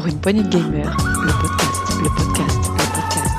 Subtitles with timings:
[0.00, 3.36] Pour une poignée de gamers, le podcast, le podcast, le podcast.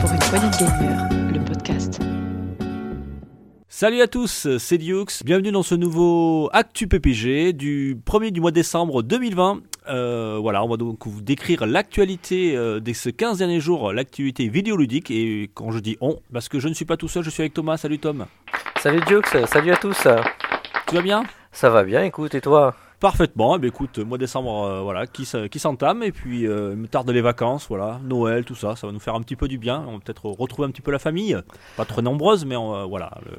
[0.00, 1.98] Pour une poignée de gamers, le podcast.
[3.68, 8.52] Salut à tous, c'est Dioux, bienvenue dans ce nouveau Actu PPG du 1er du mois
[8.52, 9.60] de décembre 2020.
[9.88, 14.48] Euh, voilà, on va donc vous décrire l'actualité euh, de ces 15 derniers jours, l'actualité
[14.48, 15.10] vidéoludique.
[15.10, 17.42] Et quand je dis on, parce que je ne suis pas tout seul, je suis
[17.42, 17.76] avec Thomas.
[17.76, 18.26] Salut Tom.
[18.78, 20.06] Salut Dioux, salut à tous.
[20.88, 21.24] Tu vas bien?
[21.52, 22.74] Ça va bien, écoute, et toi?
[22.98, 23.56] Parfaitement.
[23.56, 26.02] Eh bien, écoute, mois de décembre, euh, voilà, qui, s'entame.
[26.02, 28.76] Et puis, euh, me tarde les vacances, voilà, Noël, tout ça.
[28.76, 29.84] Ça va nous faire un petit peu du bien.
[29.88, 31.36] On va peut-être retrouver un petit peu la famille.
[31.76, 33.32] Pas trop nombreuse, mais on, euh, voilà, le,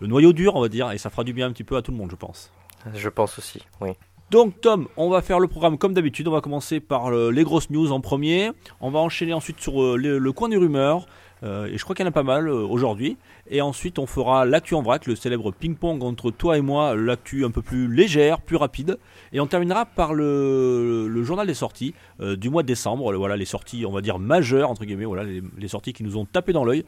[0.00, 0.90] le noyau dur, on va dire.
[0.90, 2.52] Et ça fera du bien un petit peu à tout le monde, je pense.
[2.94, 3.90] Je pense aussi, oui.
[4.30, 6.28] Donc Tom, on va faire le programme comme d'habitude.
[6.28, 8.52] On va commencer par euh, les grosses news en premier.
[8.80, 11.06] On va enchaîner ensuite sur euh, le, le coin des rumeurs.
[11.42, 13.16] Euh, et je crois qu'il y en a pas mal euh, aujourd'hui.
[13.48, 17.44] Et ensuite, on fera l'actu en vrac, le célèbre ping-pong entre toi et moi, l'actu
[17.44, 18.98] un peu plus légère, plus rapide.
[19.32, 23.12] Et on terminera par le, le journal des sorties euh, du mois de décembre.
[23.14, 25.04] Voilà les sorties, on va dire majeures entre guillemets.
[25.06, 26.84] Voilà les, les sorties qui nous ont tapé dans l'œil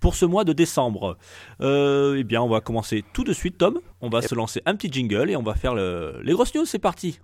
[0.00, 1.18] pour ce mois de décembre.
[1.60, 3.80] Eh bien, on va commencer tout de suite, Tom.
[4.00, 4.28] On va Yep.
[4.30, 6.64] se lancer un petit jingle et on va faire le- les grosses news.
[6.64, 7.20] C'est parti.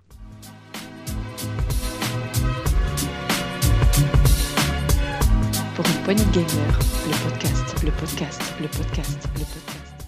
[5.77, 10.05] Pour une poignée de gamers, le podcast, le podcast, le podcast, le podcast.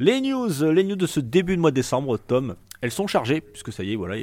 [0.00, 3.40] Les news, les news de ce début de mois de décembre, Tom, elles sont chargées,
[3.40, 4.16] puisque ça y est, voilà,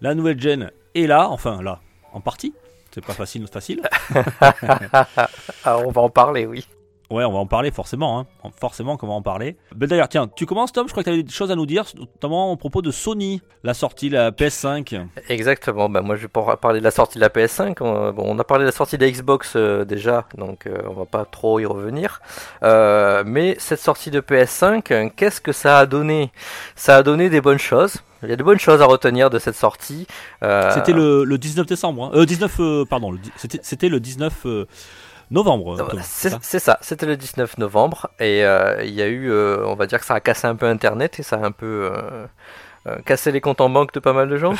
[0.00, 1.80] la nouvelle gen est là, enfin là,
[2.12, 2.54] en partie.
[2.92, 3.82] C'est pas facile, facile.
[5.64, 6.64] Ah, on va en parler, oui.
[7.10, 8.50] Ouais, on va en parler forcément, hein.
[8.58, 9.56] forcément qu'on va en parler.
[9.74, 11.66] Ben d'ailleurs, tiens, tu commences Tom, je crois que tu avais des choses à nous
[11.66, 15.06] dire, notamment au propos de Sony, la sortie, la PS5.
[15.28, 17.76] Exactement, bah, moi je vais pas parler de la sortie de la PS5.
[17.80, 20.78] On, bon, on a parlé de la sortie de la Xbox euh, déjà, donc euh,
[20.88, 22.20] on va pas trop y revenir.
[22.62, 26.32] Euh, mais cette sortie de PS5, euh, qu'est-ce que ça a donné?
[26.74, 27.98] Ça a donné des bonnes choses.
[28.22, 30.06] Il y a de bonnes choses à retenir de cette sortie.
[30.42, 32.10] Euh, C'était le, le 19 décembre, hein.
[32.14, 34.64] euh, 19, euh, pardon, c'était c'était le 19 euh,
[35.30, 35.80] novembre.
[35.80, 36.00] Euh, Tom,
[36.42, 39.86] C'est ça c'était le 19 novembre et euh, il y a eu, euh, on va
[39.86, 41.90] dire que ça a cassé un peu Internet et ça a un peu
[42.86, 44.54] euh, euh, cassé les comptes en banque de pas mal de gens.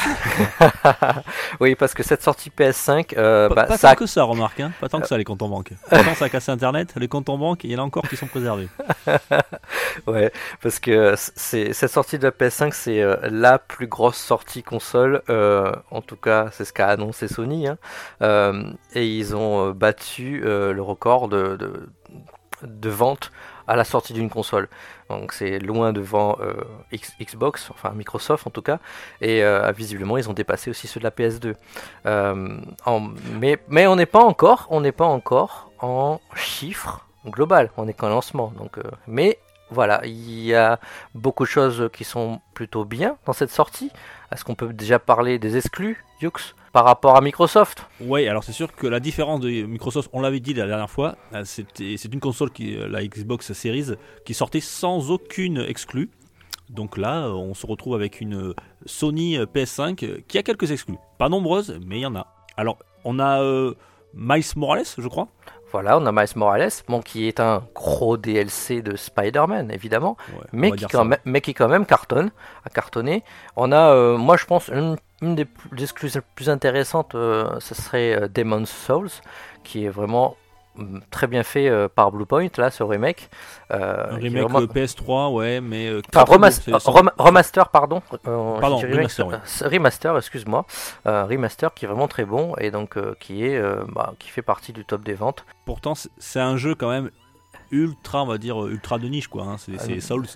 [1.61, 4.61] oui, parce que cette sortie PS5, euh, Pas, bah, pas ça, tant que ça, remarque,
[4.61, 4.73] hein.
[4.81, 5.73] pas tant que ça les comptes en banque.
[5.89, 8.17] Pourtant, ça a cassé Internet, les comptes en banque, il y en a encore qui
[8.17, 8.69] sont préservés.
[10.07, 14.63] ouais, parce que c'est cette sortie de la PS5, c'est euh, la plus grosse sortie
[14.63, 15.23] console.
[15.29, 17.69] euh, en tout cas, c'est ce qu'a annoncé Sony.
[17.69, 17.79] hein.
[18.23, 18.65] Euh,
[18.95, 21.89] et ils ont euh, battu euh, le record de, de,
[22.63, 23.31] de vente
[23.67, 24.69] à la sortie d'une console.
[25.09, 26.55] Donc c'est loin devant euh,
[27.21, 28.79] Xbox, enfin Microsoft en tout cas.
[29.21, 31.55] Et euh, visiblement, ils ont dépassé aussi ceux de la PS2.
[32.07, 32.59] Euh,
[33.39, 37.71] mais, mais on n'est pas encore, on n'est pas encore en chiffres global.
[37.77, 38.53] On est qu'en lancement.
[38.57, 39.39] Donc, mais
[39.71, 40.79] voilà, il y a
[41.15, 43.91] beaucoup de choses qui sont plutôt bien dans cette sortie.
[44.33, 48.53] Est-ce qu'on peut déjà parler des exclus, Yux, par rapport à Microsoft Ouais, alors c'est
[48.53, 52.19] sûr que la différence de Microsoft, on l'avait dit la dernière fois, euh, c'est une
[52.19, 53.93] console qui, euh, la Xbox Series,
[54.25, 56.11] qui sortait sans aucune exclue.
[56.71, 58.55] Donc là, euh, on se retrouve avec une
[58.87, 60.97] Sony euh, PS5 euh, qui a quelques exclus.
[61.17, 62.27] Pas nombreuses, mais il y en a.
[62.57, 63.75] Alors, on a euh,
[64.13, 65.29] Miles Morales, je crois.
[65.75, 70.45] Voilà, on a Miles Morales, bon, qui est un gros DLC de Spider-Man, évidemment, Ouais,
[70.53, 72.31] mais qui, quand même, mais qui quand même cartonne,
[72.65, 73.25] a cartonné.
[73.57, 77.17] On a, euh, moi je pense, une, une des plus, des exclus les plus intéressantes,
[77.17, 79.11] euh, ce serait euh, Demon's Souls,
[79.65, 80.37] qui est vraiment
[81.11, 83.31] très bien fait euh, par Bluepoint, là, ce remake.
[83.71, 85.89] Euh, Un remake vraiment- euh, PS3, ouais, mais.
[85.89, 88.03] euh, Enfin, rem- remaster, pardon.
[88.23, 89.27] Pardon, remake, remaster,
[89.71, 90.67] remaster, excuse-moi.
[91.05, 93.63] Remaster qui est vraiment très bon et donc qui est,
[93.93, 95.45] bah, qui fait partie du top des ventes.
[95.65, 97.11] Pourtant, c'est- un jeu quand même
[97.71, 99.45] ultra, on va dire, ultra de niche, quoi.
[99.45, 99.57] hein.
[99.59, 100.27] C'est Souls.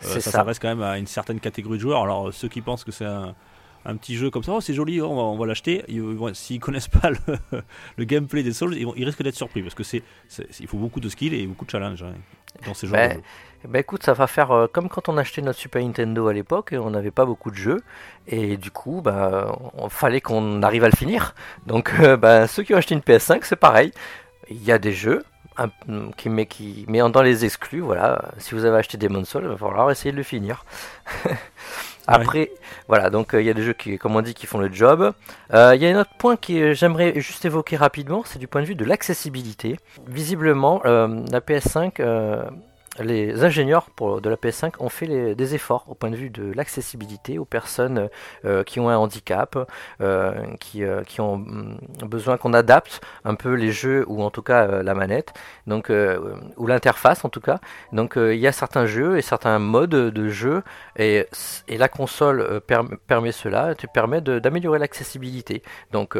[0.00, 0.30] Ça ça.
[0.30, 2.02] s'adresse quand même à une certaine catégorie de joueurs.
[2.02, 3.34] Alors, ceux qui pensent que c'est un,
[3.86, 5.84] un petit jeu comme ça, oh, c'est joli, oh, on va, on va l'acheter,
[6.34, 7.18] s'ils connaissent pas le,
[7.96, 10.02] le gameplay des Souls, ils, vont- ils risquent d'être surpris parce que c'est,
[10.60, 12.12] il faut beaucoup de skill et beaucoup de challenge hein,
[12.66, 13.22] dans ces genres Ben, de jeux.
[13.68, 16.74] Bah écoute, ça va faire euh, comme quand on achetait notre Super Nintendo à l'époque,
[16.78, 17.82] on n'avait pas beaucoup de jeux,
[18.28, 21.34] et du coup, bah, on fallait qu'on arrive à le finir.
[21.66, 23.92] Donc, euh, bah, ceux qui ont acheté une PS5, c'est pareil.
[24.50, 25.24] Il y a des jeux,
[25.58, 25.70] un-
[26.16, 29.48] qui, mais, qui, mais dans les exclus, voilà, si vous avez acheté Demon's Souls, il
[29.48, 30.64] va falloir essayer de le finir.
[32.06, 32.50] Après,
[32.88, 34.72] voilà, donc euh, il y a des jeux qui, comme on dit, qui font le
[34.72, 35.12] job.
[35.52, 38.62] Euh, Il y a un autre point que j'aimerais juste évoquer rapidement, c'est du point
[38.62, 39.78] de vue de l'accessibilité.
[40.06, 42.44] Visiblement, euh, la PS5 euh,
[43.00, 46.52] les ingénieurs pour, de la PS5 ont fait des efforts au point de vue de
[46.54, 48.08] l'accessibilité aux personnes
[48.44, 49.56] euh, qui ont un handicap,
[50.00, 54.30] euh, qui, euh, qui, ont mm, besoin qu'on adapte un peu les jeux ou en
[54.30, 55.32] tout cas la manette,
[55.66, 55.90] donc
[56.56, 57.58] ou l'interface en tout cas.
[57.92, 60.62] Donc il y a certains jeux et certains modes de jeu
[60.96, 61.26] et,
[61.68, 62.60] et la console
[63.06, 65.62] permet cela, te permet d'améliorer l'accessibilité.
[65.92, 66.16] Donc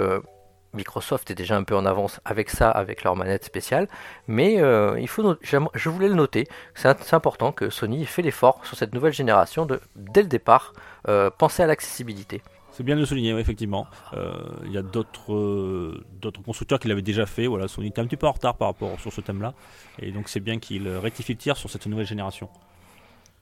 [0.77, 3.89] Microsoft est déjà un peu en avance avec ça, avec leur manette spéciale,
[4.29, 8.65] mais euh, il faut je voulais le noter, c'est important que Sony ait fait l'effort
[8.65, 10.73] sur cette nouvelle génération de, dès le départ,
[11.09, 12.43] euh, penser à l'accessibilité.
[12.73, 13.87] C'est bien de le souligner, effectivement.
[14.13, 14.35] Euh,
[14.67, 17.47] il y a d'autres d'autres constructeurs qui l'avaient déjà fait.
[17.47, 19.55] Voilà, Sony était un petit peu en retard par rapport sur ce thème-là,
[19.99, 22.49] et donc c'est bien qu'il rectifie le tir sur cette nouvelle génération.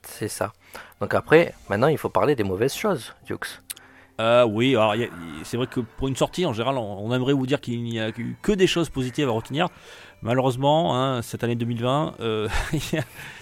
[0.03, 0.53] C'est ça.
[1.01, 3.64] Donc après, maintenant il faut parler des mauvaises choses, Dux.
[4.19, 4.95] Euh, oui, alors
[5.43, 8.09] c'est vrai que pour une sortie, en général, on, aimerait vous dire qu'il n'y a
[8.09, 9.67] eu que des choses positives à retenir.
[10.21, 12.47] Malheureusement, hein, cette année 2020, euh,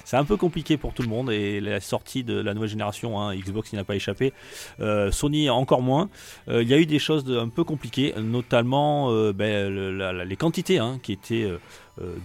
[0.04, 3.22] c'est un peu compliqué pour tout le monde et la sortie de la nouvelle génération,
[3.22, 4.34] hein, Xbox n'y n'a pas échappé,
[4.80, 6.10] euh, Sony encore moins.
[6.50, 11.14] il y a eu des choses un peu compliquées, notamment ben, les quantités hein, qui
[11.14, 11.48] étaient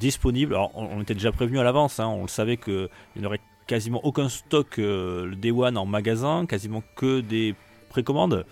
[0.01, 0.55] disponibles.
[0.55, 4.31] Alors, on, était déjà prévenu à l'avance, on le savait qu'il n'y aurait quasiment aucun
[4.31, 7.55] stock le Day One en magasin, quasiment que des
[7.89, 8.45] précommande.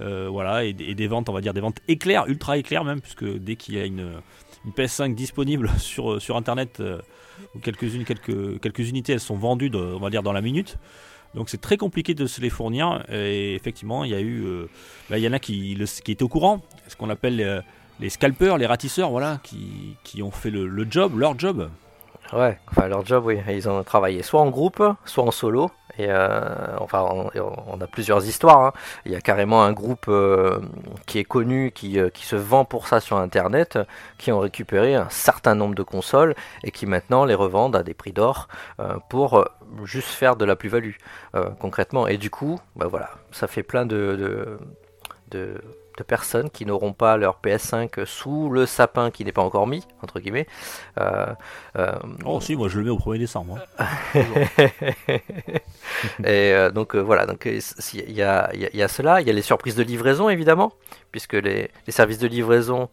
[0.00, 3.24] Euh, voilà, et, des ventes, on va dire des ventes éclairs, ultra éclairs même, puisque
[3.24, 4.20] dès qu'il y a une,
[4.76, 7.00] PS5 disponible sur, sur internet, euh,
[7.62, 10.76] quelques-unes, quelques, quelques unités, elles sont vendues, on va dire, dans la minute.
[11.34, 13.04] Donc c'est très compliqué de se les fournir.
[13.12, 14.68] Et effectivement, il y a eu, euh,
[15.10, 17.62] bah, il y en a qui, qui étaient au courant, ce qu'on appelle
[18.00, 21.70] les, scalpers, les ratisseurs, voilà, qui, ont fait le, le job, leur job.
[22.32, 25.70] Ouais, enfin leur job, oui, ils ont travaillé soit en groupe, soit en solo.
[25.98, 28.66] Et euh, enfin, on, a plusieurs histoires.
[28.66, 28.72] Hein.
[29.04, 30.60] Il y a carrément un groupe euh,
[31.06, 33.80] qui est connu, qui, euh, qui, se vend pour ça sur Internet,
[34.16, 37.94] qui ont récupéré un certain nombre de consoles et qui maintenant les revendent à des
[37.94, 38.46] prix d'or
[39.10, 39.44] pour
[39.84, 40.94] juste faire de la plus-value
[41.58, 42.06] concrètement.
[42.06, 44.58] Et du coup, bah voilà, ça fait plein de, de
[45.30, 45.60] de
[46.02, 50.20] personnes qui n'auront pas leur PS5 sous le sapin qui n'est pas encore mis, entre
[50.20, 50.46] guillemets.
[50.98, 51.26] Euh,
[51.76, 51.92] euh,
[52.24, 53.58] oh si, moi je le mets au 1er décembre.
[53.78, 53.86] Hein.
[56.24, 59.42] et euh, donc voilà, donc il y a, y, a, cela, il y a les
[59.42, 60.72] surprises de livraison évidemment,
[61.10, 62.88] puisque les, les services de livraison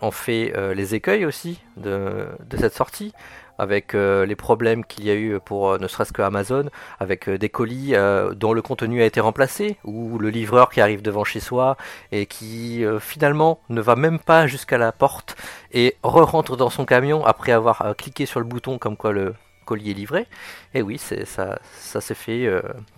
[0.00, 3.12] ont fait les écueils aussi de, de cette sortie
[3.58, 6.70] avec euh, les problèmes qu'il y a eu pour euh, ne serait-ce que Amazon,
[7.00, 7.94] avec euh, des colis
[8.36, 11.76] dont le contenu a été remplacé, ou le livreur qui arrive devant chez soi
[12.12, 15.36] et qui finalement ne va même pas jusqu'à la porte
[15.72, 19.34] et re-rentre dans son camion après avoir cliqué sur le bouton comme quoi le
[19.64, 20.26] colis est livré.
[20.74, 21.58] Et oui, ça
[22.00, 22.50] s'est fait,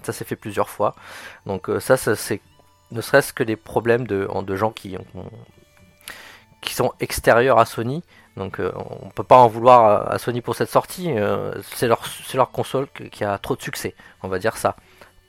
[0.02, 0.94] ça s'est fait plusieurs fois.
[1.46, 2.40] Donc ça, c'est
[2.90, 4.96] ne serait-ce que des problèmes de, de gens qui,
[6.60, 8.02] qui sont extérieurs à Sony
[8.40, 8.72] donc euh,
[9.02, 11.10] on peut pas en vouloir à, Sony pour cette sortie.
[11.10, 12.02] Euh, c'est leur,
[12.34, 14.76] leur console qui a trop de succès, on va dire ça.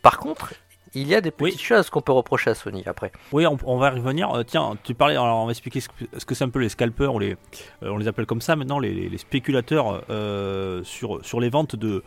[0.02, 0.54] Par contre,
[0.94, 3.12] il y a des petites choses qu'on peut reprocher à Sony après.
[3.34, 4.32] Oui, on, va y revenir.
[4.32, 5.90] Euh, tiens, tu parlais, alors on va expliquer ce
[6.26, 7.36] que, c'est un peu les scalpers, on les,
[7.82, 10.04] on les appelle comme ça maintenant, les, spéculateurs
[10.84, 12.04] sur, sur les ventes de,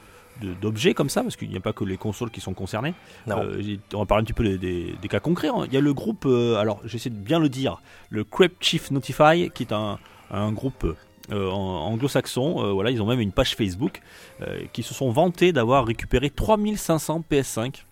[0.63, 2.95] d'objets comme ça, parce qu'il n'y a pas que les consoles qui sont concernées.
[3.27, 5.49] on va parler un petit peu des, cas concrets.
[5.49, 5.65] Hein.
[5.67, 9.51] Il y a le groupe, alors j'essaie de bien le dire, le Crepe Chief Notify,
[9.55, 9.99] qui est un,
[10.31, 10.87] un groupe
[11.33, 14.03] euh, anglo-saxon, euh, voilà, ils ont même une page Facebook,
[14.43, 17.85] euh, qui se sont vantés d'avoir récupéré 3500 PS5.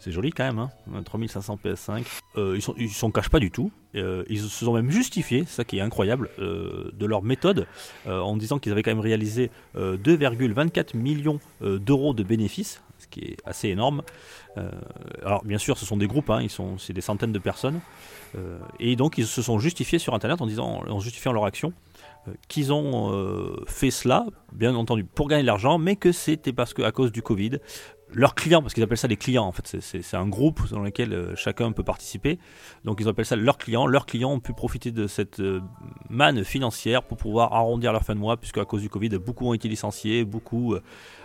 [0.00, 0.70] C'est joli quand même, hein
[1.04, 2.04] 3500 PS5.
[2.36, 3.70] ils sont, ils s'en cachent pas du tout.
[3.94, 7.66] ils se sont même justifiés, ça qui est incroyable, de leur méthode,
[8.06, 13.68] en disant qu'ils avaient quand même réalisé 2,24 millions d'euros de bénéfices, qui est assez
[13.68, 14.02] énorme.
[15.24, 17.80] alors bien sûr, ce sont des groupes, hein, ils sont, c'est des centaines de personnes.
[18.36, 21.72] Euh, et donc ils se sont justifiés sur Internet en disant, en justifiant leur action,
[22.28, 26.52] euh, qu'ils ont euh, fait cela, bien entendu, pour gagner de l'argent, mais que c'était
[26.52, 27.58] parce qu'à cause du Covid,
[28.12, 31.32] leurs clients, parce qu'ils appellent ça les clients, en fait, c'est un groupe dans lequel
[31.36, 32.38] chacun peut participer,
[32.84, 35.42] donc ils appellent ça leurs clients, leurs clients ont pu profiter de cette
[36.10, 39.48] manne financière pour pouvoir arrondir leur fin de mois, puisque à cause du Covid, beaucoup
[39.48, 40.76] ont été licenciés, beaucoup...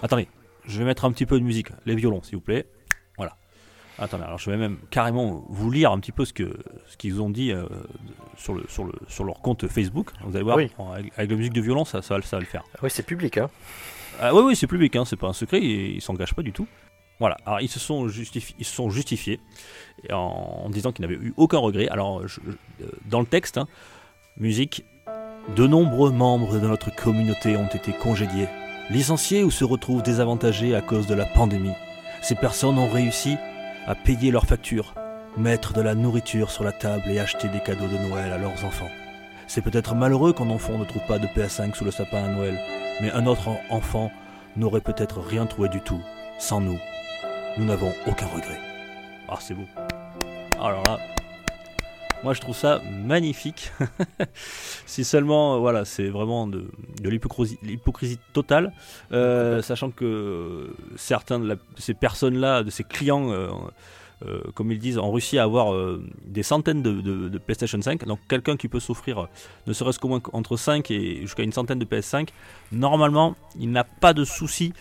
[0.02, 0.30] Attendez,
[0.66, 2.68] je vais mettre un petit peu de musique, les violons, s'il vous plaît.
[4.02, 7.22] Attendez, alors je vais même carrément vous lire un petit peu ce que ce qu'ils
[7.22, 7.66] ont dit euh,
[8.38, 10.12] sur, le, sur, le, sur leur compte Facebook.
[10.24, 10.72] Vous allez voir, avec,
[11.18, 12.64] la musique de violon, ça, ça, va le faire.
[12.82, 13.50] Oui, c'est public, hein
[14.22, 16.54] ah, Oui, oui, c'est public, hein, c'est pas un secret, ils, ne s'engagent pas du
[16.54, 16.66] tout.
[17.20, 19.42] Voilà, alors ils se sont, justifiés, ils se sont justifiés
[20.10, 21.90] en, disant qu'ils n'avaient eu aucun regret.
[21.90, 22.28] Alors, euh,
[23.08, 23.68] dans le texte, hein,
[24.38, 24.86] musique,
[25.58, 28.48] de nombreux membres de notre communauté ont été congédiés,
[28.90, 31.74] licenciés ou se retrouvent désavantagés à cause de la pandémie.
[32.22, 33.38] Ces personnes ont réussi
[33.88, 34.94] à payer leurs factures,
[35.38, 38.66] mettre de la nourriture sur la table et acheter des cadeaux de Noël à leurs
[38.66, 38.90] enfants.
[39.48, 42.60] C'est peut-être malheureux qu'un enfant ne trouve pas de PS5 sous le sapin à Noël,
[43.02, 44.12] mais un autre enfant
[44.56, 46.02] n'aurait peut-être rien trouvé du tout.
[46.38, 46.78] Sans nous,
[47.58, 48.60] nous n'avons aucun regret.
[49.28, 49.66] Ah, c'est beau.
[50.60, 50.98] Alors là,
[52.24, 53.72] moi je trouve ça magnifique.
[54.86, 56.70] si seulement, euh, voilà, c'est vraiment de,
[57.02, 58.74] de l'hypocrisie l'hypocrisie totale,
[59.12, 63.50] euh, sachant que certains de la- ces personnes-là, de ces clients, euh,
[64.26, 67.82] euh, comme ils disent en Russie, à avoir euh, des centaines de, de- de PlayStation
[67.82, 68.06] 5.
[68.06, 69.26] Donc quelqu'un qui peut s'offrir euh,
[69.68, 72.30] ne serait-ce qu'au moins entre 5 et jusqu'à une centaine de PS5,
[72.72, 74.74] normalement, il n'a pas de souci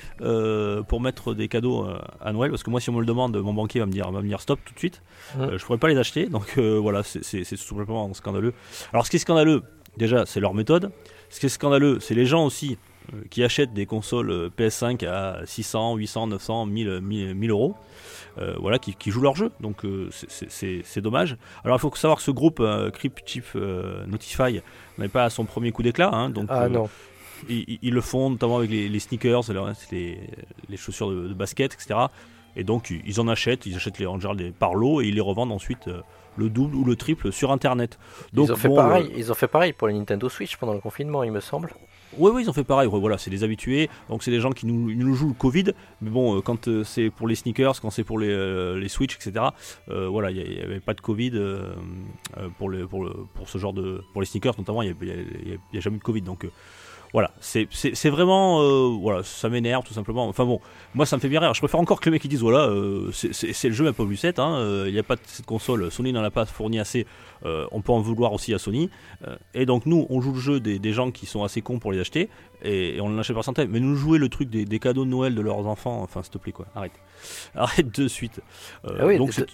[0.89, 1.87] pour mettre des cadeaux
[2.21, 2.51] à Noël.
[2.51, 4.29] Parce que moi, si on me le demande, mon banquier va me dire, va me
[4.29, 5.03] dire stop tout de suite.
[5.39, 6.27] Je pourrais pas les acheter.
[6.27, 8.55] Donc voilà, c'est- tout simplement scandaleux.
[8.93, 9.63] Alors ce qui est scandaleux,
[9.97, 10.91] déjà, c'est leur méthode.
[11.31, 12.79] Ce qui est scandaleux, c'est les gens aussi
[13.31, 17.75] qui achètent des consoles euh, PS5 à 600, 800, 900, 1000, 1000, 1000 euros.
[18.39, 19.51] Euh, voilà, qui, qui jouent leur jeu.
[19.61, 21.37] Donc euh, c'est- dommage.
[21.65, 24.61] Alors il faut savoir que ce groupe euh, Crypt Chief euh, Notify
[24.99, 26.11] n'est pas à son premier coup d'éclat.
[26.13, 26.89] hein, donc Ah euh, non.
[27.49, 30.19] ils, le font notamment avec les, les sneakers, reste, les,
[30.69, 31.99] les chaussures de, de basket, etc.
[32.57, 35.21] Et donc ils, en achètent, ils achètent les en général par lot et ils les
[35.21, 36.01] revendent ensuite euh,
[36.37, 37.99] le double ou le triple sur internet.
[38.33, 39.07] Donc ils ont fait bon, pareil.
[39.07, 41.73] euh, Ils ont fait pareil pour la Nintendo Switch pendant le confinement, il me semble.
[42.17, 42.89] Oui, oui, ils ont fait pareil.
[42.91, 43.91] Voilà, c'est des habitués.
[44.09, 45.73] Donc, c'est des gens qui nous, jouent le Covid.
[46.01, 48.89] Mais bon, euh, quand euh, c'est pour les sneakers, quand c'est pour les, euh, les
[48.89, 49.47] Switch, etc.,
[49.91, 51.33] euh, voilà, il n'y avait pas de Covid
[52.59, 54.03] pour, le, pour, le, pour ce genre de.
[54.13, 56.23] Pour les sneakers, notamment, il n'y a, jamais eu de Covid.
[56.23, 56.47] Donc,
[57.15, 57.67] voilà, c'est
[58.11, 58.61] vraiment.
[58.63, 60.29] euh, voilà, ça m'énerve tout simplement.
[60.29, 60.61] Enfin bon,
[60.95, 61.55] moi, ça me fait bien rire.
[61.55, 64.05] Je préfère encore que les mecs qui disent voilà, euh, c'est- le jeu, mais pas
[64.05, 64.39] Lucette.
[64.39, 65.91] hein, euh, Il n'y a pas de cette console.
[65.91, 67.07] Sony n'en a pas fourni assez.
[67.45, 68.91] on peut en vouloir aussi à Sony.
[69.55, 71.93] Et donc nous, on joue le jeu des, des gens qui sont assez cons pour
[71.93, 72.29] les acheter,
[72.63, 73.71] et, et on en achète par centaines.
[73.71, 76.33] Mais nous jouer le truc des, des cadeaux de Noël de leurs enfants, enfin s'il
[76.33, 76.93] te plaît quoi, arrête.
[77.55, 78.41] Arrête de suite.
[78.85, 79.47] Ah oui, donc c'est-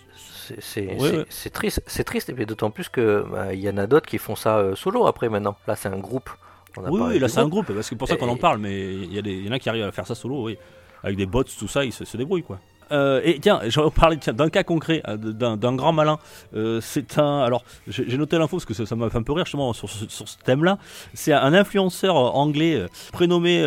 [0.99, 1.25] Ouais, ouais.
[1.53, 4.37] triste, c'est triste, et puis d'autant plus que bah, y en a d'autres qui font
[4.37, 5.57] ça solo après maintenant.
[5.67, 6.29] Là, c'est un groupe.
[6.77, 7.67] Oui, oui, là c'est un groupe.
[7.67, 9.49] parce que c'est pour ça qu'on en parle, mais il y, a des- il y
[9.49, 10.57] en a qui arrivent à faire ça solo, oui.
[11.03, 12.59] Avec des bots, tout ça, ils se, se débrouillent quoi.
[12.93, 16.19] Euh, et tiens, j'en parler tiens, d'un cas concret, euh, d'un grand malin.
[16.55, 17.41] Euh, c'est un.
[17.41, 20.07] Alors, j'ai noté l'info parce que ça m'a fait un peu rire justement sur ce,
[20.09, 20.79] sur ce thème-là.
[21.15, 23.63] C'est un influenceur anglais euh, prénommé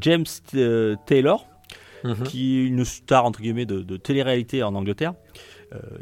[0.00, 0.24] James
[1.06, 1.44] Taylor.
[2.04, 2.22] Mhm.
[2.28, 5.14] qui est une star entre guillemets de, de télé-réalité en Angleterre,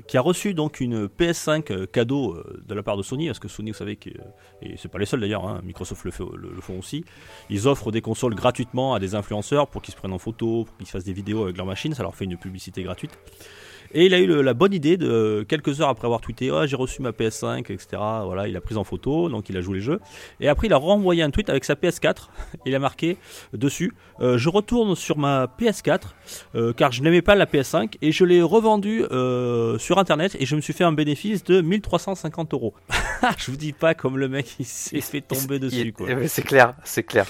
[0.07, 3.39] qui a reçu donc une PS5 euh, cadeau euh, de la part de Sony, parce
[3.39, 4.11] que Sony, vous savez que
[4.63, 7.05] et c'est pas les seuls d'ailleurs, hein, Microsoft le, le- font aussi.
[7.51, 10.77] Ils offrent des consoles gratuitement à des influenceurs pour qu'ils se prennent en photo, pour
[10.77, 13.19] qu'ils se fassent des vidéos avec leur machine, ça leur fait une publicité gratuite.
[13.95, 16.67] Et il a eu le- la bonne idée de quelques heures après avoir tweeté oh,
[16.67, 17.87] j'ai reçu ma PS5 etc
[18.25, 20.01] voilà il a pris en photo donc il a joué les jeux
[20.41, 22.29] et après il a renvoyé un tweet avec sa PS4
[22.67, 23.17] il a marqué
[23.53, 26.01] dessus euh, je retourne sur ma PS4
[26.55, 30.47] euh, car je n'aimais pas la PS5 et je l'ai revendue euh, sur internet et
[30.47, 32.75] je me suis fait un bénéfice de 1350 euros
[33.39, 36.75] je vous dis pas comme le mec il s'est fait tomber dessus quoi C'est clair,
[36.85, 37.27] c'est clair.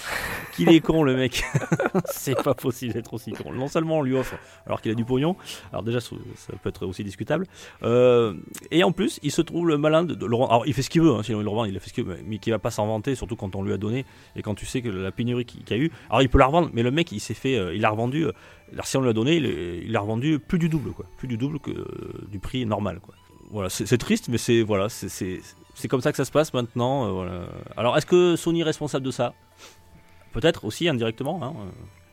[0.55, 1.45] qu'il est con le mec.
[2.07, 3.53] c'est pas possible d'être aussi con.
[3.53, 4.35] Non seulement on lui offre
[4.67, 5.37] alors qu'il a du pognon,
[5.71, 6.01] alors déjà
[6.47, 7.47] ça peut être aussi discutable,
[7.83, 8.35] euh,
[8.71, 10.51] et en plus il se trouve le malin de, de revendre.
[10.53, 12.05] Alors il fait ce qu'il veut, hein, sinon il le revend, il fait ce qu'il
[12.27, 14.05] mais qui va pas s'en vanter, surtout quand on lui a donné
[14.37, 15.91] et quand tu sais que la pénurie qu'il y a eu.
[16.09, 18.25] Alors il peut la revendre, mais le mec il s'est fait, euh, il l'a revendu.
[18.27, 18.33] euh,
[18.73, 21.37] alors si on lui a donné, il l'a revendu plus du double, quoi, plus du
[21.37, 21.71] double que
[22.29, 23.15] du prix normal, quoi.
[23.51, 25.41] Voilà, c'est triste, mais c'est voilà, c'est-
[25.89, 27.25] comme ça que ça se passe maintenant.
[27.77, 29.35] Alors est-ce que Sony est responsable de ça?
[30.33, 31.41] Peut-être aussi indirectement.
[31.43, 31.53] hein,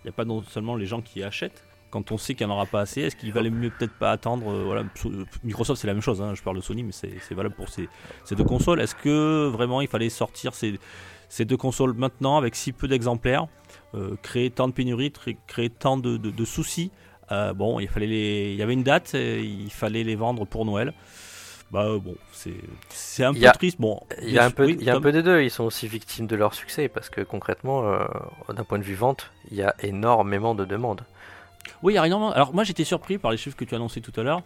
[0.03, 1.63] Il n'y a pas non seulement les gens qui achètent.
[1.93, 4.11] Quand on sait qu'il n'y en aura pas assez, est-ce qu'il valait mieux peut-être pas
[4.11, 5.11] attendre euh, voilà, so-
[5.43, 6.21] Microsoft, c'est la même chose.
[6.23, 7.87] hein, je parle de Sony, mais c'est valable pour ces,
[8.25, 8.81] ces deux consoles.
[8.81, 10.79] Est-ce que vraiment il fallait sortir ces,
[11.29, 13.45] ces deux consoles maintenant avec si peu d'exemplaires,
[13.93, 15.13] euh, créer tant de pénuries,
[15.47, 16.89] créer tant de, de- de soucis
[17.31, 20.65] Euh, Bon, il fallait les, il y avait une date, il fallait les vendre pour
[20.65, 20.93] Noël.
[21.71, 22.53] Bah bon, c'est
[22.89, 23.79] c'est un peu a- triste.
[23.79, 25.41] Bon, Il y a un peu, oui, il y a un Tom peu des deux.
[25.41, 27.81] Ils sont aussi victimes de leur succès parce que concrètement,
[28.55, 31.01] d'un point de vue vente, il y a énormément de demandes.
[31.81, 32.31] Oui, il a énormément.
[32.31, 34.41] Alors moi j'étais surpris par les chiffres que tu as annoncés tout à l'heure,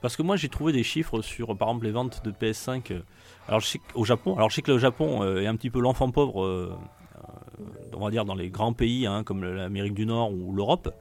[0.00, 2.92] parce que moi j'ai trouvé des chiffres sur par exemple les ventes de PS5.
[2.92, 3.00] euh,
[3.48, 3.62] Alors
[3.92, 6.44] qu'au Japon, alors je sais que le Japon euh, est un petit peu l'enfant pauvre,
[6.44, 6.74] euh,
[7.94, 10.94] on va dire dans les grands pays hein, comme l'Amérique du Nord ou l'Europe.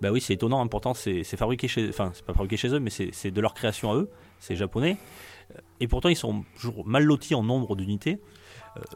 [0.00, 0.60] Bah oui, c'est étonnant.
[0.62, 3.54] hein, Pourtant c'est fabriqué chez, enfin c'est pas fabriqué chez eux, mais c'est de leur
[3.54, 4.10] création à eux.
[4.38, 4.96] C'est japonais.
[5.80, 8.20] Et pourtant ils sont toujours mal lotis en nombre d'unités.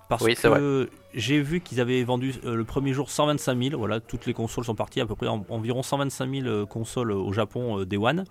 [0.08, 3.78] Parce Oui, que j'ai vu qu'ils avaient vendu euh, le premier jour 125 000.
[3.78, 7.10] Voilà, toutes les consoles sont parties, à peu près en- environ 125 000 euh, consoles
[7.12, 8.24] euh, au Japon euh, Day One.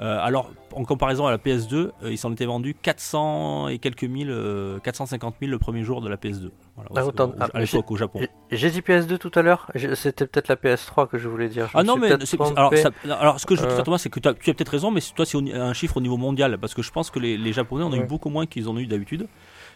[0.00, 4.04] Euh, alors, en comparaison à la PS2, euh, ils s'en étaient vendus 400 et quelques
[4.04, 6.50] mille, euh, 450 000 le premier jour de la PS2.
[6.74, 8.20] Voilà, Ah, au- autant- au- ah, à l'époque au Japon.
[8.50, 9.70] J'ai- dit PS2 tout à l'heure.
[9.94, 11.66] C'était peut-être la PS3 que je voulais dire.
[11.66, 12.08] Je Ah non, mais
[12.56, 14.54] alors, ça- alors, ce que je veux dire, Thomas, c'est que tu as, tu as
[14.54, 17.18] peut-être raison, mais toi, c'est un chiffre au niveau mondial, parce que je pense que
[17.18, 19.28] les, les Japonais en ont eu beaucoup moins qu'ils en ont eu d'habitude,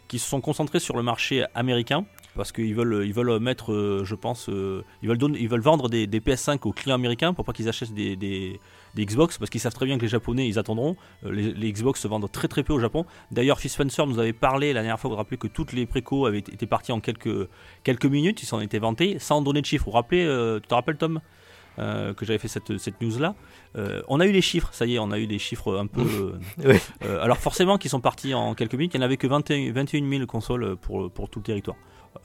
[0.08, 2.04] qui se sont concentrés sur le marché américain.
[2.37, 5.88] parce qu'ils veulent, ils veulent mettre, euh, je pense, euh, ils veulent ils veulent vendre
[5.88, 8.61] des, des PS5 aux clients américains pour pas qu'ils achètent des,
[8.96, 10.96] Xbox, parce qu'ils savent très bien que les Japonais ils attendront.
[11.25, 13.06] Euh, les, Xbox se vendent très très peu au Japon.
[13.30, 16.26] D'ailleurs, Phil Spencer nous avait parlé la dernière fois, vous rappelez que toutes les précos
[16.26, 17.49] avaient été parties en quelques
[17.82, 19.84] quelques minutes, ils s'en étaient vantés, sans donner de chiffres.
[19.84, 20.25] Vous vous rappelez,
[20.62, 21.20] tu te rappelles Tom?
[21.78, 23.35] Euh, que j'avais fait cette, cette news là.
[24.09, 26.00] on a eu les chiffres, ça y est, on a eu des chiffres un peu.
[26.64, 26.76] euh, Oui.
[27.04, 29.73] euh, alors forcément, qui sont partis en quelques minutes, il n'y en avait que 21,
[29.73, 31.76] 21 000 consoles pour, pour tout le territoire.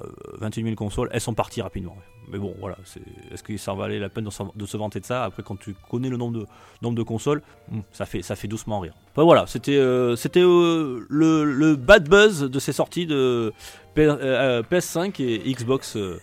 [0.03, 0.05] Euh,
[0.39, 1.97] 21 000 consoles, elles sont parties rapidement.
[2.31, 3.01] Mais bon, voilà, c'est-
[3.31, 4.23] est-ce que ça valait la peine
[4.55, 5.23] de, se vanter de ça?
[5.23, 6.45] Après, quand tu connais le nombre de,
[6.83, 7.41] nombre de consoles,
[7.71, 8.93] hmm, ça fait, ça fait doucement rire.
[9.13, 13.51] Enfin, voilà, c'était euh, c'était euh, le, le bad buzz de ces sorties de
[13.95, 16.19] P- euh, PS5 et Xbox, euh,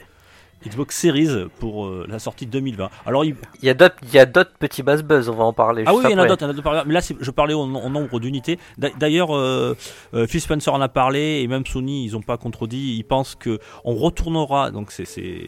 [0.64, 2.88] Xbox Series pour euh, la sortie 2020.
[3.04, 5.84] Alors, il, Il y a d'autres, petits buzz buzz, on va en parler.
[5.86, 6.28] ah oui, il y en a après.
[6.28, 6.84] d'autres, il y en a d'autres par là.
[6.86, 8.58] mais là je parlais au, au nombre d'unités.
[8.78, 9.76] D'a- D'ailleurs, euh,
[10.14, 12.96] euh, Phil Spencer en a parlé et même Sony, ils n'ont pas contredit.
[12.96, 15.46] Ils pensent que on retournera, donc c'est-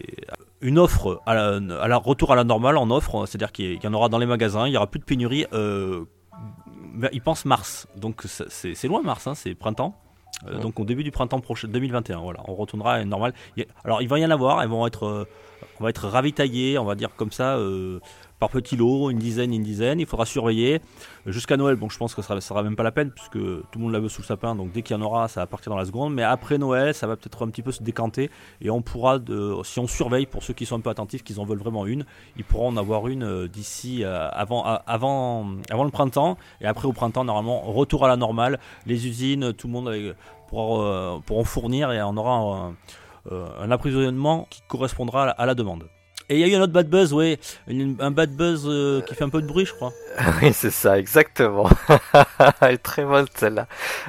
[0.60, 3.86] une offre à la, à la retour à la normale en offre, c'est-à-dire qu'il y-
[3.86, 5.46] en aura dans les magasins, il y aura plus de pénurie.
[5.52, 6.04] Euh,
[7.12, 9.94] ils pensent mars, donc c'est loin mars, hein, c'est printemps.
[10.46, 10.60] Euh, Ouais.
[10.60, 12.98] Donc au début du printemps prochain 2021, voilà, on retournera à
[13.62, 15.24] a- Alors il va y en avoir, elles vont être, euh,
[15.80, 17.98] on va être ravitaillés, on va dire comme ça, euh,
[18.38, 20.00] par petits lots, une dizaine, une dizaine.
[20.00, 20.80] Il faudra surveiller
[21.26, 21.76] Euh, jusqu'à Noël.
[21.76, 23.92] Bon, je pense que ça ça sera même pas la peine puisque tout le monde
[23.92, 24.54] la veut sous le sapin.
[24.54, 26.14] Donc dès qu'il y en aura, ça va partir dans la seconde.
[26.14, 28.30] Mais après Noël, ça va peut-être un petit peu se décanter
[28.60, 29.18] et on pourra,
[29.64, 32.04] si on surveille pour ceux qui sont un peu attentifs, qu'ils en veulent vraiment une,
[32.36, 36.86] ils pourront en avoir une euh, d'ici euh, avant, à- avant, le printemps et après
[36.86, 38.58] au printemps normalement retour à la normale.
[38.86, 40.14] Les usines, tout le monde euh,
[40.48, 42.76] pourra, euh, pourront fournir et on aura un,
[43.32, 45.84] euh, un approvisionnement qui correspondra à la demande.
[46.30, 49.14] Et il y a eu un autre bad buzz, ouais, un bad buzz euh, qui
[49.14, 49.92] fait un peu de bruit, je crois.
[50.42, 51.70] Oui, c'est ça, exactement.
[52.82, 53.66] Très bonne celle-là.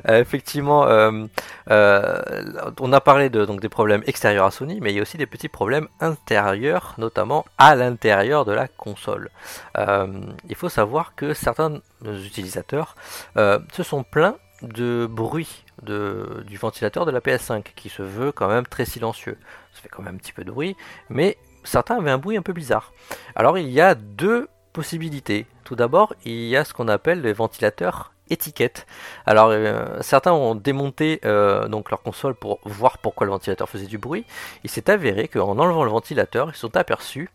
[0.10, 1.28] Euh, effectivement, euh,
[1.70, 5.18] on a parlé de, donc, des problèmes extérieurs à Sony, mais il y a aussi
[5.18, 9.30] des petits problèmes intérieurs, notamment à l'intérieur de la console.
[9.78, 12.96] Il faut savoir que certains utilisateurs
[13.38, 18.50] se sont plaints de bruit de, du ventilateur de la PS5, qui se veut quand
[18.50, 19.38] même très silencieux.
[19.74, 20.76] Ça fait quand même un petit peu de bruit,
[21.10, 22.92] mais certains avaient un bruit un peu bizarre.
[23.36, 25.46] Alors il y a deux possibilités.
[25.64, 28.86] Tout d'abord, il y a ce qu'on appelle les ventilateurs étiquettes.
[29.26, 33.88] Alors euh, certains ont démonté euh, donc leur console pour voir pourquoi le ventilateur faisait
[33.88, 34.26] du bruit.
[34.64, 37.30] Il s'est avéré qu'en enlevant le ventilateur, ils se sont aperçus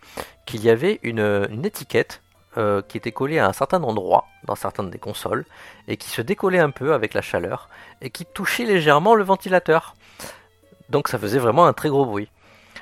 [0.46, 2.22] qu'il y avait une, étiquette
[2.56, 5.44] euh, qui était collée à un certain endroit dans certaines des consoles
[5.88, 7.68] et qui se décollait un peu avec la chaleur
[8.00, 9.94] et qui touchait légèrement le ventilateur.
[10.90, 12.30] Donc ça faisait vraiment un très gros bruit.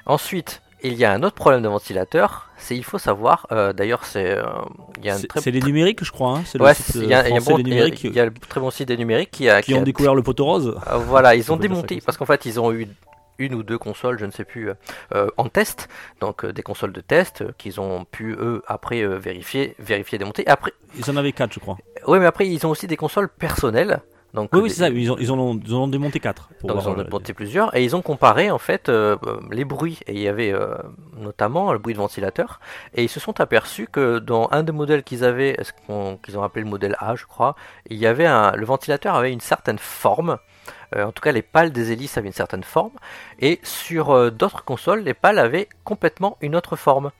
[0.05, 4.05] Ensuite, il y a un autre problème de ventilateur, c'est il faut savoir, euh, d'ailleurs
[4.05, 4.43] c'est euh,
[5.03, 6.39] C'est très c'est les numériques, je crois.
[6.39, 8.21] Hein, c'est le Ouais, c'est- euh, y, a- y a bon- des numériques il y
[8.21, 10.23] a le très bon site des numériques qui a, qui qui ont a- découvert le
[10.23, 10.77] poteau rose.
[10.91, 12.89] euh, voilà, ils On ont démonté parce qu'en fait ils ont eu
[13.39, 14.71] une ou deux consoles, je ne sais plus,
[15.15, 15.89] euh, en test,
[16.21, 20.47] donc euh, des consoles de test euh, qu'ils ont pu eux après vérifier, vérifier, démonter.
[20.47, 21.77] Après, Ils en avaient 4, je crois.
[22.07, 24.01] oui, mais après ils ont aussi des consoles personnelles.
[24.35, 24.89] Donc, Oui, c'est ça.
[24.89, 26.49] Ils, ont, ils, en ont, ils en ont démonté 4.
[26.61, 29.17] Pour donc ils en ont euh, démonté plusieurs et ils ont comparé en fait euh,
[29.27, 30.75] euh, les bruits et il y avait euh,
[31.19, 32.59] notamment le bruit de ventilateur
[32.95, 35.57] et ils se sont aperçus que dans un des modèles qu'ils avaient,
[36.25, 37.57] qu'ils ont appelé le modèle A je crois,
[37.91, 40.39] il y avait un, le ventilateur avait une certaine forme,
[40.97, 42.93] euh, en tout cas les pales des hélices avaient une certaine forme
[43.39, 47.11] et sur d'autres consoles les pales avaient complètement une autre forme.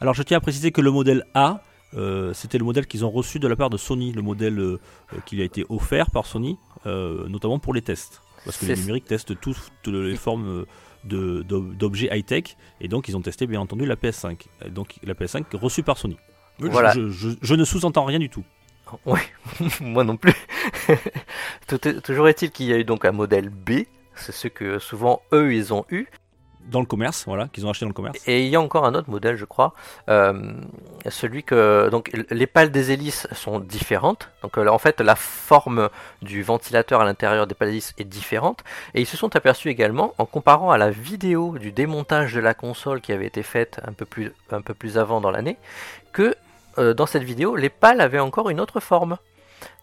[0.00, 1.60] Alors je tiens à préciser que le modèle A,
[1.94, 4.80] euh, c'était le modèle qu'ils ont reçu de la part de Sony, le modèle euh,
[5.26, 8.22] qui a été offert par Sony, euh, notamment pour les tests.
[8.44, 10.64] Parce que les numériques testent toutes les formes
[11.04, 14.46] d'objets high-tech, et donc ils ont testé bien entendu la PS5.
[14.64, 16.16] Et donc la PS5 reçue par Sony.
[16.60, 16.92] Je- Voilà.
[16.92, 18.44] Je, je- je ne sous-entends rien du tout.
[19.04, 19.20] Oui,
[19.80, 20.32] moi non plus.
[21.66, 23.82] Tout est- toujours est-il qu'il y a eu donc un modèle B,
[24.14, 26.06] c'est ce que souvent eux ils ont eu.
[26.68, 28.18] Dans le commerce, voilà, qu'ils ont acheté dans le commerce.
[28.26, 29.72] Et il y a encore un autre modèle, je crois,
[30.08, 30.52] euh,
[31.08, 34.28] celui que donc les pales des hélices sont différentes.
[34.42, 35.88] Donc euh, en fait, la forme
[36.20, 38.64] du ventilateur à l'intérieur des pales hélices est différente.
[38.94, 42.54] Et ils se sont aperçus également, en comparant à la vidéo du démontage de la
[42.54, 45.56] console qui avait été faite un peu plus un peu plus avant dans l'année,
[46.12, 46.34] que
[46.78, 49.16] euh, dans cette vidéo, les pales avaient encore une autre forme.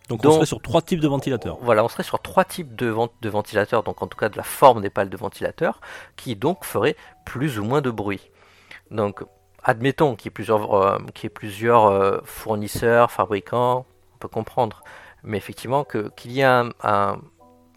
[0.09, 1.57] Donc on serait sur trois types de ventilateurs.
[1.61, 4.37] Voilà, on serait sur trois types de, vent- de ventilateurs, donc en tout cas de
[4.37, 5.81] la forme des pales de ventilateur,
[6.15, 8.29] qui donc feraient plus ou moins de bruit.
[8.91, 9.23] Donc,
[9.63, 14.27] admettons qu'il y ait plusieurs, euh, qu'il y ait plusieurs euh, fournisseurs, fabricants, on peut
[14.27, 14.83] comprendre.
[15.23, 17.19] Mais effectivement, qu'il y ait un, un-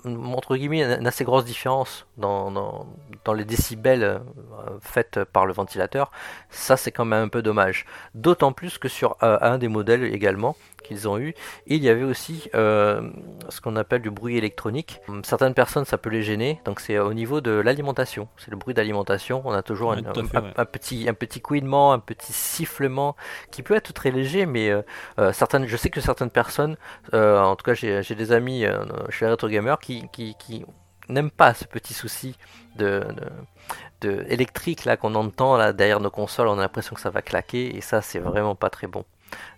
[0.04, 4.18] entre guillemets une assez grosse différence dans, dans, les décibels euh,
[4.80, 6.10] faites par le ventilateur,
[6.50, 7.84] ça c'est quand même un peu dommage.
[8.14, 11.34] D'autant plus que sur euh, un des modèles également qu'ils ont eu,
[11.66, 13.10] il y avait aussi euh,
[13.48, 15.00] ce qu'on appelle du bruit électronique.
[15.24, 18.28] Certaines personnes ça peut les gêner, donc c'est au niveau de l'alimentation.
[18.38, 19.42] C'est le bruit d'alimentation.
[19.44, 20.02] On a toujours un,
[20.64, 23.16] petit, un petit couinement, un petit sifflement
[23.50, 24.72] qui peut être très léger, mais
[25.32, 26.76] certaines, je sais que certaines personnes,
[27.12, 28.64] en tout cas j'ai des amis
[29.10, 30.64] chez Retro Gamer qui qui,
[31.08, 32.36] n'aiment pas ce petit souci
[32.76, 33.02] de,
[34.02, 36.48] de, électrique là qu'on entend là derrière nos consoles.
[36.48, 39.04] On a l'impression que ça va claquer et ça c'est vraiment pas très bon.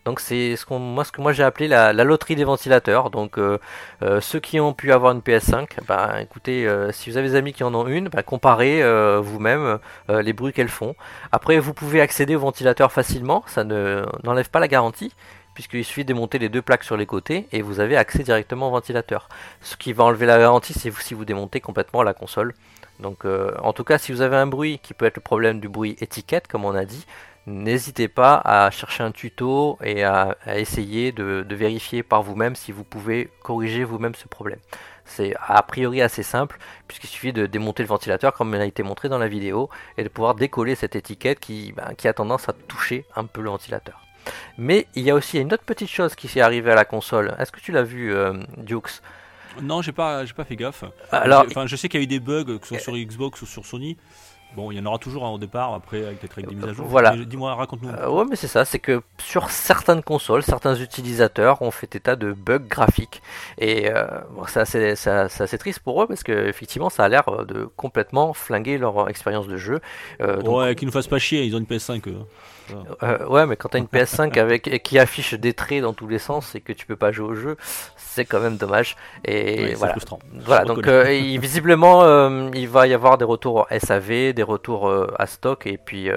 [0.04, 3.10] Donc c'est ce, qu'on, moi, ce que moi j'ai appelé la, loterie des ventilateurs.
[3.10, 3.58] Donc euh,
[4.02, 7.34] euh, ceux qui ont pu avoir une PS5, bah, écoutez, euh, si vous avez des
[7.36, 8.82] amis qui en ont une, bah, comparez
[9.20, 10.94] vous-même les bruits qu'elles font.
[11.32, 15.12] Après vous pouvez accéder au ventilateur facilement, ça ne, n'enlève pas la garantie
[15.54, 18.68] puisqu'il suffit de démonter les deux plaques sur les côtés et vous avez accès directement
[18.68, 19.28] au ventilateur.
[19.60, 22.54] Ce qui va enlever la garantie, c'est si vous démontez complètement la console.
[23.00, 25.60] Donc euh, en tout cas, si vous avez un bruit qui peut être le problème
[25.60, 27.06] du bruit étiquette, comme on a dit,
[27.46, 32.84] n'hésitez pas à chercher un tuto et à, essayer de, vérifier par vous-même si vous
[32.84, 34.60] pouvez corriger vous-même ce problème.
[35.04, 38.82] C'est a priori assez simple, puisqu'il suffit de démonter le ventilateur comme il a été
[38.84, 42.48] montré dans la vidéo, et de pouvoir décoller cette étiquette qui, ben, qui a tendance
[42.48, 44.09] à toucher un peu le ventilateur.
[44.58, 47.34] Mais il y a aussi une autre petite chose qui s'est arrivée à la console.
[47.38, 49.00] Est-ce que tu l'as vu, euh, Dukes?
[49.62, 50.84] Non, j'ai pas, j'ai pas fait gaffe.
[51.10, 53.42] Alors, enfin, je sais qu'il y a eu des bugs, que ce soit sur Xbox
[53.42, 53.96] ou sur Sony.
[54.56, 56.86] Bon, il y en aura toujours au départ, après avec peut-être des mises à jour.
[56.86, 57.16] Voilà.
[57.16, 57.88] Dis-moi, raconte-nous.
[57.88, 62.16] Euh, ouais, mais c'est ça, c'est que sur certaines consoles, certains utilisateurs ont fait état
[62.16, 63.22] de bugs graphiques.
[63.58, 64.06] Et euh,
[64.48, 69.08] c'est assez, triste pour eux parce que effectivement, ça a l'air de complètement flinguer leur
[69.08, 69.80] expérience de jeu.
[70.18, 72.02] ouais, qu'ils nous fassent pas chier, ils ont une PS5.
[73.02, 76.18] Euh, ouais, mais quand t'as une PS5 avec qui affiche des traits dans tous les
[76.18, 77.56] sens et que tu peux pas jouer au jeu,
[77.96, 78.96] c'est quand même dommage.
[79.24, 79.92] Et voilà.
[79.92, 80.18] Frustrant.
[80.34, 80.64] Voilà.
[80.64, 81.04] Donc euh,
[81.40, 86.08] visiblement, euh, il va y avoir des retours SAV, des retours à stock, et puis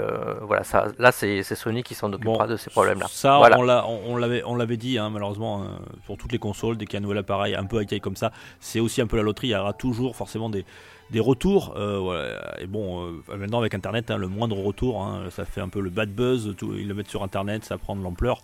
[0.41, 0.63] voilà.
[0.63, 3.07] Ça, là, c'est Sony qui s'en occupera de ces problèmes-là.
[3.09, 5.65] Ça, on l'avait, on l'avait dit, hein, malheureusement,
[6.05, 8.15] pour toutes les consoles, dès qu'il y a un nouvel appareil un peu high comme
[8.15, 9.47] ça, c'est aussi un peu la loterie.
[9.47, 10.65] Il y aura toujours forcément des
[11.11, 11.73] des retours.
[11.77, 15.69] Euh, et bon, euh, maintenant avec Internet, hein, le moindre retour, hein, ça fait un
[15.69, 16.55] peu le bad buzz.
[16.57, 18.41] Tout, ils le mettent sur Internet, ça prend de l'ampleur.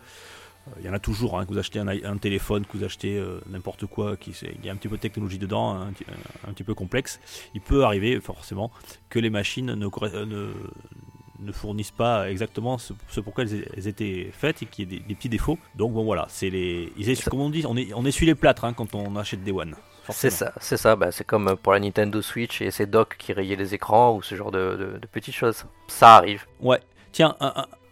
[0.68, 3.24] Euh, il y en a toujours, hein, que vous achetez un, téléphone, que vous achetez
[3.50, 6.74] n'importe quoi, qui, il y a un petit peu de technologie dedans, un, petit peu
[6.74, 7.20] complexe.
[7.54, 8.72] Il peut arriver forcément
[9.10, 10.54] que les machines ne, ne,
[11.40, 15.30] ne fournissent pas exactement ce, pourquoi elles, étaient faites et qu'il y ait des, petits
[15.30, 15.58] défauts.
[15.76, 16.92] Donc bon voilà, c'est les,
[17.30, 19.76] comme on dit, on, est, on essuie les plâtres quand on achète des One.
[20.12, 20.96] C'est ça, c'est ça.
[20.96, 24.22] Bah, c'est comme pour la Nintendo Switch et ses docks qui rayaient les écrans ou
[24.22, 25.66] ce genre de, petites choses.
[25.88, 26.46] Ça arrive.
[26.62, 26.80] Ouais.
[27.12, 27.36] Tiens,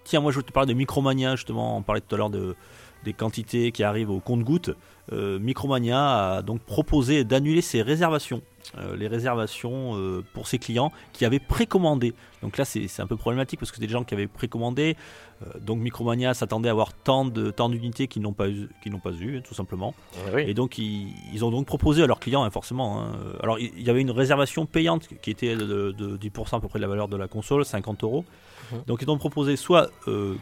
[0.03, 1.77] tiens, moi je veux te parler de Micromania justement.
[1.77, 2.55] On parlait tout à l'heure de
[3.03, 4.71] des quantités qui arrivent au compte-gouttes.
[5.13, 8.41] Euh, Micromania a donc proposé d'annuler ses réservations.
[8.77, 12.13] Euh, les réservations euh, pour ses clients qui avaient précommandé.
[12.41, 14.95] Donc là, c'est un peu problématique parce que c'est des gens qui avaient précommandé.
[15.59, 19.41] donc Micromania s'attendait à avoir tant d'unités de, qu'ils n'ont pas, eu, n'ont pas eu,
[19.41, 19.95] tout simplement.
[20.33, 23.01] Ah Et donc, ils, ont donc proposé à leurs clients, hein, forcément.
[23.01, 26.67] Hein, alors, il y avait une réservation payante qui était de, de, 10% à peu
[26.67, 28.23] près de la valeur de la console, 50 euros.
[28.71, 28.83] Mhm.
[28.85, 29.89] Donc, ils ont proposé soit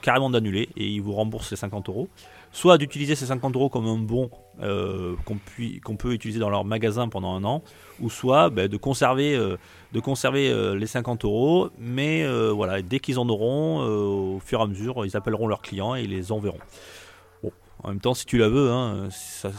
[0.02, 2.10] carrément d'annuler et ils vous remboursent les 50 euros
[2.56, 4.30] soit d'utiliser ces 50 euros comme un bon
[4.62, 7.62] euh, qu'on peut utiliser dans leur magasin pendant un an,
[8.00, 9.58] ou soit ben, de conserver, euh,
[9.92, 14.64] de conserver euh, les 50 euros, mais voilà, dès qu'ils en auront, au fur et
[14.64, 16.60] à mesure, ils appelleront leurs clients et ils les enverront.
[17.42, 17.52] Bon,
[17.84, 19.50] en même temps, si tu la veux, hein, ça,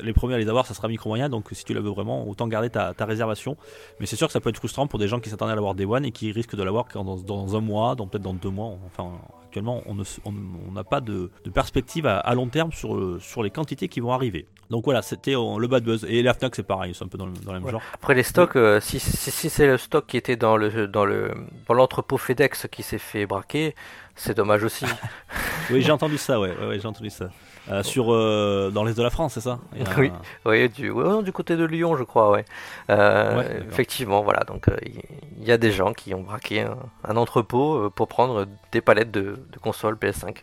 [0.00, 1.28] les premiers à les avoir, ça sera micro moyen.
[1.28, 3.56] Donc si tu la veux vraiment, autant garder ta, réservation.
[4.00, 5.74] Mais c'est sûr que ça peut être frustrant pour des gens qui s'attendaient à l'avoir
[5.74, 8.50] Day One et qui risquent de l'avoir dans, dans, un mois, dans peut-être dans deux
[8.50, 8.76] mois.
[8.86, 9.12] Enfin,
[9.44, 14.12] actuellement, on n'a pas de, perspective à, long terme sur, sur les quantités qui vont
[14.12, 14.46] arriver.
[14.72, 16.06] Donc voilà, c'était euh, le bad buzz.
[16.08, 17.82] Et la Fnac, c'est pareil, c'est un peu dans le, même genre.
[17.92, 21.30] Après les stocks, euh, si, si, c'est le stock qui était dans le dans le
[21.68, 23.74] dans l'entrepôt FedEx qui s'est fait braquer,
[24.16, 24.86] c'est dommage aussi.
[25.70, 27.28] oui, j'ai entendu ça, ouais, ouais j'ai entendu ça.
[27.70, 29.60] Euh, sur, euh, dans l'est de la France, c'est ça
[29.96, 30.10] Oui,
[30.44, 30.92] oui du,
[31.24, 32.44] du, côté de Lyon, je crois, ouais.
[32.90, 36.66] Euh, effectivement, voilà, donc il y, a des gens qui ont braqué
[37.04, 40.38] un, entrepôt pour prendre des palettes de, de consoles PS5.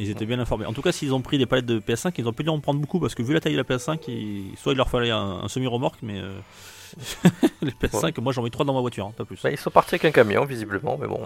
[0.00, 0.64] Ils étaient bien informés.
[0.64, 2.80] En tout cas, s'ils ont pris des palettes de PS5, ils ont pu en prendre
[2.80, 5.48] beaucoup parce que vu la taille de la PS5, soit il leur fallait un, un
[5.48, 6.20] semi-remorque, mais
[7.62, 9.40] les PS5, moi j'en mets 3 dans ma voiture, hein, pas plus.
[9.42, 11.20] Bah, ils sont partis avec un camion, visiblement, mais bon,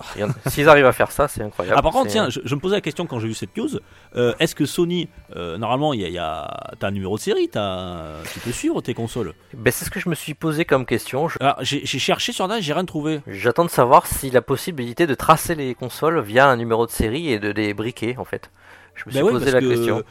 [0.47, 1.77] s'ils arrivent à faire ça, c'est incroyable.
[1.79, 3.69] Ah, par contre, tiens, je, me posais la question quand j'ai vu cette news
[4.17, 8.19] euh, est-ce que Sony, euh, normalement, il y a, t'as un numéro de série, as,
[8.33, 9.35] tu peux suivre tes consoles?
[9.55, 11.29] Ben, C'est ce que je me suis posé comme question.
[11.61, 13.21] j'ai cherché sur Internet, j'ai rien trouvé.
[13.27, 17.33] J'attends de savoir s'il a possibilité de tracer les consoles via un numéro de série
[17.33, 18.51] et de les briquer, en fait.
[18.95, 20.05] Je me ben suis posé la question c-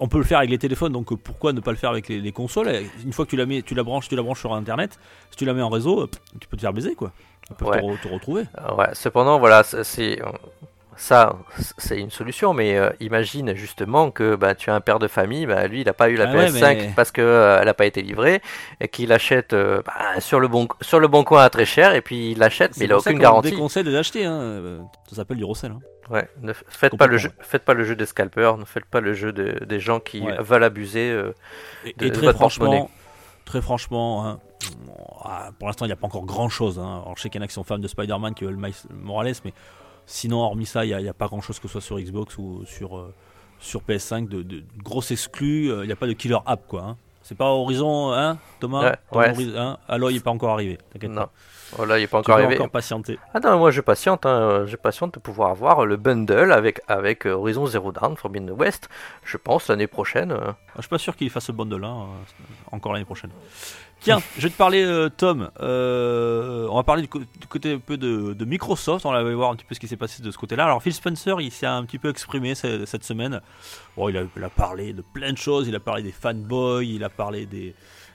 [0.00, 2.08] on peut le faire avec les téléphones, donc euh, pourquoi ne pas le faire avec
[2.08, 2.70] les, les consoles?
[3.04, 4.98] Une fois que tu la mets, tu la branches, tu la branches sur Internet,
[5.30, 6.10] si tu la mets en réseau, euh,
[6.40, 7.12] tu peux te faire baiser quoi.
[7.50, 7.80] Ils peuvent Ouais.
[7.80, 8.44] te, re- te retrouver.
[8.58, 10.18] Euh, Ouais, cependant, voilà, c'est- c'est
[10.96, 11.36] ça,
[11.76, 15.44] c'est une solution, mais euh, imagine justement que bah, tu as un père de famille,
[15.44, 17.86] bah, lui il n'a pas eu la Ah ouais, PS5 mais- parce qu'elle n'a pas
[17.86, 18.40] été livrée
[18.80, 21.94] et qu'il achète euh, bah, sur, le bon, sur le bon coin à très cher
[21.94, 23.50] et puis il l'achète mais C'est il n'a aucune garantie.
[23.50, 24.24] déconseille de l'acheter.
[24.24, 24.38] Hein.
[24.40, 24.78] euh,
[25.10, 25.72] Ça s'appelle du recel.
[25.72, 25.80] hein.
[26.10, 29.00] Ouais, ne faites pas le jeu, faites pas le jeu des scalpers, ne faites pas
[29.00, 30.36] le jeu de- des gens qui Ouais.
[30.40, 31.10] veulent abuser.
[31.10, 31.32] euh,
[31.84, 32.90] Et, de- et de très votre franchement,
[33.44, 34.38] très franchement, hein,
[35.24, 36.78] ah, pour l'instant il n'y a pas encore grand chose.
[36.78, 37.00] Hein.
[37.02, 38.74] Alors, je sais qu'il y en a qui sont fans de Spider-Man qui veulent Miles
[38.90, 39.52] Morales, mais
[40.06, 42.64] sinon hormis ça, il n'y a, pas grand chose que ce soit sur Xbox ou
[42.66, 43.14] sur, euh,
[43.60, 45.70] sur PS5 de, de grosses exclus.
[45.70, 46.82] euh, Il n'y a pas de killer app quoi.
[46.82, 46.96] Hein.
[47.22, 48.82] C'est pas Horizon, hein, Thomas?
[48.82, 49.30] Ouais, ouais.
[49.30, 49.78] Horizon, hein?
[49.88, 50.76] Aloy n'est pas encore arrivé.
[50.92, 51.26] T'inquiète non,
[51.74, 51.84] pas.
[51.84, 52.54] voilà, il n'est pas encore arrivé.
[52.54, 53.18] encore patienter.
[53.34, 57.26] Ah non, moi je patiente, hein, je patiente de pouvoir avoir le bundle avec, avec
[57.26, 58.88] euh, Horizon Zero Dawn, Forbidden West,
[59.24, 60.32] je pense l'année prochaine.
[60.32, 60.38] euh.
[60.50, 61.94] Ah, Je suis pas sûr qu'il fasse ce bundle là
[62.72, 63.30] encore l'année prochaine.
[64.00, 65.48] Tiens, je vais te parler, euh, Tom.
[65.60, 67.08] euh, on va parler du,
[67.48, 69.06] côté un peu de, de Microsoft.
[69.06, 70.64] On va voir un petit peu ce qui s'est passé de ce côté-là.
[70.64, 73.40] Alors, Phil Spencer, il s'est un petit peu exprimé ce- cette semaine.
[73.96, 75.68] Bon, il a, il a parlé de plein de choses.
[75.68, 77.74] Il a parlé des fanboys, il a parlé des,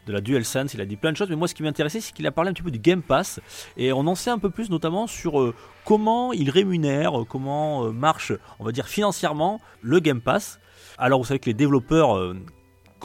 [0.10, 1.30] de la DualSense, il a dit plein de choses.
[1.30, 3.40] Mais moi, ce qui m'intéressait, c'est qu'il a parlé un petit peu du Game Pass.
[3.78, 5.54] Et on en sait un peu plus, notamment sur euh,
[5.86, 10.60] comment il rémunère, euh, comment euh, marche, on va dire financièrement, le Game Pass.
[10.98, 12.34] Alors, vous savez que les développeurs.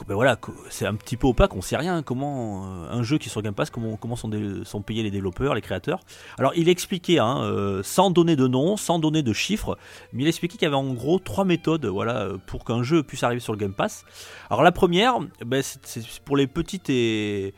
[0.03, 0.37] Ben voilà,
[0.69, 3.41] c'est un petit peu opaque, on sait rien comment euh, un jeu qui est sur
[3.41, 4.29] Game Pass, comment, comment sont,
[4.63, 6.01] sont payés les développeurs, les créateurs.
[6.37, 9.77] Alors il expliquait, hein, euh, sans donner de nom, sans donner de chiffres,
[10.11, 13.23] mais il expliquait qu'il y avait en gros trois méthodes voilà, pour qu'un jeu puisse
[13.23, 14.03] arriver sur le Game Pass.
[14.49, 17.53] Alors la première, ben, c'est pour les petites et,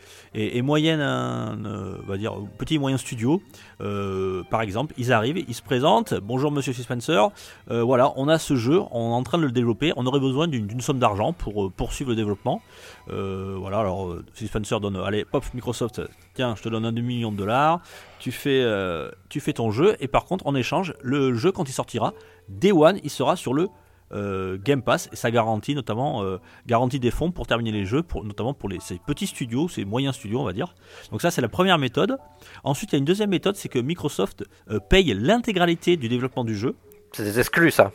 [0.61, 3.41] moyennes, euh, va dire petits et moyens studios.
[3.79, 7.29] Par exemple, ils arrivent, ils se présentent, bonjour Monsieur Spencer,
[7.67, 10.47] voilà, on a ce jeu, on est en train de le développer, on aurait besoin
[10.47, 12.26] d'une somme d'argent pour poursuivre le développement.
[13.09, 16.01] Euh, voilà, alors euh, Phil Spencer donne, allez, pop Microsoft,
[16.33, 17.81] tiens, je te donne un demi-million de dollars,
[18.19, 21.67] tu fais, euh, tu fais ton jeu, et par contre, en échange, le jeu, quand
[21.69, 22.13] il sortira,
[22.49, 23.69] Day One, il sera sur le
[24.63, 26.23] Game Pass, et ça garantit notamment
[26.65, 30.15] garantit des fonds pour terminer les jeux, pour, notamment pour les, petits studios, ces moyens
[30.15, 30.75] studios, on va dire.
[31.11, 32.17] Donc ça, c'est la première méthode.
[32.63, 34.45] Ensuite, il y a une deuxième méthode, c'est que Microsoft
[34.89, 36.77] paye l'intégralité du développement du jeu.
[37.13, 37.91] C'est des exclus ça.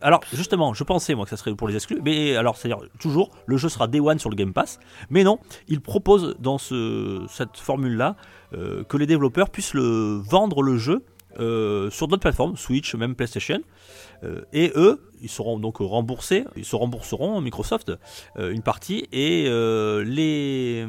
[0.00, 3.30] Alors justement, je pensais moi que ça serait pour les exclus, mais alors c'est-à-dire toujours
[3.46, 4.78] le jeu sera Day One sur le Game Pass,
[5.10, 8.16] mais non, il propose dans ce, cette formule-là
[8.52, 11.04] euh, que les développeurs puissent vendre le jeu
[11.38, 13.60] euh, sur d'autres plateformes, Switch, même PlayStation,
[14.52, 17.92] et eux, ils seront donc remboursés, ils se rembourseront Microsoft
[18.38, 20.86] euh, une partie, et euh, les,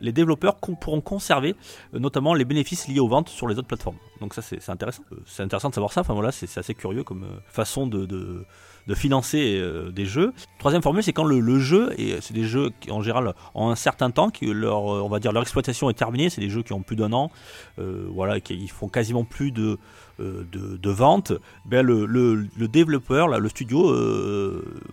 [0.00, 1.54] les développeurs pourront conserver
[1.94, 3.98] euh, notamment les bénéfices liés aux ventes sur les autres plateformes.
[4.20, 5.02] Donc ça c'est intéressant.
[5.12, 6.00] Euh, C'est intéressant de savoir ça.
[6.00, 8.44] Enfin voilà, c'est assez curieux comme euh, façon de, de,
[8.86, 10.32] de financer euh, des jeux.
[10.58, 13.76] Troisième formule, c'est quand le, jeu et c'est des jeux qui en général ont un
[13.76, 16.30] certain temps, leur euh, on va dire leur exploitation est terminée.
[16.30, 17.30] C'est des jeux qui ont plus d'un an,
[17.78, 19.78] euh, voilà, qui font quasiment plus de
[20.18, 21.32] de, ventes.
[21.66, 23.94] Ben le, le, développeur, là, le studio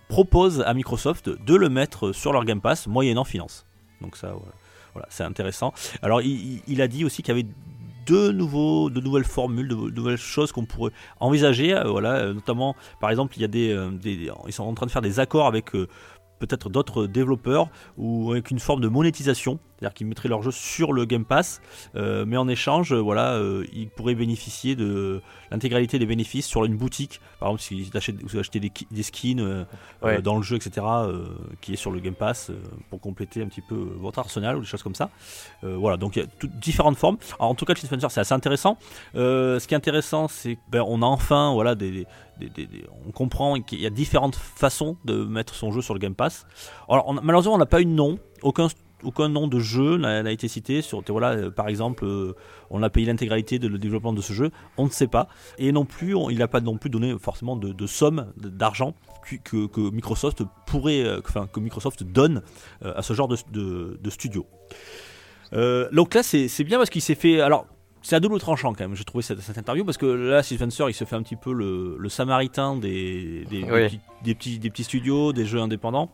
[0.08, 3.64] propose à Microsoft de le mettre sur leur Game Pass moyennant finance.
[4.02, 4.34] Donc ça,
[4.92, 5.72] voilà, c'est intéressant.
[6.02, 7.48] Alors il a dit aussi qu'il y avait
[8.06, 11.74] de nouvelles formules, de, nouvelles choses qu'on pourrait envisager.
[11.74, 14.86] euh, euh, notamment, par exemple, il y a des, euh, des- ils sont en train
[14.86, 15.72] de faire des accords avec
[16.40, 20.92] peut-être d'autres développeurs ou avec une forme de monétisation, c'est-à-dire qu'ils mettraient leur jeu sur
[20.94, 21.60] le Game Pass,
[21.94, 25.20] euh, mais en échange, euh, voilà, euh, ils pourraient bénéficier de
[25.50, 27.20] l'intégralité des bénéfices sur une boutique.
[27.38, 29.64] Par exemple, si vous achetez, vous achetez des, ki- des skins euh,
[30.02, 30.22] Ouais.
[30.22, 30.86] dans le jeu, etc.,
[31.60, 32.50] qui est sur le Game Pass
[32.90, 35.10] pour compléter un petit peu votre arsenal ou des choses comme ça.
[35.62, 37.16] Voilà, donc il y a toutes différentes formes.
[37.38, 38.78] Alors, en tout cas, chez Spencer, c'est assez intéressant.
[39.14, 42.06] Ce qui est intéressant, c'est qu'on a enfin, voilà, des,
[42.38, 45.94] des- des- des- on comprend qu'il y a différentes façons de mettre son jeu sur
[45.94, 46.46] le Game Pass.
[46.88, 48.68] Alors, on malheureusement, on n'a pas eu de nom, aucun
[49.04, 52.34] aucun nom de jeu n'a été cité sur voilà euh, par exemple euh,
[52.70, 55.70] on a payé l'intégralité de le développement de ce jeu on ne sait pas et
[55.72, 58.94] non plus on- il n'a pas non plus donné forcément de, de somme d'argent
[59.44, 62.42] que, Microsoft pourrait euh, que- enfin que Microsoft donne
[62.82, 64.46] à ce genre de, de- de studio
[65.52, 67.40] euh, donc là, c'est bien parce qu'il s'est fait.
[67.40, 67.66] Alors,
[68.02, 70.58] c'est à double tranchant quand même, j'ai trouvé cette, cette interview, parce que là, Steve
[70.58, 73.84] Spencer, il se fait un petit peu le, le samaritain des, des, des Oui.
[73.86, 76.10] petits, des, petits, des petits studios, des jeux indépendants.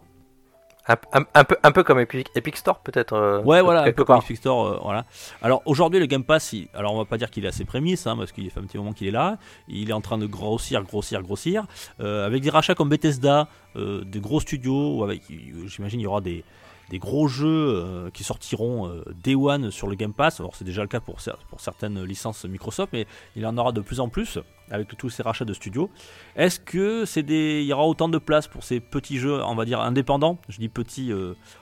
[0.88, 3.12] Un, un- un peu, un peu comme Epic, Epic Store peut-être.
[3.12, 4.18] euh, Ouais, voilà, un peu comme.
[4.18, 5.04] Epic Store, euh, voilà.
[5.42, 7.64] Alors aujourd'hui, le Game Pass, il- alors on va pas dire qu'il est à ses
[7.64, 9.38] prémices, hein, parce qu'il fait un petit moment qu'il est là.
[9.68, 11.64] Il est en train de grossir, grossir, grossir,
[12.00, 15.22] euh, avec des rachats comme Bethesda, des gros studios, ou avec,
[15.66, 16.44] j'imagine, il y aura des
[16.90, 18.90] des gros jeux qui sortiront
[19.22, 20.40] Day One sur le Game Pass.
[20.40, 23.80] Alors c'est déjà le cas pour, pour certaines licences Microsoft, mais il en aura de
[23.80, 25.90] plus en plus avec tous ces rachats de studios.
[26.36, 29.54] Est-ce que c'est des, il y aura autant de place pour ces petits jeux, on
[29.54, 30.38] va dire indépendants?
[30.48, 31.12] Je dis petits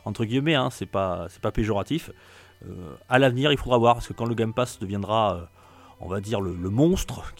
[0.04, 2.10] entre guillemets, hein, c'est pas, c'est pas péjoratif.
[3.08, 5.48] à l'avenir, il faudra voir parce que quand le Game Pass deviendra
[6.00, 7.34] on va dire, le, monstre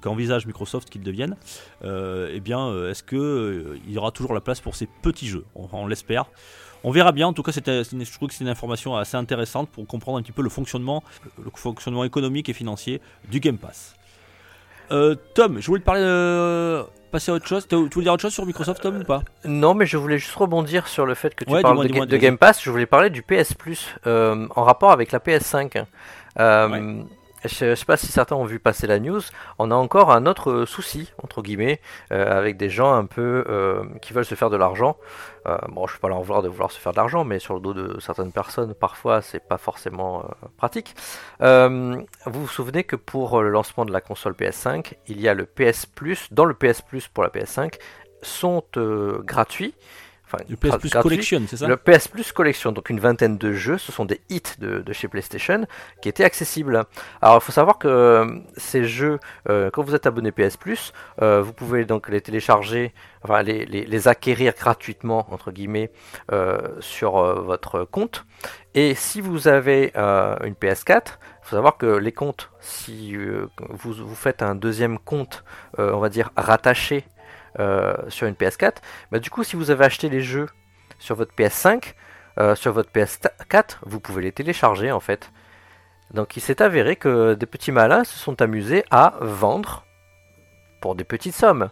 [0.00, 1.36] qu'envisage Microsoft qu'il devienne,
[1.84, 4.86] euh, eh bien, euh, est-ce qu'il euh, il y aura toujours la place pour ces
[4.86, 5.44] petits jeux?
[5.54, 6.26] On, l'espère.
[6.84, 7.28] On verra bien.
[7.28, 10.32] En tout cas, je trouve que c'est une information assez intéressante pour comprendre un petit
[10.32, 11.02] peu le fonctionnement,
[11.42, 13.00] le fonctionnement économique et financier
[13.30, 13.96] du Game Pass.
[14.88, 17.66] Tom, je voulais te parler passer à autre chose.
[17.68, 19.22] Tu voulais dire autre chose sur Microsoft, Tom, ou pas?
[19.44, 22.62] Non, mais je voulais juste rebondir sur le fait que tu parles de, Game Pass.
[22.62, 25.84] Je voulais parler du PS Plus en rapport avec la PS5.
[26.38, 27.02] Euh,
[27.48, 29.20] je ne sais pas si certains ont vu passer la news,
[29.58, 31.80] on a encore un autre euh, souci, entre guillemets,
[32.12, 34.96] euh, avec des gens un peu euh, qui veulent se faire de l'argent.
[35.68, 37.54] bon, je ne vais pas leur vouloir de vouloir se faire de l'argent, mais sur
[37.54, 40.24] le dos de certaines personnes, parfois, c'est pas forcément
[40.56, 40.94] pratique.
[41.40, 45.46] vous vous souvenez que pour le lancement de la console PS5, il y a le
[45.46, 47.74] PS Plus, dans le PS Plus pour la PS5,
[48.22, 48.64] sont
[49.24, 49.74] gratuits
[50.48, 53.78] le PS Plus Collection, c'est ça Le PS Plus Collection, donc une vingtaine de jeux,
[53.78, 55.66] ce sont des hits de, chez PlayStation
[56.02, 56.84] qui étaient accessibles.
[57.22, 60.92] Alors il faut savoir que euh, ces jeux, euh, quand vous êtes abonné PS Plus,
[61.22, 65.90] euh, vous pouvez donc les télécharger, enfin les, acquérir gratuitement, entre guillemets,
[66.80, 67.12] sur
[67.42, 68.24] votre compte.
[68.74, 74.14] Et si vous avez une PS4, il faut savoir que les comptes, si vous, vous
[74.14, 75.44] faites un deuxième compte,
[75.78, 77.04] on va dire rattaché
[78.08, 78.76] sur une PS4.
[79.10, 80.48] Bah, du coup, si vous avez acheté les jeux
[80.98, 81.94] sur votre PS5,
[82.38, 85.30] euh, sur votre PS4, vous pouvez les télécharger en fait.
[86.12, 89.86] Donc il s'est avéré que des petits malins se sont amusés à vendre,
[90.80, 91.70] pour des petites sommes,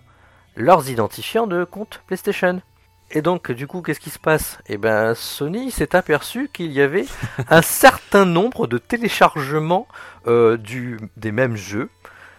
[0.57, 2.63] leurs identifiants de compte PlayStation.
[3.11, 4.59] Et donc, du coup, qu'est-ce qui se passe?
[4.67, 7.05] Eh bien, Sony s'est aperçu qu'il y avait
[7.51, 9.87] un certain nombre de téléchargements
[10.27, 11.91] euh, du, des mêmes jeux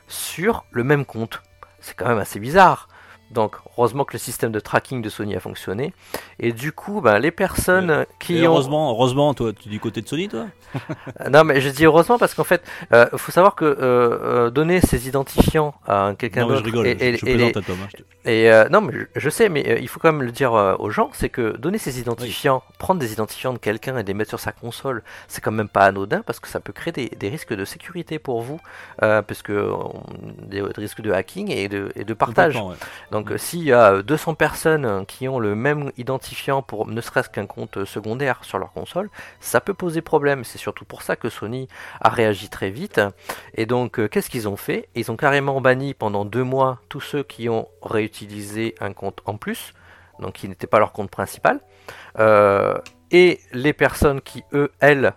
[0.08, 1.44] sur le même compte.
[1.80, 2.90] C'est quand même assez bizarre.
[3.32, 5.94] Donc, heureusement que le système de tracking de Sony a fonctionné.
[6.40, 8.52] Et du coup, ben, les personnes qui ont.
[8.52, 10.46] Heureusement, heureusement, toi, tu es du côté de Sony, toi
[11.30, 12.62] Non, mais je dis heureusement parce qu'en fait,
[12.92, 16.60] il euh, faut savoir que euh, euh, donner ses identifiants à quelqu'un d'autre.
[16.60, 17.88] Je rigole, et, je, et, à Tom, hein,
[18.26, 21.30] et non, mais je, sais, mais il faut quand même le dire aux gens c'est
[21.30, 25.04] que donner ses identifiants, prendre des identifiants de quelqu'un et les mettre sur sa console,
[25.28, 28.42] c'est quand même pas anodin parce que ça peut créer des, risques de sécurité pour
[28.42, 28.60] vous,
[29.00, 29.70] parce que
[30.44, 32.60] des, risques de hacking et de, et de partage.
[33.16, 33.38] Donc, mm.
[33.38, 37.86] s'il y a 200 personnes qui ont le même identifiant pour ne serait-ce qu'un compte
[37.86, 40.44] secondaire sur leur console, ça peut poser problème.
[40.44, 41.70] C'est surtout pour ça que Sony
[42.02, 43.00] a réagi très vite.
[43.54, 44.90] Et donc, euh, qu'est-ce qu'ils ont fait?
[44.96, 49.38] Ils ont carrément banni pendant deux mois tous ceux qui ont réutilisé un compte en
[49.38, 49.74] plus,
[50.20, 51.62] donc qui n'était pas leur compte principal.
[52.20, 52.78] Euh,
[53.12, 55.14] et les personnes qui, eux, elles,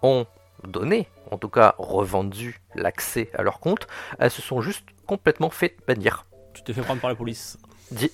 [0.00, 0.24] ont
[0.66, 3.86] donné, en tout cas revendu l'accès à leur compte,
[4.18, 6.24] elles se sont juste complètement fait bannir.
[6.64, 7.58] Tu t'es fait prendre par la police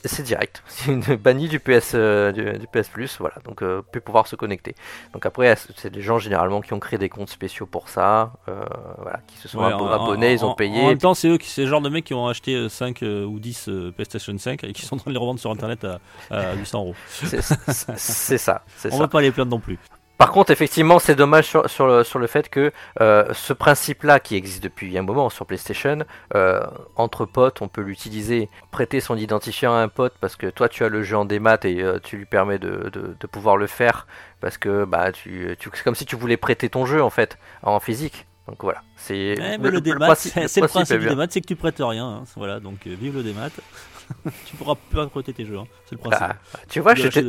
[0.04, 4.00] c'est direct, c'est une bannie du PS, euh, du, PS Plus, voilà, donc euh, plus
[4.00, 4.74] pouvoir se connecter.
[5.12, 8.64] Donc après, c'est des gens généralement qui ont créé des comptes spéciaux pour ça, euh,
[8.98, 10.82] voilà, qui se sont abonnés, ils ont payé.
[10.82, 13.02] En même temps, c'est eux qui, c'est le genre de mecs qui ont acheté 5
[13.02, 15.86] ou 10 PlayStation 5 et qui sont en train de les revendre sur internet
[16.30, 16.94] à, 800 euros.
[17.08, 18.64] C'est ça.
[18.90, 19.78] On va pas les plaindre non plus.
[20.20, 24.36] Par contre, effectivement, c'est dommage sur, le, sur, le, fait que euh, ce principe-là, qui
[24.36, 26.00] existe depuis un moment sur PlayStation,
[26.34, 26.60] euh,
[26.96, 30.84] entre potes, on peut l'utiliser, prêter son identifiant à un pote parce que toi tu
[30.84, 34.06] as le jeu en démat et euh, tu lui permets de, de, pouvoir le faire
[34.42, 37.38] parce que bah, tu, tu c'est comme si tu voulais prêter ton jeu en fait
[37.62, 38.26] en physique.
[38.46, 41.76] Donc voilà, c'est le, le, démat, c'est le principe du démat, c'est que tu prêtes
[41.78, 42.06] rien.
[42.06, 42.24] Hein.
[42.36, 43.48] Voilà, donc vive le démat.
[44.44, 45.66] tu pourras pas prêter tes jeux, hein.
[45.86, 46.26] c'est le principe.
[46.28, 47.22] Ah, tu vois, je t'ai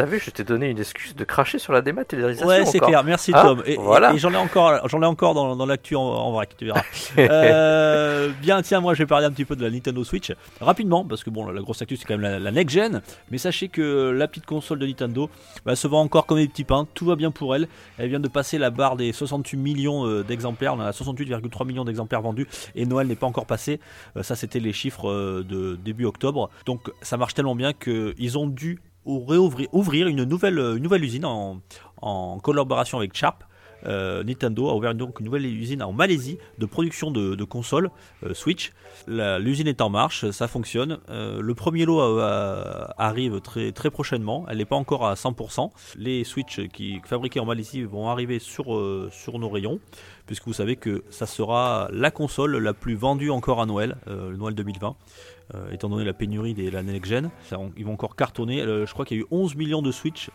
[0.00, 2.46] T'as vu, je t'ai donné une excuse de cracher sur la dématérialisation.
[2.46, 3.04] Ouais, c'est clair.
[3.04, 3.62] Merci ah, Tom.
[3.66, 4.14] Et, voilà.
[4.14, 6.80] et, j'en ai encore, j'en ai encore dans, dans l'actu en, en, vrac, tu verras.
[7.18, 11.04] euh, bien, tiens, moi, je vais parler un petit peu de la Nintendo Switch rapidement,
[11.04, 13.02] parce que bon, la, grosse actu c'est quand même la, next gen.
[13.30, 15.28] Mais sachez que la petite console de Nintendo
[15.66, 16.88] bah, se vend encore comme des petits pains.
[16.94, 17.68] Tout va bien pour elle.
[17.98, 20.72] Elle vient de passer la barre des 68 millions euh, d'exemplaires.
[20.76, 23.80] On a 68,3 millions d'exemplaires vendus et Noël n'est pas encore passé.
[24.16, 26.48] Euh, ça, c'était les chiffres de début octobre.
[26.64, 31.24] Donc, ça marche tellement bien qu'ils ont dû réouvrir ouvrir une nouvelle, une nouvelle usine
[31.24, 31.60] en,
[32.00, 33.44] en collaboration avec Sharp
[33.86, 37.90] euh, Nintendo a ouvert donc une nouvelle usine en Malaisie de production de, de consoles
[38.24, 38.72] euh, Switch.
[39.06, 40.98] L'usine est en marche, ça fonctionne.
[41.08, 45.70] Euh, le premier lot arrive très, très prochainement, elle n'est pas encore à 100%.
[45.96, 48.66] Les Switch qui fabriqués en Malaisie vont arriver sur,
[49.10, 49.80] sur nos rayons,
[50.26, 54.36] puisque vous savez que ça sera la console la plus vendue encore à Noël, le
[54.36, 54.96] Noël 2020.
[55.54, 57.30] euh, étant donné la pénurie des la next gen,
[57.76, 58.62] ils vont encore cartonner.
[58.62, 60.30] Je crois qu'il y a eu 11 millions de Switch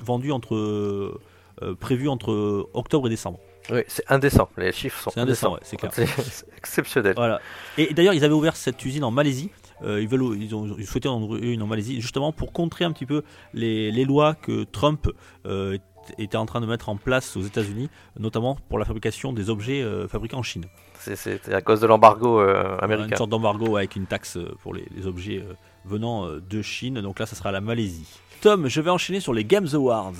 [0.00, 1.18] vendus entre
[1.62, 3.38] euh, prévus entre octobre et décembre.
[3.70, 4.48] Oui, c'est indécent.
[4.56, 5.90] Les chiffres sont C'est indécent, ouais, c'est clair.
[5.96, 7.14] C'est exceptionnel.
[7.16, 7.40] Voilà.
[7.78, 9.50] Et d'ailleurs, ils avaient ouvert cette usine en Malaisie.
[9.82, 12.84] Euh, ils, veulent, ils ont ils souhaitaient en ouvrir une en Malaisie, justement pour contrer
[12.84, 15.08] un petit peu les, les lois que Trump
[15.46, 15.76] euh,
[16.16, 19.82] était en train de mettre en place aux États-Unis, notamment pour la fabrication des objets
[19.82, 20.64] euh, fabriqués en Chine.
[21.00, 23.16] C'est- à cause de l'embargo euh, Une américain.
[23.16, 25.44] sorte d'embargo avec une taxe pour les, les objets
[25.84, 27.00] venant de Chine.
[27.00, 28.06] Donc là, ça sera la Malaisie.
[28.40, 30.12] Tom, je vais enchaîner sur les Games Awards.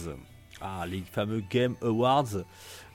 [0.61, 2.45] Ah, les fameux Game Awards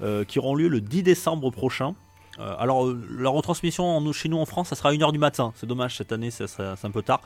[0.01, 1.93] euh, qui auront lieu le 10 décembre prochain.
[2.39, 5.53] Euh, alors, euh, la retransmission chez nous en France, ça sera à 1h du matin.
[5.55, 7.21] C'est dommage, cette année, c'est un peu tard.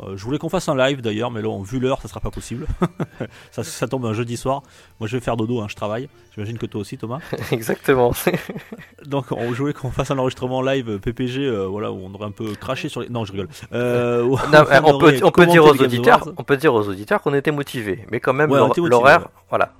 [0.00, 2.30] Euh, je voulais qu'on fasse un live d'ailleurs, mais là, vu l'heure, ça sera pas
[2.32, 2.66] possible.
[3.52, 4.62] ça, ça tombe un jeudi soir.
[4.98, 6.08] Moi, je vais faire dodo, hein, je travaille.
[6.34, 7.20] J'imagine que toi aussi, Thomas.
[7.52, 8.12] Exactement.
[9.06, 12.32] Donc on voulait qu'on fasse un enregistrement live PPG, euh, voilà, où on aurait un
[12.32, 13.08] peu craché sur les.
[13.08, 13.48] Non, je rigole.
[13.72, 17.22] Euh, Non, on, peut, aurait on peut dire aux auditeurs, on peut dire aux auditeurs
[17.22, 19.26] qu'on était motivés, mais quand même Ouais, l'horaire, ouais.
[19.48, 19.72] voilà.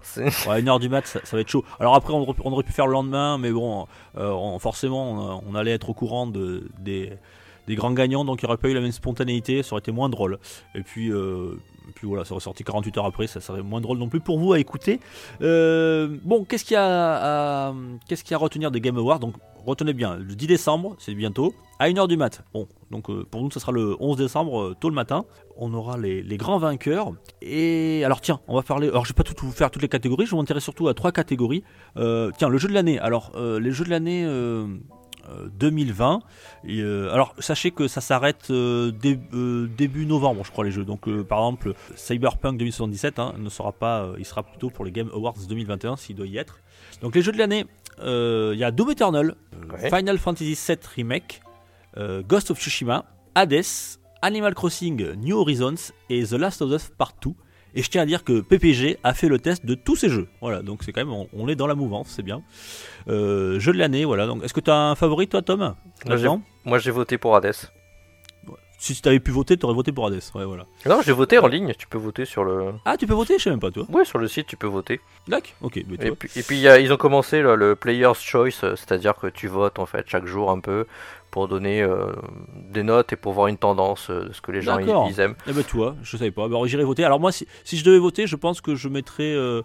[0.48, 1.64] Ouais, une heure du mat, ça, ça va être chaud.
[1.80, 3.86] Alors après, on aurait, pu- faire le lendemain, mais bon,
[4.16, 7.12] on- forcément, on, on allait être au courant de, des,
[7.66, 9.92] des grands gagnants, donc il n'y aurait pas eu la même spontanéité, ça aurait été
[9.92, 10.38] moins drôle.
[10.74, 11.56] Et puis, euh,
[11.94, 14.38] puis voilà, ça aurait sorti 48 heures après, ça serait moins drôle non plus pour
[14.38, 15.00] vous à écouter.
[15.42, 17.72] Euh, bon, qu'est-ce qu'il y a à,
[18.10, 19.18] y a à retenir des Game Awards?
[19.18, 19.34] Donc,
[19.66, 22.42] retenez bien, le 10 décembre, c'est bientôt, à 1h du mat.
[22.52, 25.24] Bon, donc euh, pour nous, ça sera le 11 décembre, tôt le matin.
[25.56, 27.12] On aura les, grands vainqueurs.
[27.40, 28.88] Et alors, tiens, on va parler.
[28.88, 30.94] Alors, je vais pas tout, tout faire toutes les catégories, je vais m'intéresser surtout à
[30.94, 31.62] trois catégories.
[31.94, 32.98] Tiens, le jeu de l'année.
[32.98, 34.26] Alors, les jeux de l'année.
[35.28, 36.20] Euh, euh, 2020.
[36.64, 40.70] Et, euh, alors, sachez que ça s'arrête euh, dé- euh, début novembre, je crois, les
[40.70, 40.84] jeux.
[40.84, 44.84] Donc, euh, par exemple, Cyberpunk 2077 hein, ne sera pas, euh, il sera plutôt pour
[44.84, 46.58] les Game Awards 2021 s'il doit y être.
[47.02, 47.66] Donc, les jeux de l'année,
[48.00, 49.90] euh, il y a Doom Eternal, euh, Ouais.
[49.90, 51.40] Final Fantasy VII Remake,
[51.96, 53.04] euh, Ghost of Tsushima,
[53.34, 53.62] Hades,
[54.22, 57.32] Animal Crossing New Horizons et The Last of Us Part 2.
[57.74, 60.28] Et je tiens à dire que PPG a fait le test de tous ces jeux.
[60.40, 62.42] Voilà, donc c'est quand même, on, on est dans la mouvance, c'est bien.
[63.08, 64.26] Euh, jeu de l'année, voilà.
[64.26, 65.74] Donc, est-ce que tu as un favori, toi, Tom?
[66.64, 67.54] Moi, j'ai voté pour Hades.
[68.92, 70.20] Si tu avais pu voter, tu aurais voté pour Hades.
[70.34, 70.66] Ouais, voilà.
[70.84, 71.72] Non, j'ai voté en ligne.
[71.78, 72.72] Tu peux voter sur le.
[72.84, 73.86] Ah, tu peux voter Je sais même pas, toi.
[73.90, 75.00] Ouais, sur le site, tu peux voter.
[75.26, 76.16] D'accord Ok, mais Et toi.
[76.18, 79.14] puis, et puis il y a- ils ont commencé le, le Player's Choice, euh, c'est-à-dire
[79.14, 80.84] que tu votes en fait chaque jour un peu
[81.30, 82.12] pour donner euh,
[82.70, 85.34] des notes et pour voir une tendance euh, de ce que les gens ils, aiment.
[85.48, 86.44] Eh ben, tu vois, je savais pas.
[86.44, 87.04] Alors, j'irai voter.
[87.04, 89.32] Alors, moi, si, si je devais voter, je pense que je mettrais.
[89.34, 89.62] euh,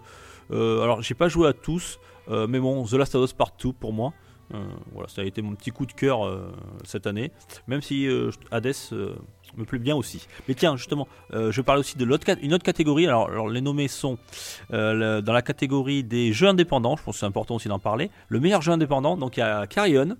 [0.50, 3.92] alors, j'ai pas joué à tous, mais bon, The Last of Us Part 2 pour
[3.92, 4.14] moi.
[4.54, 4.58] Euh,
[4.92, 6.52] voilà, ça a été mon petit coup de cœur euh,
[6.84, 7.30] cette année.
[7.68, 8.74] Même si euh, Hades
[9.56, 10.26] me plaît bien aussi.
[10.48, 13.06] Mais tiens, justement, je parle aussi de l'autre cat- une autre catégorie.
[13.08, 14.16] Alors, alors, les nommés sont
[14.70, 16.96] le- dans la catégorie des jeux indépendants.
[16.96, 18.10] Je pense que c'est important aussi d'en parler.
[18.28, 20.16] Le meilleur jeu indépendant, donc il y a Carrion.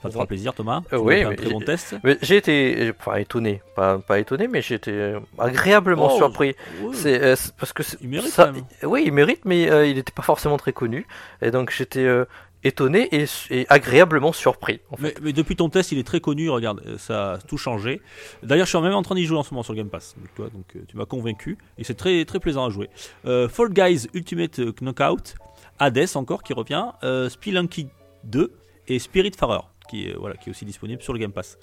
[0.00, 0.82] Ça te fera plaisir, Thomas.
[0.88, 1.96] Tu oui, un très bon test.
[2.22, 6.54] J'ai été, enfin étonné, pas, pas étonné, mais j'ai été agréablement Oh, surpris.
[6.82, 6.90] Ouais.
[6.94, 8.64] C'est euh, parce que Il mérite ça- quand même.
[8.84, 11.04] oui, il mérite, mais euh, il n'était pas forcément très connu,
[11.42, 12.26] et donc j'étais euh,
[12.64, 14.80] étonné et, et agréablement surpris.
[14.90, 15.02] En fait.
[15.02, 16.50] Mais, mais depuis ton test, il est très connu.
[16.50, 18.00] Regarde, euh, ça a tout changé.
[18.42, 20.14] D'ailleurs, je suis même en train d'y jouer en ce moment sur le Game Pass.
[20.18, 22.90] Donc, toi, donc euh, tu m'as convaincu et c'est très très plaisant à jouer.
[23.26, 25.34] Euh, Fall Guys Ultimate Knockout,
[25.78, 27.88] Hades encore qui revient, euh, Spelunky
[28.24, 28.52] 2
[28.88, 31.58] et Spiritfarer qui est voilà qui est aussi disponible sur le Game Pass.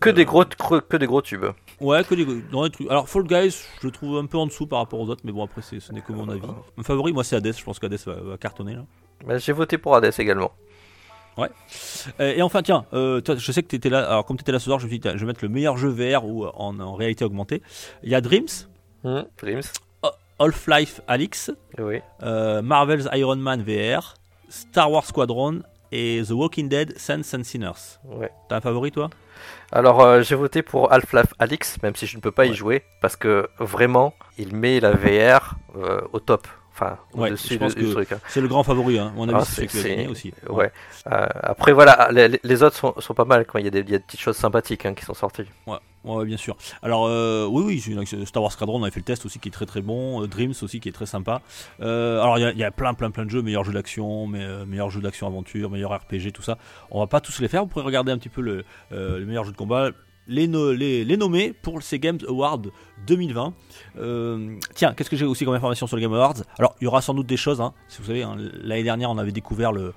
[0.00, 1.44] Que Euh, des gros, que, que des gros tubes.
[1.82, 2.88] Ouais, que des, dans les trucs.
[2.90, 5.32] Alors Fall Guys, je le trouve un peu en dessous par rapport aux autres, mais
[5.32, 6.40] bon après c'est- ce n'est que mon avis.
[6.78, 7.54] Mon favori, moi c'est Hades.
[7.54, 8.86] Je pense qu'Hades va, va cartonner là.
[9.26, 10.52] Bah, j'ai voté pour Hades également.
[11.38, 14.08] Euh, et enfin, tiens, euh, toi, je sais que tu étais là.
[14.08, 15.48] Alors, comme tu étais là ce soir, je me suis dit, je vais mettre le
[15.48, 17.62] meilleur jeu VR ou euh, en, en réalité augmentée.
[18.02, 18.46] Il y a Dreams,
[19.04, 19.62] Hmm, Dreams.
[20.40, 22.00] Half-Life Alix, Oui.
[22.22, 24.14] euh, Marvel's Iron Man VR,
[24.48, 25.62] Star Wars Squadron
[25.92, 27.98] et The Walking Dead Saints and Sinners.
[28.04, 28.30] Ouais.
[28.48, 29.10] T'as un favori, toi?
[29.72, 32.54] Alors euh, j'ai voté pour Half-Life Alix, même si je ne peux pas y Ouais.
[32.54, 35.56] jouer, parce que vraiment, il met la VR
[36.12, 36.46] au top.
[36.80, 38.12] Enfin, Ouais, au-dessus du truc.
[38.12, 38.20] hein.
[38.28, 39.12] C'est le grand favori, hein.
[39.16, 40.32] Mon avis, Ah, c'est gagner aussi.
[40.48, 40.70] Ouais.
[41.10, 43.80] Euh, après voilà, les, les autres sont, sont pas mal quand il y, a des-
[43.80, 45.42] il y a des petites choses sympathiques hein, qui sont sorties.
[45.66, 46.56] Ouais, ouais, bien sûr.
[46.82, 49.52] Alors, euh, oui, oui, Star Wars Squadron, on avait fait le test aussi qui est
[49.52, 50.22] très très bon.
[50.22, 51.42] euh, Dreams aussi qui est très sympa.
[51.80, 53.72] Euh, alors, il y a- il y, a plein, plein, plein de jeux, meilleurs jeux
[53.72, 56.58] d'action, mais, meilleurs jeux d'action-aventure, meilleurs RPG, tout ça.
[56.92, 57.62] On va pas tous les faire.
[57.62, 59.90] Vous pourrez regarder un petit peu le, euh, les meilleurs jeux de combat.
[60.28, 62.62] Les, no- les, les nommer pour ces Games Awards
[63.06, 63.52] 2020.
[63.98, 66.34] Euh, tiens, qu'est-ce que j'ai aussi comme information sur les Game Awards?
[66.58, 67.60] Alors, il y aura sans doute des choses.
[67.60, 67.72] Hein.
[67.88, 69.92] Si vous savez, hein, l'année dernière, on avait découvert le,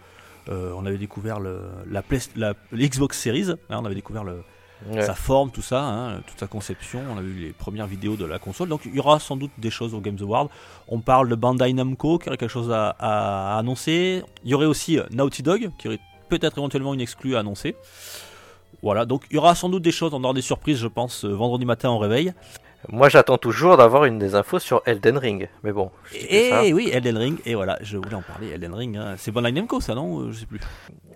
[0.50, 2.02] euh, on avait découvert le, la,
[2.36, 3.52] la- l'Xbox Series.
[3.52, 4.44] hein, on avait découvert le,
[4.92, 5.04] Ouais.
[5.04, 7.02] sa forme, tout ça, toute sa conception.
[7.14, 8.68] On a vu les premières vidéos de la console.
[8.68, 10.50] Donc il y aura sans doute des choses au Games Award.
[10.88, 14.24] On parle de Bandai Namco qui aurait quelque chose à, à annoncer.
[14.44, 17.76] Il y aurait aussi euh, Naughty Dog qui aurait peut-être éventuellement une exclue à annoncer.
[18.84, 21.24] Voilà, donc il y aura sans doute des choses, on aura des surprises, je pense,
[21.26, 22.34] euh, vendredi matin au réveil.
[22.90, 25.50] Moi, j'attends toujours d'avoir une des infos sur Elden Ring.
[25.64, 28.98] Mais bon, Et ça, oui, Elden Ring, et voilà, je voulais en parler, Elden Ring.
[28.98, 29.14] hein.
[29.18, 30.60] C'est Bandai Namco ça, non Euh, Je sais plus.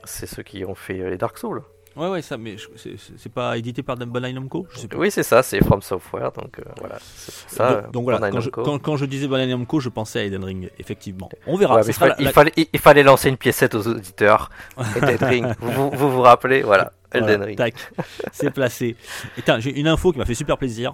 [0.04, 1.64] c'est ceux qui ont fait euh, les Dark Souls.
[1.96, 5.00] Ouais, ouais, ça, mais c'est- pas édité par Bandai Namco Je sais plus.
[5.00, 6.32] Oui, c'est ça, c'est From Software.
[6.34, 7.82] Donc euh, voilà, ça.
[7.84, 10.44] donc, donc voilà, quand je, quand, quand je disais Bandai Namco, je pensais à Elden
[10.44, 11.30] Ring, effectivement.
[11.48, 11.78] On verra.
[11.78, 14.52] Ouais, il, fallait, la- il fallait- il- il fallait lancer une piécette aux auditeurs.
[14.98, 15.46] Elden Ring.
[15.62, 17.58] Vous, vous vous vous rappelez Voilà, Elden Voilà, Ring.
[17.58, 17.76] tac,
[18.32, 18.96] c'est placé.
[19.38, 20.94] Et j'ai une info qui m'a fait super plaisir.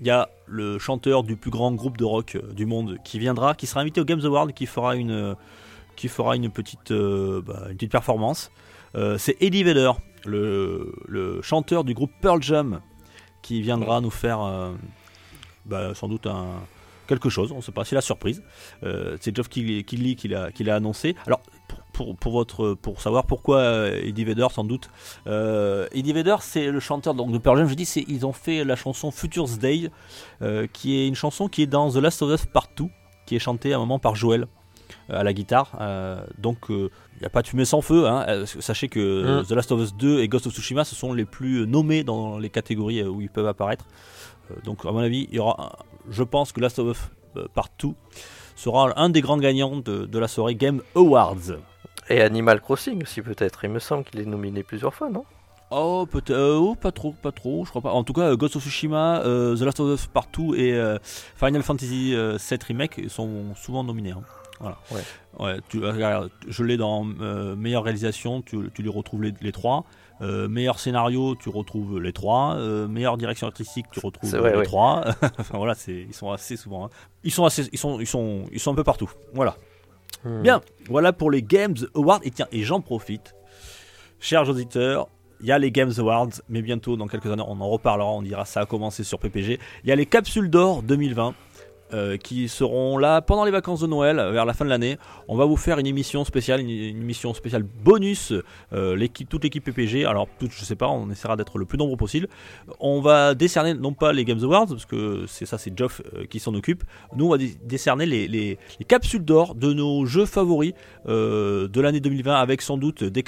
[0.00, 3.18] Il y a le chanteur du plus grand groupe de rock euh, du monde qui
[3.18, 5.34] viendra, qui sera invité au Games Award, qui fera une, euh,
[5.96, 8.52] qui fera une petite, euh, bah, une petite performance.
[8.94, 9.90] Euh, c'est Eddie Vedder,
[10.24, 12.80] le, le chanteur du groupe Pearl Jam,
[13.42, 14.72] qui viendra nous faire euh,
[15.66, 16.46] bah, sans doute un
[17.08, 17.50] quelque chose.
[17.52, 18.42] On ne sait pas, c'est la surprise.
[18.84, 21.16] Euh, c'est Geoff Keighley qui l'a qui l'a annoncé.
[21.26, 21.40] Alors
[21.98, 24.88] pour, pour, votre pour savoir pourquoi euh, Eddie Vedder sans doute
[25.26, 27.66] euh, Eddie Vedder, c'est le chanteur donc, de Pearl Jam.
[27.68, 29.90] Je dis, c'est ils ont fait la chanson Future's Day,
[30.42, 32.90] euh, qui est une chanson qui est dans The Last of Us Partout,
[33.26, 34.46] qui est chantée à un moment par Joel
[35.10, 35.72] à la guitare.
[35.80, 36.88] Euh, donc, il
[37.20, 38.06] n'y a pas de fumée sans feu.
[38.06, 38.24] hein.
[38.28, 39.46] Euh, sachez que Mm.
[39.46, 42.38] The Last of Us 2 et Ghost of Tsushima, ce sont les plus nommés dans
[42.38, 43.84] les catégories où ils peuvent apparaître.
[44.64, 47.94] Donc, à mon avis, il y aura, un- je pense que Last of Us Partout
[48.56, 51.58] sera un des grands gagnants de, de la soirée Game Awards.
[52.10, 53.64] Et Animal Crossing aussi, peut-être.
[53.64, 55.24] Il me semble qu'il est nominé plusieurs fois, non?
[55.70, 56.30] Oh, peut-être.
[56.30, 57.92] euh, oh, pas trop, pas trop, je crois pas.
[57.92, 60.98] En tout cas, euh, Ghost of Tsushima, euh, The Last of Us Partout et euh,
[61.02, 64.12] Final Fantasy 7 Remake sont souvent nominés.
[64.12, 64.22] hein.
[64.60, 64.78] Voilà.
[64.90, 65.02] Ouais.
[65.38, 69.84] Ouais, tu, regarde, je l'ai dans meilleure réalisation, tu, tu les retrouves les, les trois.
[70.20, 72.56] Meilleur scénario, tu retrouves les trois.
[72.88, 74.64] Meilleure direction artistique, tu retrouves vrai, les ouais.
[74.64, 75.04] trois.
[75.38, 76.86] enfin voilà, ils sont assez souvent.
[76.86, 76.90] hein.
[77.22, 79.08] Ils sont assez, ils sont, ils sont, ils sont un peu partout.
[79.32, 79.54] Voilà.
[80.24, 80.42] Hmm.
[80.42, 82.20] Bien, voilà pour les Games Awards.
[82.24, 83.34] Et tiens, et j'en profite,
[84.20, 85.08] chers auditeurs,
[85.40, 88.22] il y a les Games Awards, mais bientôt, dans quelques années, on en reparlera, on
[88.22, 89.60] dira ça a commencé sur PPG.
[89.84, 91.34] Il y a les Capsules d'Or 2020.
[91.92, 94.98] Euh, qui seront là pendant les vacances de Noël, vers la fin de l'année.
[95.28, 98.32] On va vous faire une émission spéciale, une, émission spéciale bonus,
[98.72, 100.04] euh, l'équipe, toute l'équipe PPG.
[100.04, 102.28] Alors, toute, je sais pas, on essaiera d'être le plus nombreux possible.
[102.80, 106.24] On va décerner non pas les Games Awards, parce que c'est ça, c'est Geoff euh,
[106.26, 106.84] qui s'en occupe.
[107.16, 110.72] Nous, on va dé- décerner les, les- les capsules d'or de nos jeux favoris
[111.08, 113.22] euh, de l'année 2020, avec sans doute des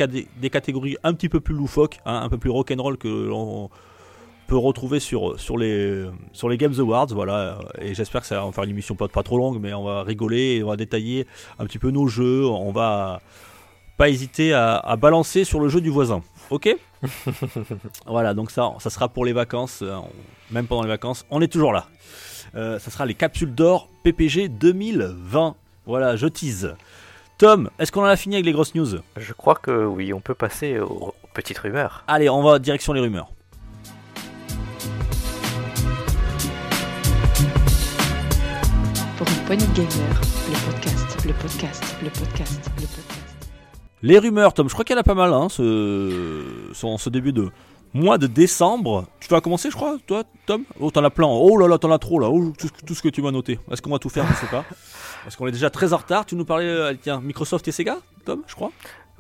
[0.51, 3.71] catégories un petit peu plus loufoques, hein, un peu plus rock'n'roll que l'on
[4.51, 7.07] peut retrouver sur, sur, les, sur les Games Awards.
[7.13, 9.73] Voilà, et j'espère que ça va en faire une émission pas, pas trop longue, mais
[9.73, 11.27] on va rigoler, et on va détailler
[11.61, 12.45] un petit peu nos jeux.
[12.45, 13.21] On va
[13.97, 16.23] pas hésiter à, à balancer sur le jeu du voisin.
[16.51, 16.69] Ok?
[18.07, 20.11] Voilà, donc ça, ça sera pour les vacances, euh, on-
[20.55, 21.87] même pendant les vacances, on est toujours là.
[22.57, 25.55] Euh, ça sera les capsules d'or PPG 2020.
[25.87, 26.75] Voilà, je tease.
[27.39, 28.99] Tom, est-ce qu'on en a fini avec les grosses news?
[29.17, 32.03] Je crois que oui, on peut passer aux petites rumeurs.
[32.09, 33.31] Allez, on va direction les rumeurs.
[39.57, 43.49] Gamers, le podcast, le podcast, le podcast, le podcast.
[44.01, 47.11] Les rumeurs, Tom, je crois qu'il y en a pas mal, hein, ce, ce, ce
[47.11, 47.51] début de
[47.93, 49.07] mois de décembre.
[49.19, 50.63] Tu vas commencer, je crois, toi, Tom?
[50.79, 51.27] Oh, t'en as plein.
[51.27, 52.31] Oh là là, t'en as trop, là.
[52.31, 53.59] Oh, tout, tout ce que tu m'as noté.
[53.73, 54.25] Est-ce qu'on va tout faire?
[54.31, 54.65] Je sais pas.
[55.25, 56.27] Parce qu'on est déjà très en retard?
[56.27, 58.71] Tu nous parlais, euh, tiens, Microsoft et Sega, Tom, je crois?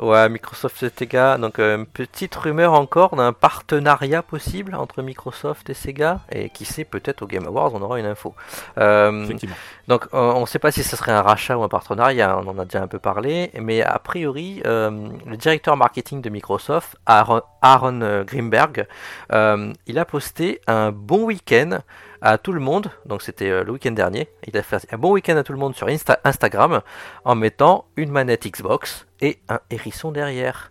[0.01, 1.36] Ouais, Microsoft et Sega.
[1.36, 6.20] Donc, euh, petite rumeur encore d'un partenariat possible entre Microsoft et Sega.
[6.32, 8.34] Et qui sait, peut-être au Game Awards, on aura une info.
[8.78, 9.57] Euh, Effectivement.
[9.88, 12.59] donc, on ne sait pas si ce serait un rachat ou un partenariat, on en
[12.59, 17.42] a déjà un peu parlé, mais a priori, euh, le directeur marketing de Microsoft, Aaron,
[17.61, 18.86] Aaron, euh, Greenberg,
[19.32, 21.80] euh, il a posté un bon week-end
[22.22, 25.36] à tout le monde, donc c'était le week-end dernier, il a fait un bon week-end
[25.36, 26.80] à tout le monde sur Insta- Instagram
[27.24, 30.68] en mettant une manette Xbox et un hérisson derrière.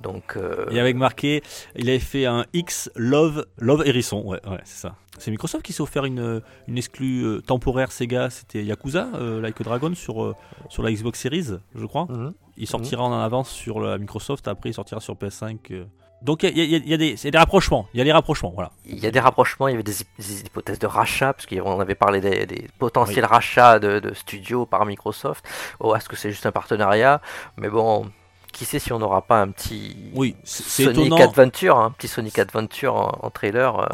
[0.00, 1.42] Donc, euh, Et avec marqué,
[1.76, 4.22] il avait fait un X Love Love Hérisson.
[4.24, 4.96] Ouais, ouais, c'est ça.
[5.18, 8.28] C'est Microsoft qui s'est offert une, une exclue euh, temporaire Sega.
[8.30, 10.34] C'était Yakuza, euh, Like a Dragon, sur, euh,
[10.68, 12.06] sur la Xbox Series, je crois.
[12.10, 12.34] mhm.
[12.56, 15.84] Il sortira en avance sur la Microsoft, après il sortira sur PS5.
[16.24, 17.86] Donc il y, a- y y des, rapprochements.
[17.94, 18.70] Il y a des rapprochements, voilà.
[18.86, 21.44] Il y a des rapprochements, il y avait des, hy- des hypothèses de rachat, parce
[21.46, 25.44] qu'on avait parlé des, des potentiels rachats de, de studios par Microsoft.
[25.80, 27.20] Oh, est-ce que c'est juste un partenariat?
[27.58, 28.10] Mais bon,
[28.54, 31.16] qui sait si on n'aura pas un petit Oui, Sonic étonnant.
[31.16, 33.86] Adventure, un petit Sonic Adventure en, en trailer euh,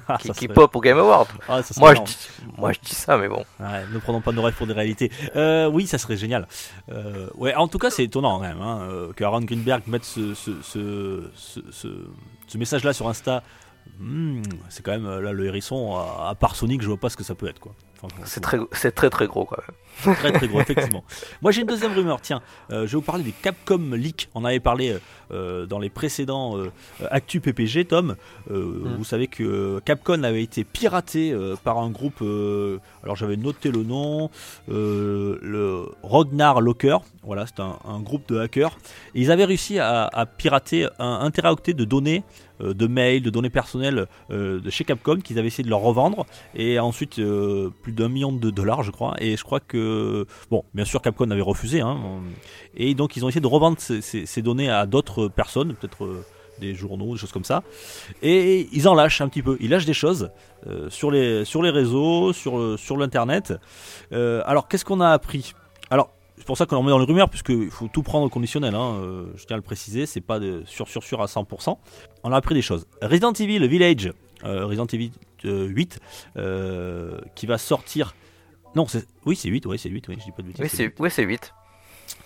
[0.08, 1.28] Ah, qui, pop au Game Award.
[1.48, 2.16] Ah, Moi je, dis,
[2.56, 3.44] moi je dis ça, mais bon.
[3.60, 5.10] Ouais, ne prenons pas nos rêves pour des réalités.
[5.36, 6.46] Euh, oui, ça serait génial.
[6.90, 10.32] Euh, ouais, en tout cas, c'est étonnant quand même hein, que Aaron Greenberg mette ce,
[10.34, 12.06] ce, ce, ce, ce-
[12.46, 13.42] ce message-là sur Insta.
[13.98, 14.40] Hmm,
[14.70, 15.96] c'est quand même là le hérisson.
[15.96, 17.72] À, à part Sonic, je vois pas ce que ça peut être quoi.
[18.24, 19.76] C'est très, c'est très très gros quand même.
[20.02, 21.04] Très très gros, effectivement.
[21.42, 24.28] Moi j'ai une deuxième rumeur, tiens, euh, je vais vous parler des Capcom Leaks.
[24.34, 24.98] On avait parlé euh,
[25.32, 26.70] euh, dans les précédents euh,
[27.10, 28.16] Actu PPG, Tom.
[28.50, 28.54] Mm.
[28.98, 32.22] Vous savez que Capcom avait été piraté par un groupe,
[33.02, 34.30] alors j'avais noté le nom,
[34.68, 36.98] le Rognar Locker.
[37.22, 38.76] Voilà, c'est un, un groupe de hackers.
[39.14, 42.22] Et ils avaient réussi à, à pirater un, un téraoctet de données,
[42.60, 46.26] de mails, de données personnelles euh, de chez Capcom qu'ils avaient essayé de leur revendre.
[46.54, 49.14] Et ensuite, euh, plus d'un million de dollars, je crois.
[49.18, 49.76] Et je crois que,
[50.50, 51.80] bon, bien sûr, Capcom avait refusé.
[51.80, 52.20] hein.
[52.76, 56.24] et donc, ils ont essayé de revendre ces, données à d'autres personnes, peut-être euh,
[56.60, 57.62] des journaux, des choses comme ça.
[58.22, 59.56] Et ils en lâchent un petit peu.
[59.60, 60.30] Ils lâchent des choses
[60.66, 63.52] euh, sur, les, sur les réseaux, sur, euh, sur l'internet.
[64.12, 65.52] Euh, alors, qu'est-ce qu'on a appris?
[65.90, 68.28] Alors, c'est pour ça qu'on en met dans les rumeurs, puisqu'il faut tout prendre au
[68.28, 68.74] conditionnel.
[68.74, 71.76] hein, euh, je tiens à le préciser, c'est pas de sûr, sûr, sûr à 100%.
[72.24, 72.86] On a appris des choses.
[73.02, 74.12] Resident Evil Village,
[74.44, 75.12] euh, Resident Evil
[75.44, 76.00] euh, 8,
[76.36, 78.14] euh, qui va sortir.
[78.74, 80.62] Non, c'est oui, c'est 8, ouais, c'est 8, oui, je dis pas de bêtises.
[80.62, 81.54] Oui, c'est oui, c'est 8.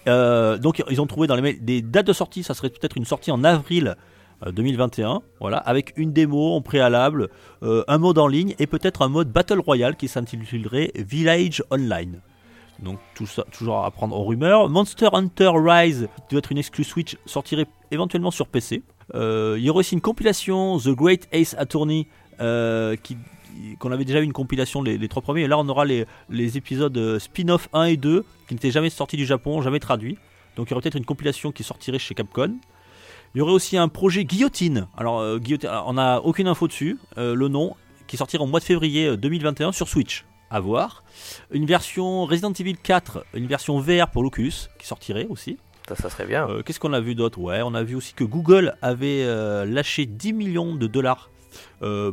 [0.06, 2.96] Euh, donc ils ont trouvé dans les mails des dates de sortie, ça serait peut-être
[2.96, 3.96] une sortie en avril
[4.44, 7.28] euh, 2021, voilà, avec une démo en préalable,
[7.62, 12.20] euh, un mode en ligne et peut-être un mode Battle Royale qui s'intitulerait Village Online.
[12.80, 14.68] Donc tout ça, toujours à prendre aux rumeurs.
[14.68, 18.82] Monster Hunter Rise, qui doit être une exclue Switch, sortirait éventuellement sur PC.
[19.14, 22.06] Euh, il y aurait aussi une compilation The Great Ace Attorney
[22.40, 23.16] euh, qui
[23.78, 26.06] qu'on avait déjà eu une compilation les, les trois premiers et là on aura les,
[26.28, 30.18] les épisodes euh, spin-off 1 et 2 qui n'étaient jamais sortis du Japon, jamais traduits.
[30.56, 32.56] Donc il y aurait peut-être une compilation qui sortirait chez Capcom.
[33.34, 34.88] Il y aurait aussi un projet Guillotine.
[34.96, 37.74] Alors euh, Guillotine, on n'a aucune info dessus, euh, le nom,
[38.06, 40.24] qui sortira au mois de février euh, 2021 sur Switch.
[40.50, 41.04] À voir.
[41.50, 45.58] Une version Resident Evil 4, une version VR pour l'Oculus qui sortirait aussi.
[45.86, 46.48] Ça, ça serait bien.
[46.48, 47.38] Euh, Qu'est-ce qu'on a vu d'autre?
[47.38, 49.26] Ouais, on a vu aussi que Google avait
[49.66, 51.30] lâché 10 millions de dollars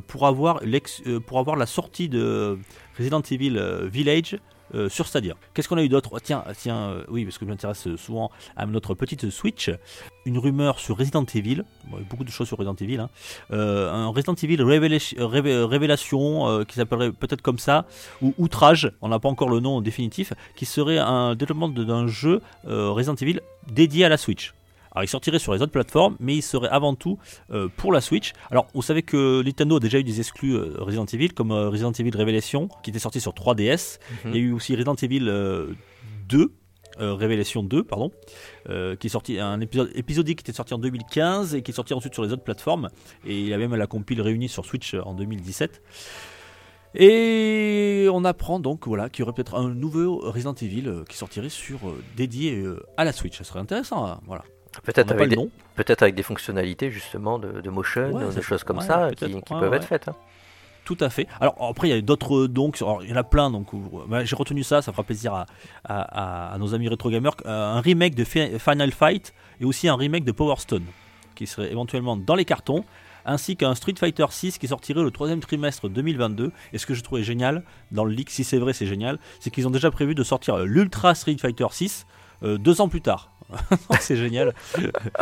[0.08, 2.58] pour, avoir l'ex- euh, pour avoir la sortie de
[2.98, 4.38] Resident Evil euh, Village
[4.74, 5.36] euh, sur Stadia.
[5.54, 6.10] Qu'est-ce qu'on a eu d'autre?
[6.14, 9.70] Oh, Tiens, tiens euh, oui, parce que je m'intéresse souvent à notre petite Switch.
[10.26, 11.64] Une rumeur sur Resident Evil.
[12.10, 12.98] Beaucoup de choses sur Resident Evil.
[13.00, 13.10] hein.
[13.52, 17.86] Euh, un Resident Evil Révélation, euh, Révé- Révélation euh, qui s'appellerait peut-être comme ça,
[18.24, 22.42] ou Outrage, on n'a pas encore le nom définitif, qui serait un développement d'un jeu
[22.68, 24.54] euh, Resident Evil dédié à la Switch.
[24.96, 27.20] Alors il sortirait sur les autres plateformes, mais il serait avant tout
[27.52, 28.32] euh, pour la Switch.
[28.50, 31.70] Alors vous savez que Nintendo a déjà eu des exclus euh, Resident Evil, comme euh,
[31.70, 34.00] Resident Evil Révélation, qui était sorti sur 3DS.
[34.24, 34.32] Mhm.
[34.34, 35.74] Il y a eu aussi Resident Evil euh,
[36.30, 36.54] 2,
[37.02, 38.10] euh, Révélation 2, pardon,
[38.66, 41.94] qui est sorti, un épisode épisodique qui était sorti en 2015 et qui est sorti
[41.94, 42.88] ensuite sur les autres plateformes.
[43.26, 45.82] Et il y a même la compile réunie sur Switch en 2017.
[46.98, 51.50] Et on apprend donc voilà qu'il y aurait peut-être un nouveau Resident Evil qui sortirait
[51.50, 51.80] sur
[52.16, 52.64] dédié
[52.96, 53.38] à la Switch.
[53.38, 54.06] Ça serait intéressant.
[54.08, 54.46] hein, voilà.
[54.84, 55.36] Peut-être avec, des,
[56.04, 59.44] avec fonctionnalités justement de, de motion, Ouais, des choses comme ouais, ça qui, peut-être.
[59.46, 60.08] qui Ouais, peuvent être faites.
[60.08, 60.16] hein.
[60.84, 61.28] Tout à fait.
[61.42, 63.74] Alors après, il y a d'autres donc, alors, il y en a plein donc.
[63.74, 65.46] euh, bah, J'ai retenu ça, ça fera plaisir à,
[65.84, 67.34] à- à- à nos amis rétro gamers.
[67.48, 70.86] Euh, un remake de Fi- Final Fight et aussi un remake de Power Stone
[71.34, 72.86] qui serait éventuellement dans les cartons,
[73.26, 76.52] ainsi qu'un Street Fighter 6 qui sortirait le troisième trimestre 2022.
[76.72, 79.50] Et ce que je trouvais génial dans le leak, si c'est vrai, c'est génial, c'est
[79.50, 82.06] qu'ils ont déjà prévu de sortir l'Ultra Street Fighter 6
[82.44, 83.32] euh, deux ans plus tard.
[84.00, 84.54] c'est génial.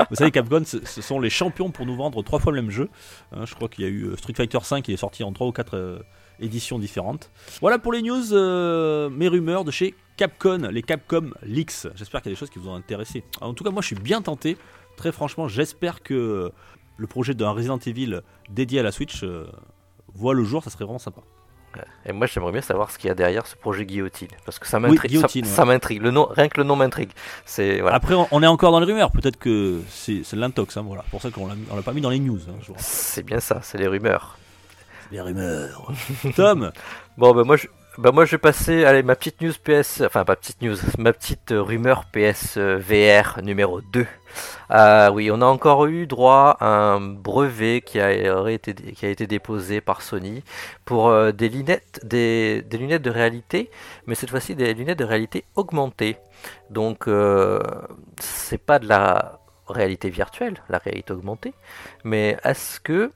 [0.09, 2.89] Vous savez, Capcom, ce sont les champions pour nous vendre trois fois le même jeu.
[3.31, 5.33] Hein, je crois qu'il y a eu euh, Street Fighter 5 qui est sorti en
[5.33, 5.99] trois ou quatre euh,
[6.39, 7.29] éditions différentes.
[7.61, 11.87] Voilà pour les news, euh, mes rumeurs de chez Capcom, les Capcom Leaks.
[11.95, 13.23] J'espère qu'il y a des choses qui vous ont intéressé.
[13.41, 14.57] En tout cas, moi, je suis bien tenté.
[14.95, 16.51] Très franchement, j'espère que
[16.97, 19.25] le projet d'un Resident Evil dédié à la Switch
[20.13, 20.63] voit le jour.
[20.63, 21.21] Ça serait vraiment sympa.
[22.05, 24.27] Et moi j'aimerais bien savoir ce qu'il y a derrière ce projet Guillotine.
[24.45, 25.19] Parce que ça m'intrigue.
[25.19, 25.43] Ça, ouais.
[25.45, 26.01] ça m'intrigue.
[26.01, 27.11] Le nom, rien que le nom m'intrigue.
[27.45, 27.95] C'est voilà.
[27.97, 29.11] Après, on, on est encore dans les rumeurs.
[29.11, 30.77] Peut-être que c'est c'est l'intox.
[30.77, 31.03] Hein, voilà.
[31.05, 32.39] C'est pour ça qu'on l'a pas mis dans les news.
[32.49, 32.73] hein.
[32.77, 34.37] C'est bien ça, c'est les rumeurs.
[35.11, 35.91] Les rumeurs.
[36.35, 36.71] Tom,
[37.17, 37.67] Bon, bah moi, je,
[37.99, 41.13] bah moi, je vais passer, allez, ma petite news PS, enfin, pas petite news, ma
[41.13, 44.07] petite euh, rumeur PS euh, VR numéro 2.
[44.69, 49.09] Ah oui, on a encore eu droit à un brevet qui a, été, qui a
[49.09, 50.43] été déposé par Sony
[50.85, 53.69] pour euh, des lunettes, des, des lunettes de réalité,
[54.07, 56.17] mais cette fois-ci des lunettes de réalité augmentée.
[56.71, 57.59] Donc, euh,
[58.19, 61.53] c'est pas de la réalité virtuelle, la réalité augmentée,
[62.03, 63.11] mais est-ce que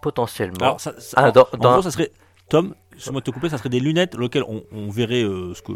[0.00, 2.10] potentiellement, Alors, ça, ça- Ah, alors, dans- en dans- gros, ça serait.
[2.48, 5.62] Tom, excuse-moi de te couper, ça serait des lunettes auxquelles on, on verrait euh, ce
[5.62, 5.72] que,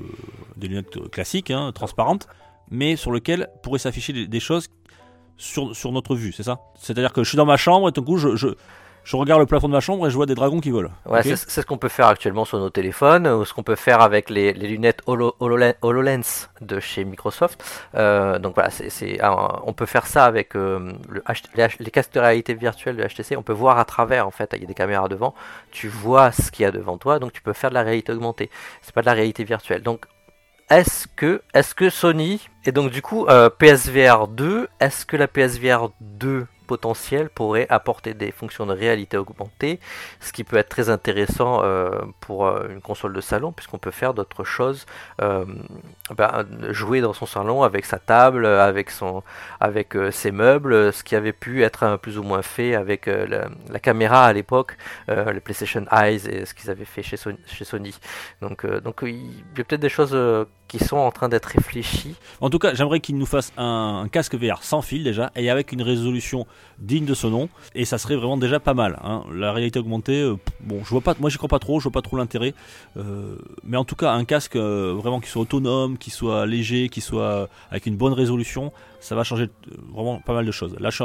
[0.56, 2.28] des lunettes euh, classiques, hein, transparentes,
[2.70, 4.68] mais sur lesquelles pourraient s'afficher des, choses
[5.36, 6.60] sur, notre vue, c'est ça?
[6.78, 8.54] C'est-à-dire que je suis dans ma chambre et tout coup, je,
[9.10, 10.90] je regarde le plafond de ma chambre et je vois des dragons qui volent.
[11.04, 14.02] Ouais, c'est ce qu'on peut faire actuellement sur nos téléphones, ou ce qu'on peut faire
[14.02, 17.60] avec les, les lunettes Holo- HoloLen- HoloLens de chez Microsoft.
[17.96, 21.24] Euh, donc voilà, c'est ah, on peut faire ça avec euh, le
[21.80, 23.36] les casques de réalité virtuelle de HTC.
[23.36, 25.34] On peut voir à travers, en fait, il y a des caméras devant.
[25.72, 28.12] Tu vois ce qu'il y a devant toi, donc tu peux faire de la réalité
[28.12, 28.48] augmentée.
[28.82, 29.82] C'est pas de la réalité virtuelle.
[29.82, 30.06] Donc
[30.70, 35.26] est-ce que, est-ce que Sony et donc du coup euh, PSVR 2, est-ce que la
[35.26, 39.80] PSVR 2 potentielle pourrait apporter des fonctions de réalité augmentée,
[40.20, 41.90] ce qui peut être très intéressant euh,
[42.20, 44.86] pour euh, une console de salon puisqu'on peut faire d'autres choses,
[45.20, 45.44] euh,
[46.16, 49.24] ben, jouer dans son salon avec sa table, avec son,
[49.58, 54.26] avec ses meubles, ce qui avait pu être plus ou moins fait avec la, caméra
[54.26, 54.76] à l'époque,
[55.08, 57.16] les PlayStation Eyes et ce qu'ils avaient fait chez
[57.64, 57.94] Sony.
[58.42, 60.16] Donc, donc il y a peut-être des choses
[60.68, 62.14] qui sont en train d'être réfléchies.
[62.40, 65.50] En tout cas, j'aimerais qu'il nous fasse un, un casque VR sans fil déjà et
[65.50, 66.46] avec une résolution
[66.78, 67.48] digne de ce nom.
[67.74, 68.98] Et ça serait vraiment déjà pas mal.
[69.04, 69.24] hein.
[69.32, 71.92] La réalité augmentée, euh, bon, je vois pas, moi j'y crois pas trop, je vois
[71.92, 72.54] pas trop l'intérêt.
[72.96, 76.88] Euh, mais en tout cas, un casque euh, vraiment qui soit autonome, qui soit léger,
[76.88, 79.48] qui soit avec une bonne résolution, ça va changer
[79.92, 80.74] vraiment pas mal de choses.
[80.78, 80.96] Là, je,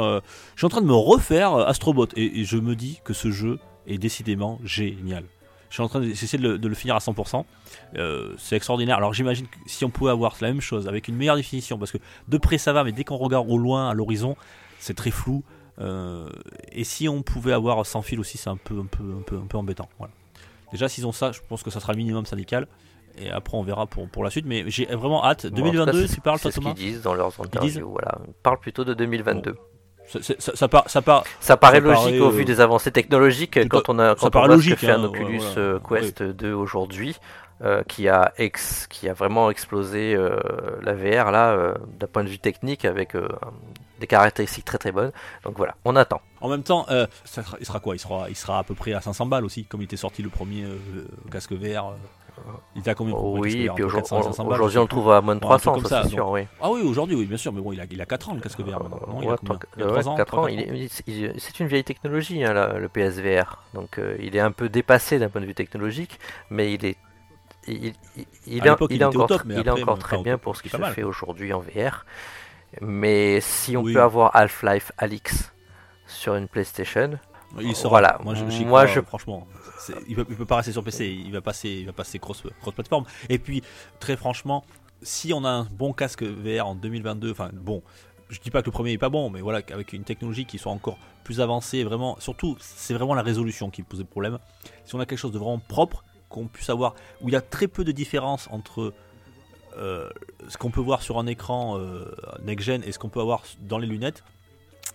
[0.56, 3.98] suis, en train de me refaire Astrobot et, je me dis que ce jeu est
[3.98, 5.24] décidément génial.
[5.68, 7.44] Je suis en train d'essayer de, le- de le finir à 100%.
[7.96, 8.96] Euh, c'est extraordinaire.
[8.96, 11.90] Alors j'imagine que si on pouvait avoir la même chose avec une meilleure définition, parce
[11.90, 11.98] que
[12.28, 14.36] de près ça va, mais dès qu'on regarde au loin, à l'horizon,
[14.78, 15.42] c'est très flou.
[15.78, 16.28] Euh,
[16.72, 19.36] et si on pouvait avoir sans fil aussi, c'est un peu, un peu, un peu,
[19.36, 19.88] un peu embêtant.
[19.98, 20.12] Voilà.
[20.72, 22.66] Déjà, s'ils ont ça, je pense que ça sera le minimum syndical.
[23.18, 24.44] Et après, on verra pour, pour la suite.
[24.46, 25.46] Mais j'ai vraiment hâte.
[25.46, 27.14] Bon, en tout cas, 2022, c'est- tu parles, toi, C'est ce Thomas qu'ils disent dans
[27.14, 27.90] leurs disent interviews.
[27.90, 28.18] Voilà.
[28.26, 29.56] Ils parlent plutôt de 2022.
[30.08, 30.68] ça, c'est- ça, ça
[31.02, 34.26] part, ça paraît logique paraît, au euh, vu des avancées technologiques quand on a quand
[34.28, 35.58] on paraît voit ce logique, que fait un hein, Oculus voilà.
[35.58, 37.16] euh, Quest 2 aujourd'hui,
[37.62, 40.38] euh, qui a ex, qui a vraiment explosé euh,
[40.82, 43.14] la VR là euh, d'un point de vue technique avec
[44.00, 45.12] des caractéristiques très très bonnes.
[45.44, 46.20] Donc voilà, on attend.
[46.40, 46.86] En même temps,
[47.24, 47.94] ça sera- il sera quoi?
[47.96, 50.22] Il sera, il sera à peu près à 500 balles aussi, comme il était sorti
[50.22, 50.64] le premier
[51.30, 51.94] casque VR.
[52.74, 54.78] il était à combien casque oui, et puis aujourd'hui 400 et 500 balles, aujourd'hui, je
[54.78, 56.14] on sais le trouve à moins de Bon, un truc 300, comme ça, ça, c'est
[56.14, 56.42] sûr, oui.
[56.60, 58.40] Ah oui, aujourd'hui, oui, bien sûr, mais bon, il a, il a 4 ans le
[58.42, 59.00] casque VR maintenant.
[59.08, 59.54] Non, il a Ouais, combien?
[59.54, 61.38] tant que- Il a ouais, 3 ans, 4 trois, ans, quatre il est- il est-
[61.38, 63.62] c'est une vieille technologie, hein, le PSVR.
[63.72, 66.96] Donc euh, il est un peu dépassé d'un point de vue technologique, mais il est,
[67.68, 68.88] il, il- il il il est encore,
[69.28, 70.92] top, il est après, encore très bien pour ce qui pas se mal.
[70.94, 72.04] fait aujourd'hui en VR.
[72.80, 73.94] Mais si on Oui.
[73.94, 75.52] peut avoir Half-Life Alix
[76.06, 77.18] sur une PlayStation,
[77.60, 77.88] Il sera.
[77.88, 79.46] Voilà, Moi, je, j'y moi, crois, je- franchement,
[80.08, 81.06] il peut, il peut pas rester sur PC.
[81.06, 83.04] Il va passer, il va passer cross, cross plateforme.
[83.28, 83.62] Et puis,
[84.00, 84.64] très franchement,
[85.02, 87.82] si on a un bon casque VR en 2022, enfin bon,
[88.28, 90.58] je dis pas que le premier est pas bon, mais voilà, avec une technologie qui
[90.58, 94.38] soit encore plus avancée, vraiment, surtout, c'est vraiment la résolution qui pose problème.
[94.84, 97.40] Si on a quelque chose de vraiment propre, qu'on puisse avoir, où il y a
[97.40, 98.92] très peu de différence entre
[99.76, 100.08] euh,
[100.48, 102.04] ce qu'on peut voir sur un écran euh,
[102.44, 104.24] next-gen et ce qu'on peut avoir dans les lunettes,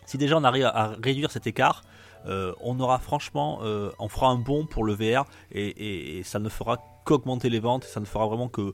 [0.05, 1.83] si déjà on arrive à, réduire cet écart,
[2.25, 6.23] euh, on aura franchement, euh, on fera un bond pour le VR et, et- et
[6.23, 8.73] ça ne fera qu'augmenter les ventes, ça ne fera vraiment que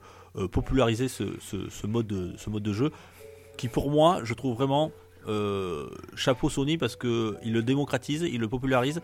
[0.52, 2.92] populariser ce, mode de, jeu
[3.58, 4.92] qui pour moi je trouve vraiment
[6.16, 9.02] chapeau Sony parce que il le démocratise, il le popularise.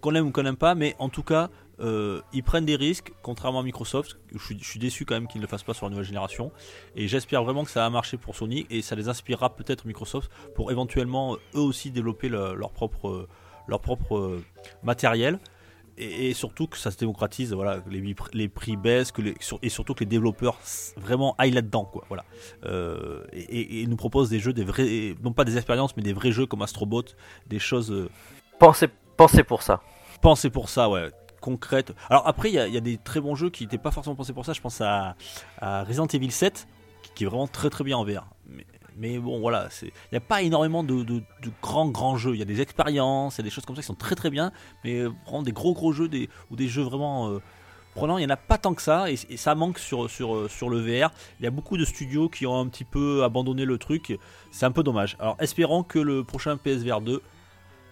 [0.00, 1.48] Qu'on aime ou qu'on n'aime pas, mais en tout cas
[1.80, 4.18] euh, ils prennent des risques, contrairement à Microsoft.
[4.32, 6.04] Je suis, je suis déçu quand même qu'ils ne le fassent pas sur la nouvelle
[6.06, 6.52] génération.
[6.96, 10.30] Et j'espère vraiment que ça va marcher pour Sony et ça les inspirera peut-être Microsoft
[10.54, 13.28] pour éventuellement eux aussi développer le- leur propre, euh,
[13.66, 14.44] leur propre euh,
[14.82, 15.38] matériel.
[15.96, 19.34] Et, et surtout que ça se démocratise, voilà, que les, les prix baissent, que les,
[19.38, 20.58] sur- et surtout que les développeurs
[20.96, 22.04] vraiment aillent là-dedans, quoi.
[22.08, 22.24] Voilà.
[22.64, 26.32] Euh, et, nous proposent des jeux, des vrais, non pas des expériences, mais des vrais
[26.32, 27.04] jeux comme Astrobot,
[27.46, 28.08] des choses euh,
[28.58, 29.82] pensez, pensez pour ça.
[30.20, 31.10] pensées pour ça, ouais,
[31.44, 31.92] concrètes.
[32.08, 34.46] Alors après, il y, a- des très bons jeux qui n'étaient pas forcément pensés pour
[34.46, 34.54] ça.
[34.54, 35.14] Je pense à,
[35.60, 36.66] Resident Evil 7,
[37.14, 38.26] qui, est vraiment très très bien en VR.
[38.96, 41.22] Mais, bon, voilà, il n'y a pas énormément de,
[41.60, 42.34] grands grands jeux.
[42.34, 44.14] Il y a des expériences, il y a des choses comme ça qui sont très
[44.14, 44.52] très bien,
[44.84, 46.08] mais euh, vraiment des gros gros jeux
[46.50, 47.42] ou des jeux vraiment euh,
[47.94, 50.48] prenants, il n'y en a pas tant que ça, et, ça manque sur, sur, euh,
[50.48, 51.10] sur le VR.
[51.40, 54.18] Il y a beaucoup de studios qui ont un petit peu abandonné le truc.
[54.50, 55.16] C'est un peu dommage.
[55.18, 57.20] Alors espérons que le prochain PSVR 2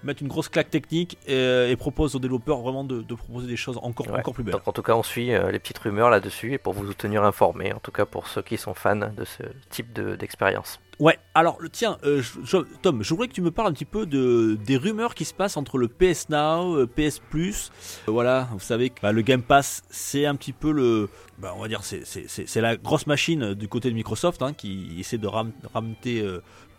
[0.04, 3.56] mette une grosse claque technique et, et propose aux développeurs vraiment de, de proposer des
[3.56, 4.18] choses encore, Ouais.
[4.18, 4.52] encore plus belles.
[4.54, 7.24] Donc en tout cas, on suit euh, les petites rumeurs là-dessus et pour vous tenir
[7.24, 10.80] informés, en tout cas pour ceux qui sont fans de ce type de- d'expérience.
[11.00, 13.84] Ouais, alors tiens, euh, je- je- Tom, je voudrais que tu me parles un petit
[13.86, 17.70] peu de, des rumeurs qui se passent entre le PS Now, euh, PS Plus.
[18.08, 21.08] Euh, voilà, vous savez que bah, le Game Pass, c'est un petit peu le.
[21.38, 25.18] bah, on va dire, c'est- la grosse machine du côté de Microsoft hein, qui essaie
[25.18, 26.22] de ram- ramener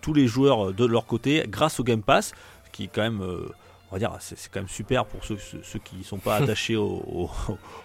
[0.02, 2.34] tous les joueurs de leur côté grâce au Game Pass,
[2.74, 3.22] qui est quand même.
[3.22, 3.48] euh,
[3.90, 5.38] on va dire, c'est quand même super pour ceux,
[5.84, 7.30] qui ne sont pas attachés au, au-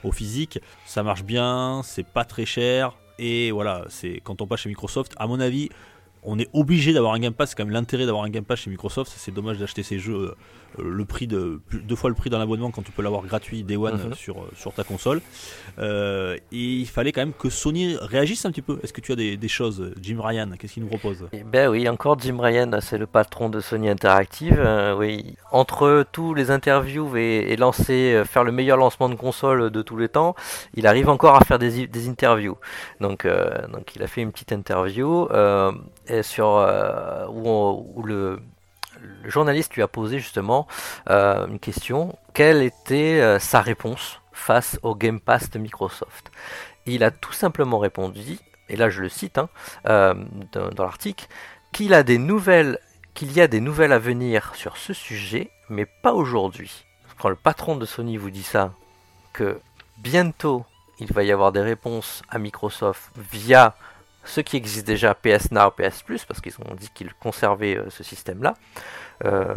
[0.04, 0.58] au physique.
[0.86, 2.96] Ça marche bien, c'est pas très cher.
[3.18, 5.68] Et voilà, c'est quand on passe chez Microsoft, à mon avis,
[6.22, 7.50] on est obligé d'avoir un Game Pass.
[7.50, 9.12] C'est quand même l'intérêt d'avoir un Game Pass chez Microsoft.
[9.14, 10.34] C'est dommage d'acheter ces jeux euh,
[10.78, 13.76] le prix de deux fois le prix d'un abonnement quand tu peux l'avoir gratuit Day
[13.76, 14.14] One Mhm.
[14.14, 15.20] sur, euh, sur ta console.
[15.78, 18.78] Euh, et il fallait quand même que Sony réagisse un petit peu.
[18.82, 21.28] Est-ce que tu as des, des choses, Jim Ryan Qu'est-ce qu'il nous propose?
[21.32, 24.56] Eh ben oui, encore Jim Ryan, c'est le patron de Sony Interactive.
[24.58, 29.14] euh, oui, entre tous les interviews et, et lancer, euh, faire le meilleur lancement de
[29.14, 30.34] console de tous les temps,
[30.74, 32.56] il arrive encore à faire des, des interviews.
[33.00, 35.72] Donc, euh, donc il a fait une petite interview euh,
[36.06, 38.38] et sur euh, où, on- où le,
[39.22, 40.66] le journaliste lui a posé justement
[41.10, 42.18] euh, une question.
[42.34, 46.30] Quelle était euh, sa réponse face au Game Pass de Microsoft?
[46.86, 48.38] Il a tout simplement répondu,
[48.68, 49.48] et là je le cite hein,
[49.86, 50.14] euh,
[50.52, 51.26] dans, dans l'article,
[51.72, 52.78] qu'il a des nouvelles,
[53.14, 56.84] qu'il y a des nouvelles à venir sur ce sujet, mais pas aujourd'hui.
[57.18, 58.72] Quand le patron de Sony vous dit ça,
[59.32, 59.60] que
[59.98, 60.64] bientôt
[61.00, 63.76] il va y avoir des réponses à Microsoft via
[64.28, 67.90] ce qui existe déjà PS Now, PS Plus, parce qu'ils ont dit qu'ils conservaient euh,
[67.90, 68.54] ce système-là,
[69.24, 69.54] euh,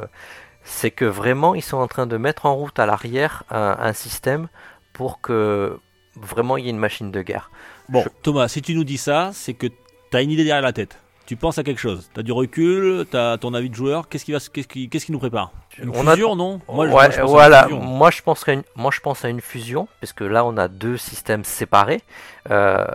[0.63, 3.93] c'est que vraiment ils sont en train de mettre en route à l'arrière un, un
[3.93, 4.47] système
[4.93, 5.79] pour que
[6.15, 7.51] vraiment il y ait une machine de guerre.
[7.89, 10.61] Bon, Je- Thomas, si tu nous dis ça, c'est que tu as une idée derrière
[10.63, 10.97] la tête.
[11.31, 12.09] Tu penses à quelque chose.
[12.13, 14.09] Tu as du recul, tu as ton avis de joueur.
[14.09, 15.53] Qu'est-ce qui, va, qu'est-ce qui, qu'est-ce qui nous prépare?
[15.81, 16.59] Une On a- fusion, non?
[16.67, 17.63] Moi, je- ouais, moi, je pense à une voilà.
[17.63, 17.79] fusion.
[17.81, 20.67] Moi, je penserais une- moi, je pense à une fusion, parce que là, on a
[20.67, 22.01] deux systèmes séparés.
[22.49, 22.85] Euh,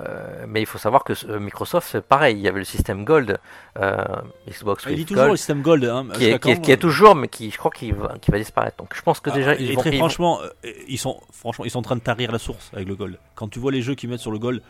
[0.46, 2.36] mais il faut savoir que euh, Microsoft, c'est pareil.
[2.36, 3.38] Il y avait le système Gold,
[3.78, 4.04] euh,
[4.46, 5.84] Xbox Il dit with toujours Gold, le système Gold.
[5.86, 7.94] Hein, qui, est, jusqu'à qui est- quand, qui est toujours, mais qui, je crois, qu'il
[7.94, 8.76] va, qui va disparaître.
[8.76, 11.64] Donc, je pense que Ah, déjà, et vont, très ils franchement, euh, ils sont franchement,
[11.64, 13.18] ils sont en train de tarir la source avec le gold.
[13.34, 14.60] Quand tu vois les jeux qu'ils mettent sur le gold,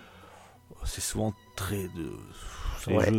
[0.84, 2.12] c'est souvent très de.
[2.86, 3.10] C'est Ouais.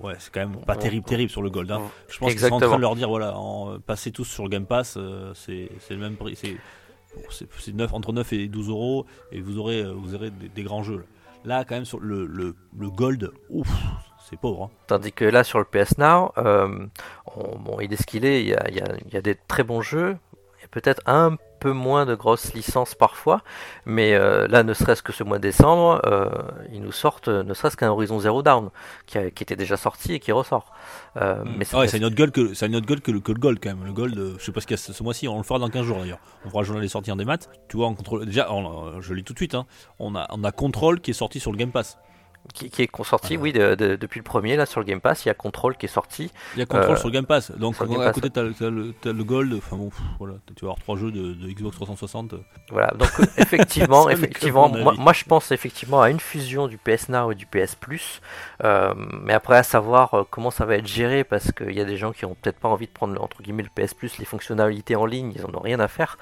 [0.00, 1.70] ouais, quand même pas terrible, terrible sur le gold.
[1.70, 1.82] hein.
[2.08, 4.48] Je pense qu'ils sont en train de leur dire, voilà, en, passez tous sur le
[4.48, 6.56] Game Pass, euh, c'est le même prix, c'est
[7.30, 10.48] c'est- c'est 9, entre 9 et 12 euros et vous aurez, euh, vous aurez des,
[10.50, 11.04] des grands jeux.
[11.46, 11.64] Là.
[11.64, 13.68] Quand même, sur le, le, le gold, ouf,
[14.28, 14.64] c'est pauvre.
[14.64, 14.70] hein.
[14.86, 16.86] Tandis que là, sur le PS Now, euh,
[17.34, 18.42] on- bon, il est ce qu'il est.
[18.42, 20.16] Il y a- il y a des très bons jeux.
[20.66, 23.40] Et peut-être un peu moins de grosses licences parfois.
[23.86, 26.28] Mais euh, là, ne serait-ce que ce mois de décembre, euh,
[26.70, 28.68] ils nous sortent ne serait-ce qu'un Horizon Zero Dawn,
[29.06, 30.72] qui, a- qui était déjà sorti et qui ressort.
[31.16, 33.20] Euh, mais Ah ouais, c'est une autre gueule que c'est une autre gueule que le,
[33.20, 33.84] que le gold quand même.
[33.86, 35.42] Le gold, euh, je sais pas ce qu'il y a ce, ce mois-ci, on le
[35.44, 36.18] fera dans 15 jours d'ailleurs.
[36.44, 37.48] On fera le journal des sorties en des maths.
[37.68, 39.54] Tu vois, on contrôle déjà, on- je lis tout de suite.
[39.54, 39.66] Hein,
[39.98, 41.98] on a on a Control qui est sorti sur le Game Pass.
[42.54, 45.24] Qui, qui est sorti, oui, de- de- depuis le premier, là, sur le Game Pass.
[45.24, 46.30] Il y a Control qui est sorti.
[46.54, 47.50] Il y a Control Euh, sur le Game Pass.
[47.52, 49.54] Donc à Game Pass, côté t'as le, gold.
[49.54, 52.34] Enfin bon, pff, voilà, tu vas avoir trois jeux de, de Xbox 360.
[52.70, 57.34] Voilà, donc effectivement, effectivement, moi, je pense effectivement à une fusion du PS Now et
[57.34, 58.20] du PS Plus,
[58.64, 61.84] Euh, mais après à savoir euh, comment ça va être géré parce qu'il y a
[61.84, 64.24] des gens qui ont peut-être pas envie de prendre entre guillemets le PS Plus, les
[64.24, 66.16] fonctionnalités en ligne, ils en ont rien à faire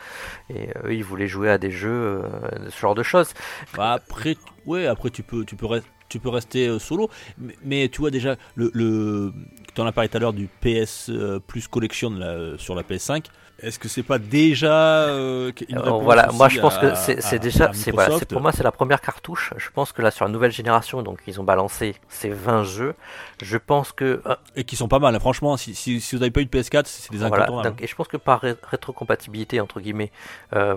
[0.50, 1.90] et eux ils voulaient jouer à des jeux,
[2.24, 3.32] euh, ce genre de choses.
[3.76, 5.82] Bah, après, ouais, après tu peux, tu peux, res-
[6.14, 9.32] tu peux rester euh, solo, mais, mais tu vois déjà le, le
[9.74, 12.74] tu en as parlé tout à l'heure du PS euh, Plus Collection là, euh, sur
[12.76, 13.24] la PS5.
[13.62, 17.70] Est-ce que c'est pas déjà euh, une voilà, moi je pense à- que c'est déjà,
[17.72, 19.52] c'est voilà, pour moi c'est la première cartouche.
[19.56, 22.94] Je pense que là sur la nouvelle génération, donc ils ont balancé ces 20 jeux.
[23.40, 25.14] Je pense que euh, et qui sont pas mal.
[25.14, 25.20] hein.
[25.20, 27.76] Franchement, si, si, si vous n'avez pas eu de PS4, c'est des Voilà, incontournables.
[27.76, 30.10] donc, et je pense que par ré- rétrocompatibilité, entre guillemets,
[30.54, 30.74] euh,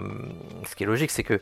[0.70, 1.42] ce qui est logique, c'est que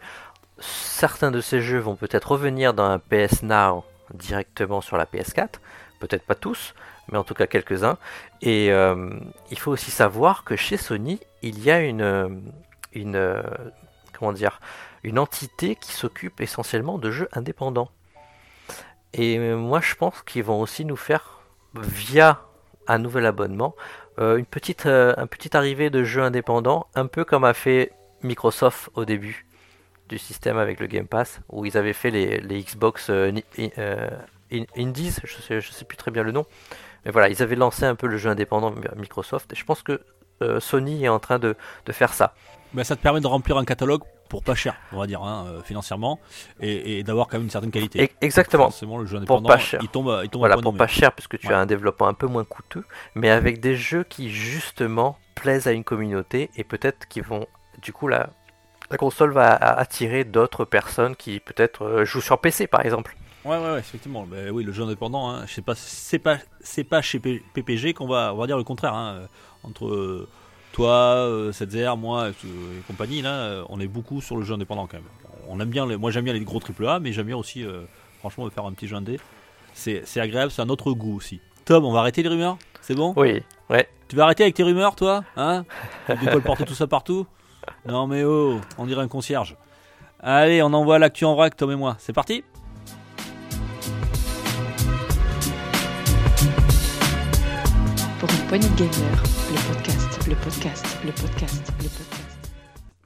[0.60, 3.84] certains de ces jeux vont peut-être revenir dans un PS Now
[4.14, 5.56] directement sur la PS4,
[6.00, 6.74] peut-être pas tous,
[7.10, 7.98] mais en tout cas quelques-uns.
[8.42, 9.10] Et euh,
[9.52, 12.32] il faut aussi savoir que chez Sony, il y a une,
[14.14, 14.60] comment dire,
[15.04, 17.90] une entité qui s'occupe essentiellement de jeux indépendants.
[19.14, 21.40] Et moi, je pense qu'ils vont aussi nous faire,
[21.76, 22.42] via
[22.88, 23.76] un nouvel abonnement,
[24.20, 27.92] euh, une petite, euh, un petit arrivée de jeux indépendants, un peu comme a fait
[28.24, 29.45] Microsoft au début
[30.10, 33.32] du système avec le Game Pass, où ils avaient fait les, les Xbox euh,
[33.78, 34.10] euh,
[34.52, 36.46] in- Indies, je sais, je sais plus très bien le nom,
[37.06, 39.82] mais voilà, ils avaient lancé un peu le jeu indépendant Mi- Microsoft, et je pense
[39.82, 40.02] que
[40.42, 42.34] euh, Sony est en train de, de faire ça.
[42.74, 45.46] Bah, ça te permet de remplir un catalogue pour pas cher, on va dire, hein,
[45.48, 46.20] euh, financièrement,
[46.60, 48.12] et, et d'avoir quand même une certaine qualité.
[48.22, 48.66] Exactement.
[48.66, 49.80] Forcément, le jeu Pour indépendant, pas cher.
[49.82, 51.54] il tombe, il tombe Voilà, pour pas cher, puisque tu Ouais.
[51.54, 52.84] as un développement un peu moins coûteux,
[53.16, 57.46] mais avec des jeux qui justement plaisent à une communauté et peut-être qui vont,
[57.82, 58.30] du coup, la,
[58.96, 63.14] la console va attirer d'autres personnes qui peut-être euh, jouent sur PC par exemple.
[63.44, 64.26] Ouais, ouais, ouais, effectivement.
[64.26, 67.44] Bah oui, le jeu indépendant, hein, je sais pas, c'est pas, c'est pas chez P-
[67.54, 68.94] PPG qu'on va, on va dire le contraire.
[68.94, 69.28] hein,
[69.64, 70.30] entre euh,
[70.72, 74.88] toi, euh, 7ZR, moi euh, et compagnie, là, on est beaucoup sur le jeu indépendant
[74.88, 75.10] quand même.
[75.50, 77.82] On aime bien, les, moi j'aime bien les gros AAA, mais j'aime bien aussi, euh,
[78.20, 79.20] franchement, faire un petit jeu indé.
[79.74, 81.42] C'est, agréable, c'est un autre goût aussi.
[81.66, 82.58] Tom, on va arrêter les rumeurs?
[82.80, 83.14] C'est bon?
[83.18, 83.90] Oui, ouais.
[84.08, 85.66] Tu vas arrêter avec tes rumeurs, toi Hein?
[86.08, 87.28] De colporter tout ça partout?
[87.86, 89.56] Non, mais oh, on dirait un concierge.
[90.20, 91.96] Allez, on envoie l'actu en vrac, Tom et moi.
[92.00, 92.44] C'est parti
[98.50, 102.50] Pony Gamer, le podcast, le podcast, le podcast, le podcast.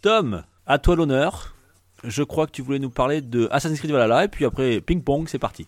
[0.01, 1.55] Tom, à toi l'honneur.
[2.03, 5.01] Je crois que tu voulais nous parler de Assassin's Creed Valhalla et puis après ping
[5.01, 5.65] pong, c'est parti.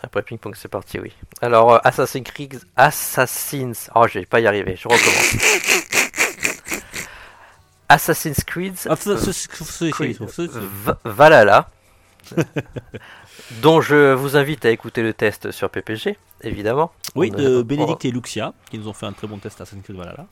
[0.00, 1.12] Après ping pong, c'est parti, oui.
[1.42, 5.96] Alors, euh, Assassin's Creed, Assassin's, oh, je vais pas y arriver, je recommence.
[7.90, 8.94] Assassin's Creed, Ah,
[9.90, 10.18] Creed,
[11.04, 11.68] Valhalla,
[13.62, 16.92] dont je vous invite à écouter le test sur PPG, évidemment.
[17.16, 19.82] Oui, On de Bénédicte et Luxia qui nous ont fait un très bon test Assassin's
[19.82, 20.26] Creed Valhalla.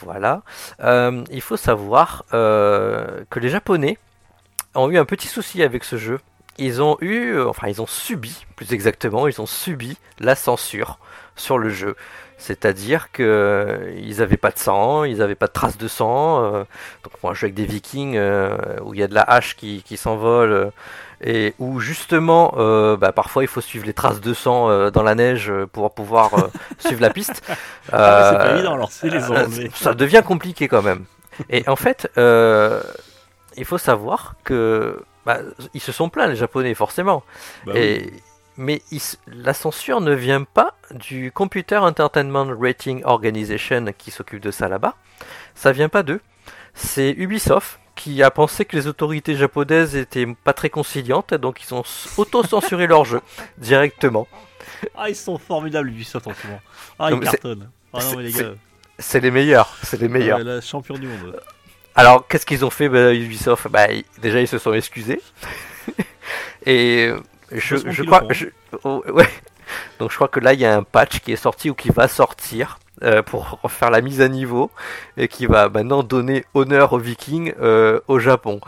[0.00, 0.42] Voilà.
[0.80, 3.98] Euh, il faut savoir euh, que les Japonais
[4.76, 6.20] ont eu un petit souci avec ce jeu.
[6.58, 11.00] Ils ont eu, euh, enfin, ils ont subi, plus exactement, ils ont subi la censure
[11.34, 11.96] sur le jeu.
[12.38, 16.44] C'est-à-dire que euh, n'avaient pas de sang, ils n'avaient pas de traces de sang.
[16.44, 16.64] euh,
[17.02, 19.56] donc pour un jeu avec des Vikings euh, où il y a de la hache
[19.56, 20.70] qui, qui s'envole euh,
[21.20, 22.52] et où justement,
[22.96, 26.30] bah, parfois il faut suivre les traces de sang dans la neige pour pouvoir
[26.78, 27.42] suivre la piste.
[27.92, 29.68] Ah, mais c'est pas évident alors, c'est les enlever.
[29.74, 31.06] ça devient compliqué quand même.
[31.50, 35.38] Et en fait, il faut savoir que bah,
[35.74, 37.24] ils se sont plaints les Japonais forcément.
[37.66, 38.12] Bah oui.
[38.58, 38.82] Mais
[39.28, 44.96] la censure ne vient pas du Computer Entertainment Rating Organization qui s'occupe de ça là-bas.
[45.54, 46.20] Ça vient pas d'eux.
[46.74, 51.72] C'est Ubisoft qui a pensé que les autorités japonaises étaient pas très conciliantes, donc ils
[51.74, 51.82] ont
[52.16, 53.20] auto-censuré leur jeu
[53.58, 54.26] directement.
[54.96, 56.60] Ah, ils sont formidables, Ubisoft en ce moment.
[56.98, 57.70] Ah, Non, ils cartonnent.
[57.92, 58.52] Ah non, mais les c'est- gars,
[58.98, 60.38] C'est les meilleurs, c'est les meilleurs.
[60.38, 61.40] ouais, la champion du monde.
[61.94, 63.68] Alors, qu'est-ce qu'ils ont fait bah, Ubisoft?
[63.68, 63.86] Bah,
[64.20, 65.20] Déjà, ils se sont excusés.
[66.66, 67.12] Et
[67.52, 68.22] je, crois.
[68.30, 68.46] je-
[68.84, 69.28] oh, ouais.
[69.98, 71.90] Donc, je crois que là, il y a un patch qui est sorti ou qui
[71.90, 74.70] va sortir euh, pour faire la mise à niveau
[75.16, 78.60] et qui va maintenant donner honneur aux Vikings euh, au Japon.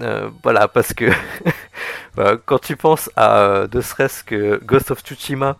[0.00, 1.06] Euh, voilà, parce que
[2.16, 5.56] bah, quand tu penses à ne serait-ce que Ghost of Tsushima,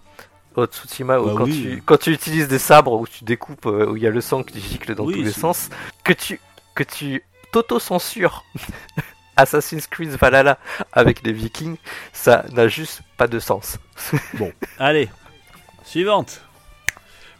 [0.56, 1.62] au Tsushima, où Bah quand, oui.
[1.62, 4.42] tu, quand tu utilises des sabres où tu découpes, où il y a le sang
[4.42, 5.70] qui gicle dans Oui, tous les sens,
[6.04, 6.40] que tu,
[6.74, 7.22] que tu
[7.52, 8.44] t'auto-censures
[9.36, 10.58] Assassin's Creed Valhalla
[10.92, 11.76] avec les Vikings,
[12.12, 13.78] ça n'a juste pas de sens.
[14.34, 15.08] Bon, allez,
[15.84, 16.40] suivante.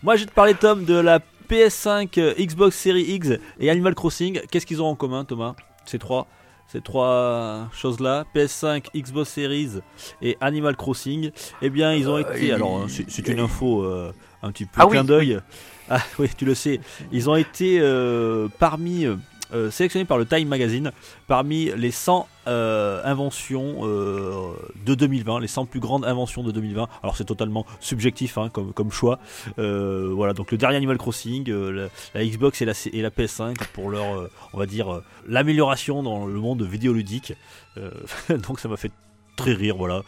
[0.03, 1.21] Moi, je vais te parler, Tom, de la
[1.51, 3.31] PS5, euh, Xbox Series X
[3.61, 4.41] et Animal Crossing.
[4.51, 5.55] Qu'est-ce qu'ils ont en commun, Thomas?
[5.85, 6.27] Ces trois,
[6.69, 9.81] ces trois choses-là, PS5, Xbox Series
[10.23, 11.31] et Animal Crossing.
[11.63, 12.53] Eh bien, ils ont Euh, été.
[12.53, 15.41] Alors, hein, c'est une info euh, un petit peu Ah oui, clin d'œil.
[15.89, 16.81] Ah oui, tu le sais.
[17.13, 19.07] Ils ont été euh, parmi.
[19.53, 20.91] Euh, sélectionnés par le Time Magazine
[21.27, 26.89] parmi les 100 euh, inventions euh, de 2020, les 100 plus grandes inventions de 2020.
[27.03, 29.19] Alors c'est totalement subjectif hein, comme, choix.
[29.57, 34.29] Voilà, donc le dernier Animal Crossing, la, Xbox et la, et la PS5 pour leur,
[34.53, 37.35] on va dire, l'amélioration dans le monde vidéoludique.
[38.47, 38.93] Donc ça m'a fait
[39.37, 40.03] très rire, voilà.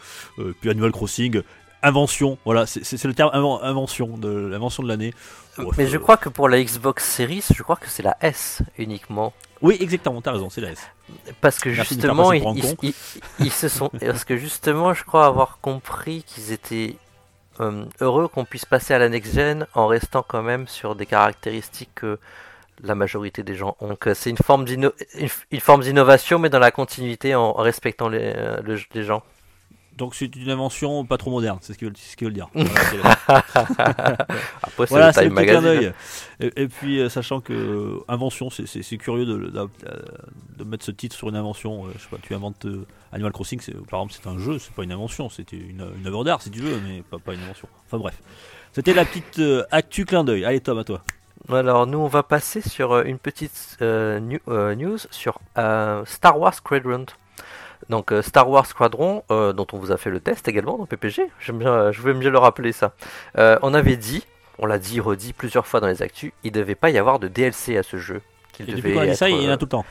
[0.59, 1.41] Puis Animal Crossing,
[1.83, 5.13] invention, voilà, c'est le terme inven- invention de l'invention de l'année.
[5.57, 8.17] Bref, Mais je euh, crois que pour la Xbox Series, je crois que c'est la
[8.21, 9.33] S uniquement.
[9.61, 10.79] Oui, exactement, t'as raison, c'est la S.
[11.41, 13.89] Parce que Merci justement, ils, se sont.
[13.99, 16.95] Parce que justement, je crois avoir compris qu'ils étaient
[17.59, 21.05] euh, heureux qu'on puisse passer à la next gen en restant quand même sur des
[21.05, 22.19] caractéristiques que
[22.81, 23.89] la majorité des gens ont.
[23.89, 24.63] Donc euh, c'est une forme
[25.83, 29.23] d'innovation, mais dans la continuité en, en respectant les, euh, le- les gens.
[29.99, 32.33] Donc c'est une invention pas trop moderne, c'est ce qu'ils veulent, c'est ce qu'ils veulent
[32.33, 32.47] dire.
[32.55, 32.99] Voilà, c'est
[34.63, 35.93] Après, c'est Voilà, le c'est clin d'œil.
[36.39, 39.69] Et, et puis, euh, sachant que euh, invention, c'est- c'est c'est curieux de, de,
[40.57, 41.85] de mettre ce titre sur une invention.
[41.85, 44.57] euh, je sais pas, tu inventes euh, Animal Crossing, c'est- par exemple, c'est un jeu,
[44.57, 47.33] c'est pas une invention, c'était une, une œuvre d'art si tu veux, mais pas, pas
[47.33, 47.67] une invention.
[47.85, 48.17] Enfin bref,
[48.71, 50.45] c'était la petite euh, actu clin d'œil.
[50.45, 51.03] Allez Tom, à toi.
[51.49, 55.39] Alors nous on va passer sur une petite news sur
[56.05, 57.05] Star Wars Squadron.
[57.89, 60.85] Donc euh, Star Wars Squadron, euh, dont on vous a fait le test également dans
[60.85, 61.23] PPG.
[61.39, 62.93] J'aime bien, euh, je voulais mieux le rappeler ça.
[63.37, 64.23] Euh, on avait dit,
[64.59, 67.27] on l'a dit, redit plusieurs fois dans les actus, il devait pas y avoir de
[67.27, 68.21] DLC à ce jeu.
[68.53, 69.85] Qu'il Et devait depuis qu'on a dit ça, il y en a tout le temps.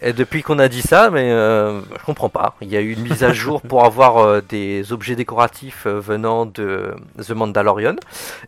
[0.00, 2.54] et depuis qu'on a dit ça, mais euh, je comprends pas.
[2.62, 6.00] Il y a eu une mise à jour pour avoir euh, des objets décoratifs euh,
[6.00, 7.96] venant de The Mandalorian.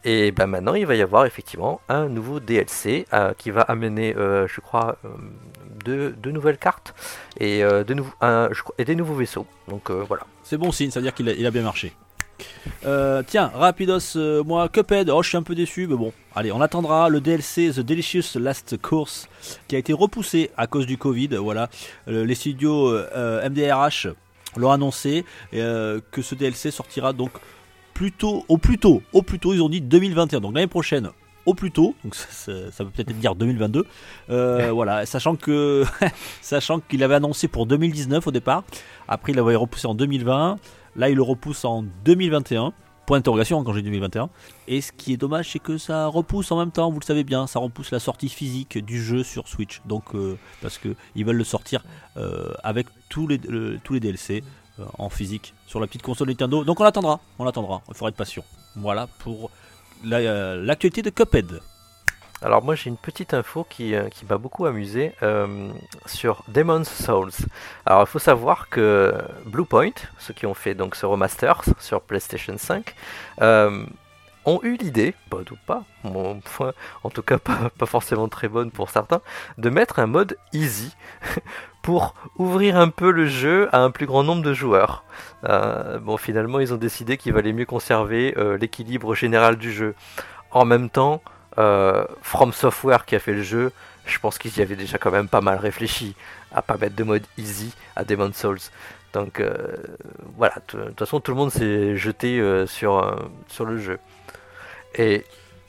[0.04, 4.60] Et ben maintenant, il va y avoir effectivement un nouveau DLC qui va amener, je
[4.60, 4.96] crois,
[5.88, 6.94] deux nouvelles cartes
[7.38, 7.94] et, euh, de
[8.84, 9.46] des nouveaux vaisseaux.
[9.68, 10.24] Donc euh, voilà.
[10.42, 11.92] C'est bon signe, ça veut dire qu'il a, bien marché.
[12.86, 16.60] Euh, tiens, Rapidos, moi, Cuphead, oh je suis un peu déçu, mais bon, allez, on
[16.60, 19.28] attendra le DLC The Delicious Last Course
[19.66, 21.36] qui a été repoussé à cause du Covid.
[21.36, 21.68] Voilà,
[22.06, 24.08] les studios MDRH
[24.56, 27.32] l'ont annoncé que ce DLC sortira donc
[27.92, 31.10] plus tôt, au plus tôt, au plus tôt, ils ont dit 2021, donc l'année prochaine.
[31.48, 33.86] Au plus tôt, donc ça, ça- ça peut peut-être dire 2022.
[34.28, 35.84] Euh, voilà, sachant que
[36.42, 38.64] sachant qu'il avait annoncé pour 2019 au départ.
[39.08, 40.58] Après, il l'avait repoussé en 2020.
[40.96, 42.72] Là, il le repousse en 2021.
[43.06, 44.28] point d'interrogation quand j'ai 2021.
[44.66, 47.24] Et ce qui est dommage, c'est que ça repousse en même temps, vous le savez
[47.24, 49.80] bien, ça repousse la sortie physique du jeu sur Switch.
[49.86, 51.82] Donc, euh, parce qu'ils veulent le sortir
[52.18, 53.38] euh, avec tous les,
[53.82, 54.44] tous les DLC
[54.78, 56.64] euh, en physique sur la petite console Nintendo.
[56.64, 58.44] Donc on attendra, on attendra, il faudra être patient.
[58.76, 59.50] Voilà pour
[60.04, 61.60] l'actualité de Cuphead.
[62.40, 65.70] Alors moi j'ai une petite info qui, euh, qui m'a beaucoup amusé euh,
[66.06, 67.32] sur Demon's Souls.
[67.84, 69.12] Alors il faut savoir que
[69.46, 72.94] Bluepoint, ceux qui ont fait donc ce remaster sur PlayStation 5,
[73.42, 73.84] euh,
[74.48, 78.90] ont eu l'idée, bonne ou pas, en tout cas pas, pas, forcément très bonne pour
[78.90, 79.20] certains,
[79.58, 80.94] de mettre un mode easy
[81.82, 85.04] pour ouvrir un peu le jeu à un plus grand nombre de joueurs.
[85.42, 89.94] bon finalement ils ont décidé qu'il valait mieux conserver l'équilibre général du jeu.
[90.50, 91.22] En même temps,
[91.58, 93.72] euh, From Software qui a fait le jeu,
[94.06, 96.14] je pense qu'ils y avaient déjà quand même pas mal réfléchi
[96.52, 98.60] à pas mettre de mode easy à Demon Souls.
[99.12, 99.76] Donc euh,
[100.36, 103.98] voilà, de toute façon tout le monde s'est jeté euh, sur, sur le jeu.
[104.94, 105.24] Et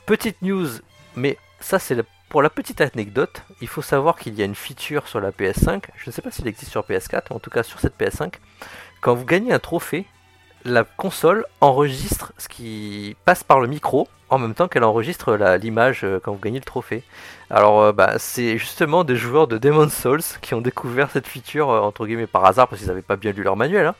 [0.05, 0.67] petite news,
[1.15, 1.97] mais ça c'est
[2.29, 5.83] pour la petite anecdote, il faut savoir qu'il y a une feature sur la PS5,
[5.97, 8.33] je ne sais pas s'il existe sur PS4, mais en tout cas sur cette PS5,
[9.01, 10.05] quand vous gagnez un trophée,
[10.63, 16.01] la console enregistre ce qui passe par le micro en même temps qu'elle enregistre l'image
[16.03, 17.03] euh, quand vous gagnez le trophée.
[17.49, 21.69] Alors euh, bah, c'est justement des joueurs de Demon's Souls qui ont découvert cette feature
[21.69, 23.87] euh, entre guillemets par hasard parce qu'ils n'avaient pas bien lu leur manuel.
[23.87, 23.95] Hein.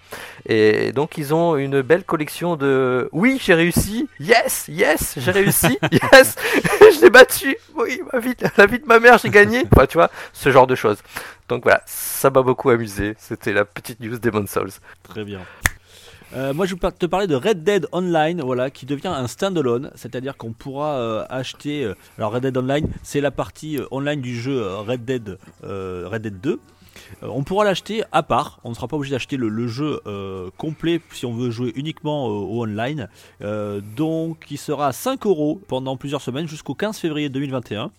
[0.47, 5.79] Et donc ils ont une belle collection de oui j'ai réussi, yes, yes, j'ai réussi,
[5.91, 8.01] yes, je l'ai battu, oui
[8.57, 9.63] la vie de ma mère j'ai gagné.
[9.73, 10.99] Enfin tu vois ce genre de choses.
[11.49, 13.15] Donc voilà, ça m'a beaucoup amusé.
[13.17, 14.69] C'était la petite news Demon's Souls.
[15.01, 15.39] Très bien.
[16.35, 19.91] Euh, moi, je vais te parler de Red Dead Online, voilà, qui devient un standalone,
[19.95, 21.83] c'est-à-dire qu'on pourra euh, acheter.
[21.83, 26.39] Euh, alors, Red Dead Online, c'est la partie online du jeu Red Dead, Red Dead
[26.39, 26.59] 2.
[27.23, 28.59] on pourra l'acheter à part.
[28.63, 29.99] On ne sera pas obligé d'acheter le, jeu
[30.57, 33.07] complet si on veut jouer uniquement au online.
[33.41, 37.91] donc, il sera à 5 euros pendant plusieurs semaines jusqu'au 15 février 2021.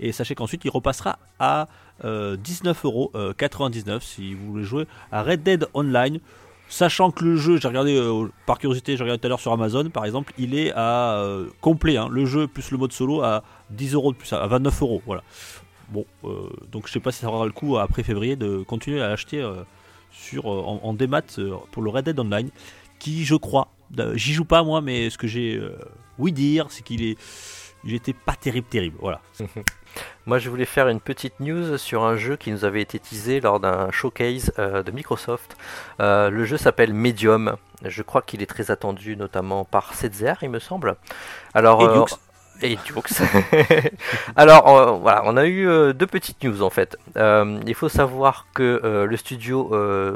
[0.00, 1.68] Et sachez qu'ensuite, il repassera à
[2.04, 6.20] 19 euros 99 si vous voulez jouer à Red Dead Online.
[6.68, 9.52] Sachant que le jeu, j'ai regardé euh, par curiosité, j'ai regardé tout à l'heure sur
[9.52, 13.22] Amazon par exemple, il est à euh, complet, hein, le jeu plus le mode solo
[13.22, 15.02] à 10 euros de plus, à 29 euros.
[15.06, 15.22] Voilà.
[15.88, 19.00] Bon, euh, donc je sais pas si ça aura le coup après février de continuer
[19.00, 19.42] à l'acheter
[20.10, 21.22] sur en, démat
[21.72, 22.50] pour le Red Dead Online,
[22.98, 23.68] qui je crois,
[24.14, 25.58] j'y joue pas moi, mais ce que j'ai
[26.18, 27.16] oui dire, c'est qu'il est,
[27.84, 28.96] il était pas terrible, terrible.
[29.00, 29.20] Voilà.
[30.26, 33.40] Moi, je voulais faire une petite news sur un jeu qui nous avait été teasé
[33.40, 35.56] lors d'un showcase euh, de Microsoft.
[36.00, 37.56] Euh, le jeu s'appelle Medium.
[37.84, 40.96] Je crois qu'il est très attendu, notamment par Setzer, il me semble.
[41.54, 42.04] Alors, et euh,
[42.62, 42.76] et
[44.36, 46.98] Alors voilà, on a eu deux petites news en fait.
[47.16, 49.70] il faut savoir que le studio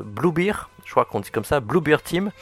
[0.05, 2.33] Bluebeer, je crois qu'on dit comme ça, Bluebeer Team,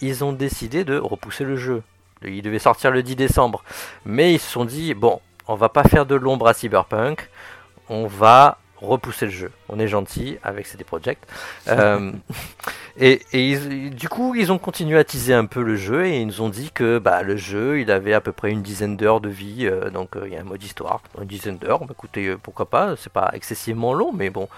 [0.00, 1.82] ils ont décidé de repousser le jeu.
[2.24, 3.62] Il devait sortir le 10 décembre,
[4.04, 7.28] mais ils se sont dit bon, on va pas faire de l'ombre à Cyberpunk,
[7.88, 9.50] on va repousser le jeu.
[9.68, 11.22] On est gentil avec CD Projekt.
[11.68, 12.12] Euh,
[12.96, 16.40] et, du coup, ils ont continué à teaser un peu le jeu et ils nous
[16.40, 19.28] ont dit que bah, le jeu, il avait à peu près une dizaine d'heures de
[19.28, 19.66] vie.
[19.66, 21.80] Euh, donc euh, il y a un mode histoire, une dizaine d'heures.
[21.80, 24.48] Bah, écoutez, pourquoi pas C'est pas excessivement long, mais bon,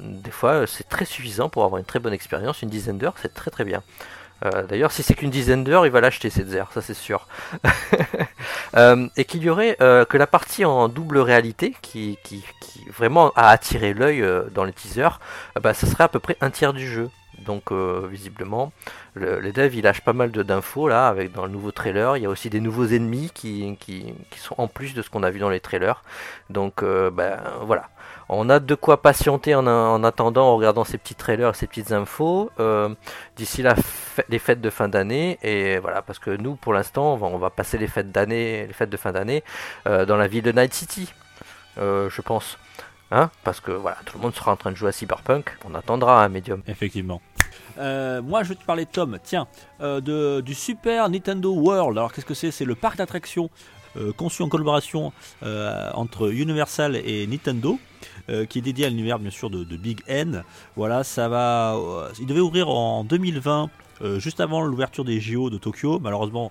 [0.00, 2.62] des fois c'est très suffisant pour avoir une très bonne expérience.
[2.62, 3.82] Une dizaine d'heures, c'est très très bien.
[4.44, 7.26] Euh, d'ailleurs, si c'est qu'une dizaine d'heures, il va l'acheter cette Zer, ça c'est sûr.
[8.74, 12.18] Euh, et qu'il y aurait euh, que la partie en double réalité, qui,
[12.88, 14.24] vraiment a attiré l'œil
[14.54, 15.20] dans les teasers,
[15.60, 17.10] bah, ça serait à peu près un tiers du jeu.
[17.44, 18.72] Donc visiblement,
[19.12, 22.16] le, les devs ils lâchent pas mal d'infos là, avec dans le nouveau trailer.
[22.16, 23.76] Il y a aussi des nouveaux ennemis qui
[24.38, 26.02] sont en plus de ce qu'on a vu dans les trailers.
[26.48, 27.90] Donc ben voilà.
[28.28, 32.50] On a de quoi patienter en, attendant, en regardant ces petits trailers, ces petites infos,
[32.60, 32.94] euh,
[33.36, 33.62] d'ici
[34.28, 35.38] les fêtes de fin d'année.
[35.42, 38.90] Et voilà, parce que nous, pour l'instant, on va, passer les fêtes d'année, les fêtes
[38.90, 39.42] de fin d'année
[39.86, 41.12] euh, dans la ville de Night City,
[41.78, 42.58] euh, je pense.
[43.10, 45.58] Hein parce que voilà, tout le monde sera en train de jouer à Cyberpunk.
[45.66, 46.62] On attendra un médium.
[46.66, 47.20] Effectivement.
[47.76, 49.46] moi, je vais te parler, Tom, tiens,
[49.80, 51.98] de, du Super Nintendo World.
[51.98, 52.50] Alors, qu'est-ce que c'est?
[52.50, 53.50] C'est le parc d'attractions
[54.16, 55.12] conçu en collaboration
[55.42, 57.78] entre Universal et Nintendo.
[58.30, 60.44] Euh, qui est dédié à l'univers bien sûr de, Big N.
[60.76, 61.74] Voilà, ça va.
[61.74, 63.70] Euh, il devait ouvrir en 2020.
[64.00, 65.98] Euh, juste avant l'ouverture des JO de Tokyo.
[66.00, 66.50] Malheureusement,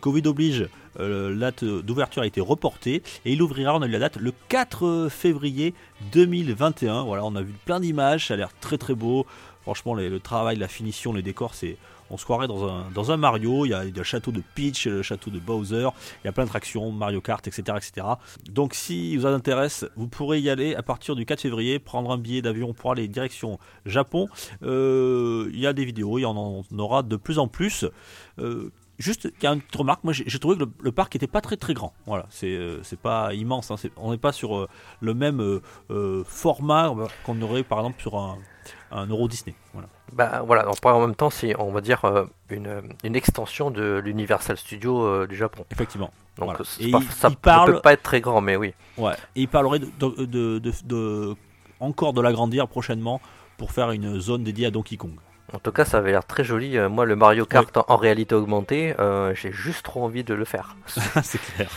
[0.00, 0.68] Covid oblige,
[0.98, 4.32] la date d'ouverture a été reportée et il ouvrira, on a eu la date, le
[4.48, 5.74] 4 février
[6.12, 7.02] 2021.
[7.02, 9.26] Voilà, on a vu plein d'images, ça a l'air très très beau.
[9.62, 11.76] Franchement, le travail, la finition, les décors, c'est
[12.14, 13.66] on se croirait dans un, Mario.
[13.66, 15.88] Il y, a, le château de Peach, le château de Bowser.
[16.22, 18.06] Il y a plein d'attractions, Mario Kart, etc., etc.
[18.48, 22.18] Donc, si vous intéresse, vous pourrez y aller à partir du 4 février, prendre un
[22.18, 24.28] billet d'avion pour aller direction Japon.
[24.62, 27.84] Euh, il y a des vidéos, il y en, aura de plus en plus.
[28.38, 30.04] Euh, juste, il y a une petite remarque.
[30.04, 31.94] Moi, j'ai trouvé que le, parc était pas très très grand.
[32.06, 33.72] Voilà, c'est euh, pas immense.
[33.72, 34.68] hein, on n'est pas sur
[35.00, 35.60] le même
[36.24, 36.94] format
[37.24, 38.38] qu'on aurait par exemple sur un,
[38.90, 39.54] un Euro Disney.
[39.72, 39.88] Voilà.
[40.12, 44.00] Bah voilà, en, en même temps, c'est on va dire euh, une, une extension de
[44.04, 45.64] l'Universal Studio euh, du Japon.
[45.70, 46.10] Effectivement.
[46.36, 46.60] Donc Voilà.
[46.64, 48.74] c'est Et pas- il- ça il ne peut pas être très grand, mais oui.
[48.98, 49.12] Ouais.
[49.36, 51.36] Et il parlerait de, de- de- de- de-
[51.80, 53.20] encore de l'agrandir prochainement
[53.56, 55.12] pour faire une zone dédiée à Donkey Kong.
[55.52, 56.76] En tout cas, ça avait l'air très joli.
[56.78, 60.34] Euh, Moi, le Mario Kart en, en réalité augmentée, euh, j'ai juste trop envie de
[60.34, 60.74] le faire.
[61.22, 61.70] c'est clair.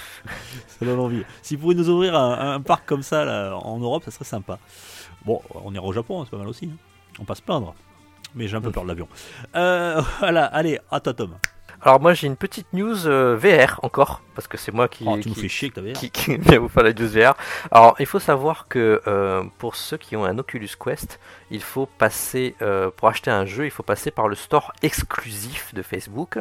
[0.68, 1.24] ça donne envie.
[1.44, 4.58] S'ils pouvaient nous ouvrir un, un parc comme ça là, en Europe, ça serait sympa.
[5.28, 6.70] Bon, on ira au Japon, hein, c'est pas mal aussi.
[6.74, 6.78] hein.
[7.20, 7.76] On passe plaindre.
[8.34, 9.10] Mais j'ai un peu peur de l'avion.
[9.56, 11.36] Euh, voilà, allez, à toi Tom.
[11.82, 15.16] Alors moi, j'ai une petite news euh, VR encore, parce que c'est moi qui, Oh,
[15.18, 15.94] tu qui- fais chier que t'avais.
[15.94, 17.36] qui, qui vient vous faire la news VR.
[17.72, 21.20] Alors, il faut savoir que euh, pour ceux qui ont un Oculus Quest,
[21.52, 25.74] il faut passer, euh, pour acheter un jeu, il faut passer par le store exclusif
[25.76, 26.40] de Facebook,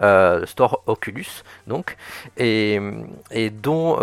[0.00, 1.96] le store Oculus, donc,
[2.38, 2.80] et,
[3.30, 3.94] et dont,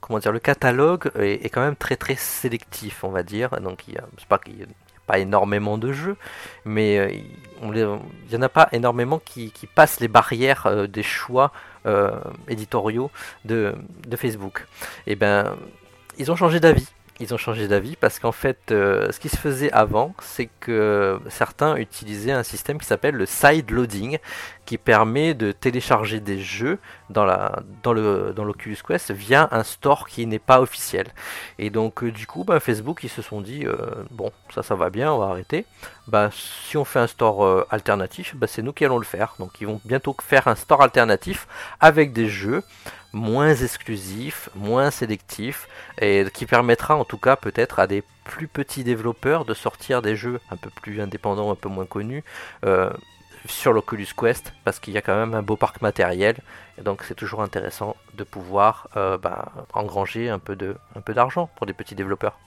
[0.00, 3.50] comment dire, le catalogue est, est quand même très très sélectif, on va dire.
[3.60, 4.66] Donc, il y a, pas qu'il y a
[5.06, 6.16] pas énormément de jeux,
[6.64, 7.24] mais euh, il
[7.62, 7.86] on les-
[8.28, 11.52] il y en a pas énormément qui, passent les barrières euh, des choix
[11.86, 12.10] euh,
[12.48, 13.10] éditoriaux
[13.44, 13.74] de,
[14.06, 14.66] de Facebook.
[15.06, 15.56] Et ben,
[16.18, 16.88] ils ont changé d'avis.
[17.22, 21.20] Ils ont changé d'avis parce qu'en fait, euh, ce qui se faisait avant, c'est que
[21.28, 24.18] certains utilisaient un système qui s'appelle le side loading,
[24.66, 26.80] qui permet de télécharger des jeux
[27.10, 31.06] dans la dans le dans l'Oculus Quest via un store qui n'est pas officiel.
[31.60, 33.76] Et donc euh, du coup, bah, Facebook ils se sont dit euh,
[34.10, 35.64] bon, ça ça va bien, on va arrêter.
[36.08, 39.36] Bah si on fait un store alternatif, bah, c'est nous qui allons le faire.
[39.38, 41.46] Donc ils vont bientôt faire un store alternatif
[41.78, 42.64] avec des jeux
[43.12, 45.68] moins exclusifs, moins sélectifs,
[46.00, 50.16] et qui permettra en tout cas peut-être à des plus petits développeurs de sortir des
[50.16, 52.24] jeux un peu plus indépendants, un peu moins connus
[52.64, 52.90] euh,
[53.46, 56.36] sur l'Oculus Quest, parce qu'il y a quand même un beau parc matériel,
[56.78, 61.12] et donc c'est toujours intéressant de pouvoir euh, bah, engranger un peu de un peu
[61.12, 62.38] d'argent pour des petits développeurs.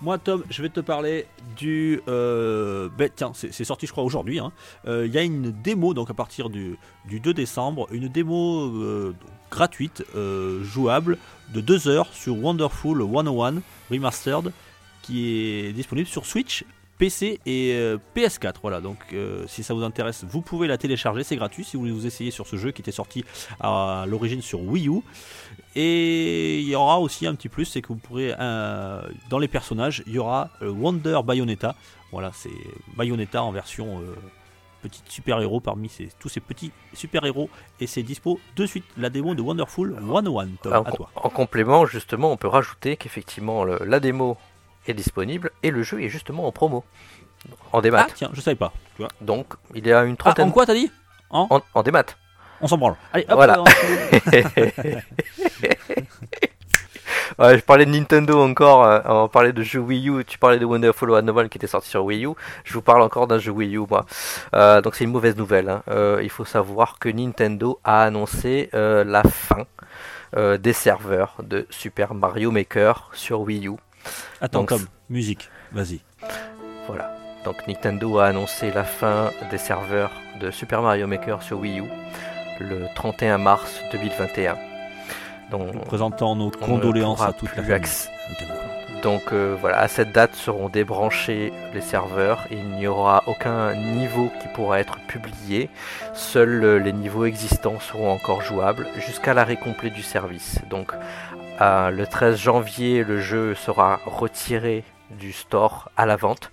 [0.00, 1.26] Moi, Tom, je vais te parler
[1.56, 2.00] du.
[2.06, 4.38] euh, ben, tiens, c'est sorti, je crois, aujourd'hui.
[4.38, 4.52] hein.
[4.86, 9.12] Il y a une démo, donc à partir du, du 2 décembre, une démo
[9.50, 11.18] gratuite, euh, jouable,
[11.52, 14.52] de 2 heures sur Wonderful 101 Remastered,
[15.02, 16.64] qui est disponible sur Switch,
[16.98, 18.54] PC et euh, PS4.
[18.60, 21.82] Voilà, donc euh, si ça vous intéresse, vous pouvez la télécharger, c'est gratuit si vous
[21.82, 23.24] voulez vous essayer sur ce jeu qui était sorti
[23.60, 25.00] à l'origine sur Wii U.
[25.76, 28.34] Et il y aura aussi un petit plus, c'est que vous pourrez,
[29.30, 31.76] dans les personnages, il y aura Wonder Bayonetta.
[32.10, 32.50] Voilà, c'est
[32.96, 34.02] Bayonetta en version
[34.88, 37.50] petit super-héros parmi ces- tous ces petits super-héros.
[37.80, 41.10] Et c'est dispo de suite, la démo de Wonderful 101, Tom, en, à toi.
[41.14, 44.36] en complément, justement, on peut rajouter qu'effectivement le- la démo
[44.86, 46.84] est disponible et le jeu est justement en promo,
[47.72, 48.06] en démat.
[48.08, 48.72] Ah tiens, je savais pas.
[48.96, 49.10] Tu vois.
[49.20, 50.90] Donc il est à une Ah, trentaine en quoi t'as dit?
[51.30, 52.04] En, en démat.
[52.60, 52.96] On s'en branle.
[53.12, 53.62] Allez, hop, Voilà.
[53.62, 53.64] on-
[57.38, 60.58] Ouais, je parlais de Nintendo encore, euh, on parlait de jeux Wii U, tu parlais
[60.58, 62.30] de Wonderful 101 qui était sorti sur Wii U,
[62.64, 64.06] je vous parle encore d'un jeu Wii U moi.
[64.56, 65.82] Euh, donc c'est une mauvaise nouvelle, hein.
[65.88, 69.66] Euh, il faut savoir que Nintendo a annoncé euh, la fin
[70.36, 73.76] euh, des serveurs de Super Mario Maker sur Wii U.
[74.40, 76.00] Attends, Donc, Tom, musique, vas-y.
[76.88, 77.16] Voilà.
[77.44, 80.10] Donc Nintendo a annoncé la fin des serveurs
[80.40, 81.84] de Super Mario Maker sur Wii U
[82.58, 84.67] le 31 mars 2021.
[85.50, 87.88] Donc, Nous présentons nos condoléances à toute la famille.
[89.02, 92.46] Donc euh, voilà, à cette date seront débranchés les serveurs.
[92.50, 95.70] Il n'y aura aucun niveau qui pourra être publié.
[96.14, 100.60] Seuls euh, les niveaux existants seront encore jouables jusqu'à l'arrêt complet du service.
[100.68, 100.92] Donc
[101.60, 106.50] euh, le 13 janvier, le jeu sera retiré du store à la vente.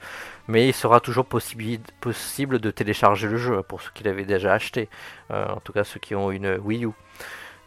[0.47, 4.53] Mais il sera toujours possible, possible de télécharger le jeu pour ceux qui l'avaient déjà
[4.53, 4.89] acheté.
[5.31, 6.91] En tout cas ceux qui ont une Wii U.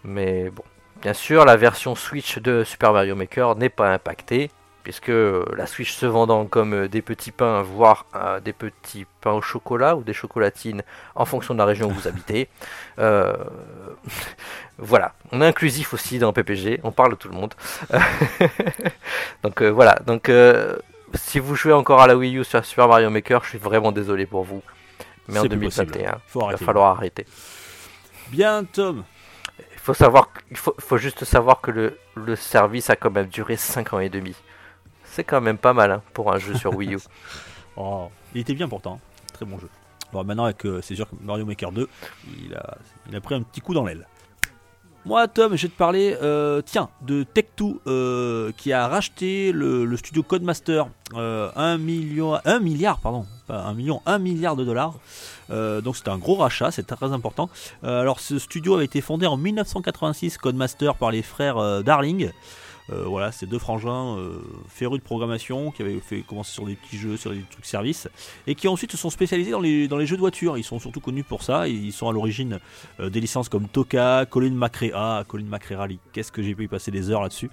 [0.04, 0.62] Mais bon,
[1.02, 4.50] Bien sûr, la version Switch de Super Mario Maker n'est pas impactée,
[4.82, 9.32] puisque la Switch se vendant comme euh, des petits pains, voire euh, des petits pains
[9.32, 10.82] au chocolat ou des chocolatines
[11.14, 12.48] en fonction de la région où vous habitez.
[12.98, 13.32] euh,
[14.78, 17.54] voilà, on est inclusif aussi dans PPG, on parle de tout le monde.
[19.44, 20.30] donc euh, voilà, donc
[21.14, 23.92] si vous jouez encore à la Wii U sur Super Mario Maker, je suis vraiment
[23.92, 24.62] désolé pour vous.
[25.28, 25.92] Mais en C'est plus possible.
[25.92, 27.26] 2021, Il va falloir arrêter.
[28.28, 29.04] Bien, Tom.
[29.88, 33.56] Faut savoir, il faut, faut juste savoir que le, le service a quand même duré
[33.56, 34.34] 5 ans et demi.
[35.02, 36.98] C'est quand même pas mal hein, pour un jeu sur Wii U.
[37.78, 39.00] Oh, il était bien pourtant.
[39.32, 39.70] Très bon jeu.
[40.12, 41.88] Bon, maintenant, avec, euh, c'est sûr que Mario Maker 2,
[42.44, 42.76] il a,
[43.08, 44.06] il a pris un petit coup dans l'aile.
[45.06, 49.86] Moi, Tom, je vais te parler, euh, tiens, de Tech2 euh, qui a racheté le,
[49.86, 54.66] le studio Codemaster euh, 1 million, 1 milliard, pardon, pas 1 million, 1 milliard de
[54.66, 54.96] dollars.
[55.50, 57.48] Euh, donc c'était un gros rachat, c'est très important.
[57.84, 62.30] Euh, alors ce studio avait été fondé en 1986, Codemaster par les frères euh, Darling.
[62.90, 64.38] Euh, voilà, c'est deux frangins euh,
[64.68, 68.08] férus de programmation qui avaient fait commencer sur des petits jeux, sur des trucs services,
[68.46, 70.56] et qui ensuite se sont spécialisés dans les, dans les jeux de voiture.
[70.56, 71.68] Ils sont surtout connus pour ça.
[71.68, 72.58] Ils sont à l'origine
[73.00, 75.98] euh, des licences comme Toka, Colin McRae, ah, Colin McRae Rally.
[76.12, 77.50] Qu'est-ce que j'ai pu y passer des heures là-dessus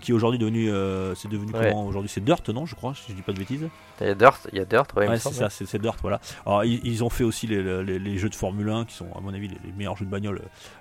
[0.00, 0.70] Qui aujourd'hui devenu,
[1.14, 1.68] c'est devenu Ouais.
[1.70, 3.68] comment Aujourd'hui, c'est Dirt, non Je crois, si je dis pas de bêtises.
[4.00, 6.20] Il y a Dirt, il y a Dirt, ouais, Ouais, c'est ça, c'est Dirt, voilà.
[6.46, 9.06] Alors, ils, ils ont fait aussi les, les- les jeux de Formule 1 qui sont,
[9.16, 10.40] à mon avis, les, les meilleurs jeux de bagnole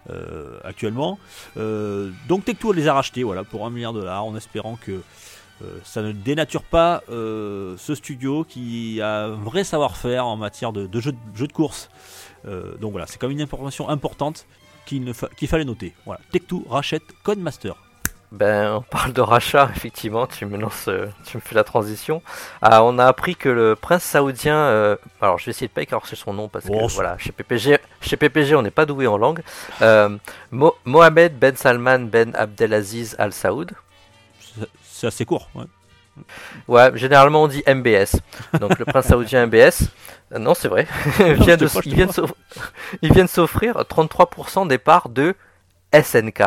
[0.10, 1.20] euh, actuellement.
[1.58, 5.02] Euh, donc, Tech2 les a rachetés, voilà, pour un milliard de dollars, en espérant que
[5.64, 10.72] euh, ça ne dénature pas euh, ce studio qui a un vrai savoir-faire en matière
[10.74, 11.90] de, de jeux, de jeux de course.
[12.45, 14.45] Euh, donc voilà, c'est quand même une information importante
[14.86, 15.94] qu'il fa- qu'il fallait noter.
[16.06, 17.76] Voilà, Tech2 rachète Codemaster.
[18.36, 22.24] Ben, on parle de rachat, effectivement, tu me lances, euh, tu me fais la transition.
[22.64, 25.84] Ah, on a appris que le prince saoudien, euh, alors je vais essayer de pas
[25.84, 29.18] écorcher son nom parce que voilà, chez PPG, chez PPG on n'est pas doué en
[29.20, 29.44] langue.
[29.84, 30.10] Euh,
[30.50, 33.72] Mo- Mohamed Ben Salman Ben Abdelaziz Al Saoud.
[34.84, 35.50] C'est- assez court.
[35.56, 35.66] ouais.
[36.68, 38.16] Ouais, généralement on dit MBS.
[38.60, 39.90] Donc le prince saoudien MBS.
[40.34, 40.88] Euh, Non, c'est vrai.
[41.20, 42.34] il, vient de, je te crois, je te il vient de s'off-
[43.04, 45.36] il vient de s'offrir 33% des parts de
[45.94, 46.44] SNK.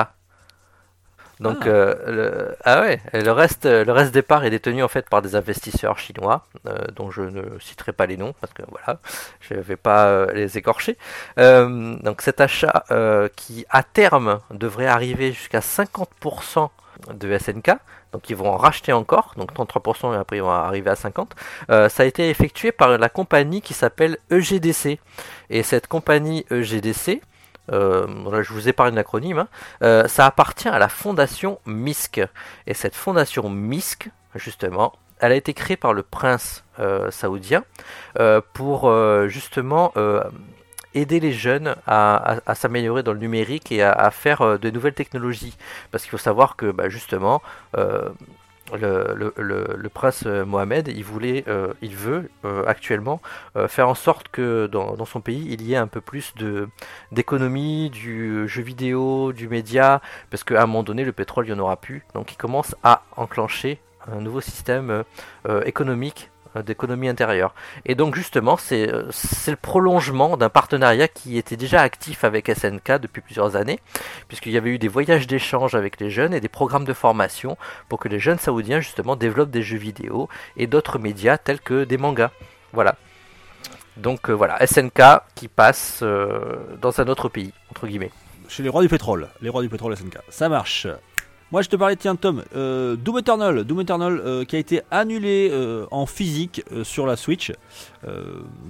[1.40, 1.68] Donc Ah.
[1.68, 5.20] euh, le, ah ouais, le reste, le reste des parts est détenu en fait par
[5.20, 9.00] des investisseurs chinois, euh, dont je ne citerai pas les noms parce que voilà,
[9.40, 10.96] je ne vais pas euh, les écorcher.
[11.38, 16.70] Euh, donc cet achat euh, qui à terme devrait arriver jusqu'à 50%
[17.12, 17.72] de SNK,
[18.12, 21.34] donc ils vont en racheter encore, donc 33% et après ils vont arriver à 50.
[21.70, 24.98] Euh, ça a été effectué par la compagnie qui s'appelle EGDC.
[25.50, 27.20] Et cette compagnie EGDC,
[27.72, 29.48] euh, je vous épargne l'acronyme, hein,
[29.82, 32.20] euh, ça appartient à la fondation MISC.
[32.66, 37.64] Et cette fondation MISC, justement, elle a été créée par le prince euh, saoudien
[38.18, 38.92] euh, pour
[39.28, 39.92] justement
[40.94, 45.56] aider les jeunes à, s'améliorer dans le numérique et à, faire de nouvelles technologies.
[45.90, 47.42] Parce qu'il faut savoir que bah, justement,
[48.74, 53.20] le, prince euh, Mohamed, il voulait, euh, il veut euh, actuellement
[53.68, 56.68] faire en sorte que dans, son pays, il y ait un peu plus de
[57.12, 61.58] d'économie, du jeu vidéo, du média, parce qu'à un moment donné, le pétrole, il n'y
[61.58, 62.04] en aura plus.
[62.14, 63.80] Donc il commence à enclencher
[64.10, 65.04] un nouveau système
[65.64, 66.30] économique
[66.62, 67.54] d'économie intérieure.
[67.84, 72.48] Et donc justement, c'est euh, c'est le prolongement d'un partenariat qui était déjà actif avec
[72.48, 73.80] SNK depuis plusieurs années,
[74.28, 77.56] puisqu'il y avait eu des voyages d'échange avec les jeunes et des programmes de formation
[77.88, 81.84] pour que les jeunes saoudiens justement développent des jeux vidéo et d'autres médias tels que
[81.84, 82.30] des mangas.
[82.72, 82.96] Voilà.
[83.96, 88.10] Donc euh, voilà, SNK qui passe euh, dans un autre pays, entre guillemets.
[88.48, 90.18] chez les rois du pétrole, les rois du pétrole SNK.
[90.28, 90.86] Ça marche.
[91.52, 94.80] Moi je te parlais, tiens Tom, euh, Doom Eternal, Doom Eternal euh, qui a été
[94.90, 97.52] annulé euh, en physique sur la Switch.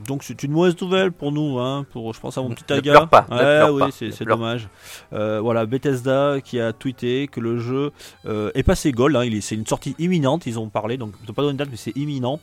[0.06, 2.80] Donc c'est une mauvaise nouvelle pour nous, hein, pour je pense à mon petit Ne
[2.92, 4.68] pleure pas, ne pleure oui, c'est ne dommage.
[5.10, 7.92] Voilà, Bethesda qui a tweeté que le jeu
[8.26, 9.16] est passé gold.
[9.16, 11.54] hein, il est- c'est une sortie imminente, ils ont parlé, donc ils n'ont pas donné
[11.54, 12.40] de date, mais c'est imminent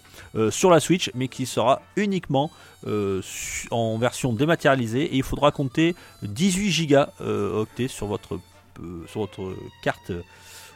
[0.49, 2.51] sur la Switch, mais qui sera uniquement
[3.71, 8.39] en version dématérialisée et il faudra compter 18 gigas octets sur votre
[8.79, 10.23] euh, sur votre carte euh,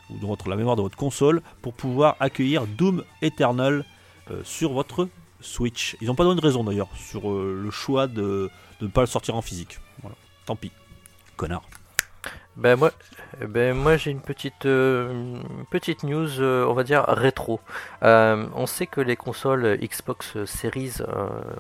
[0.10, 3.86] ou dans votre, la mémoire de votre console pour pouvoir accueillir Doom Eternal
[4.32, 5.08] euh, sur votre
[5.42, 5.96] Switch.
[6.02, 8.50] Ils n'ont pas donné de raison d'ailleurs sur le choix de,
[8.80, 9.80] de ne pas le sortir en physique.
[10.46, 10.72] Tant pis.
[11.36, 11.64] Connard.
[12.58, 12.92] Ben moi,
[13.48, 15.40] ben moi j'ai une petite, euh,
[15.70, 17.60] petite news, euh, on va dire rétro.
[18.02, 20.94] Euh, on sait que les consoles Xbox Series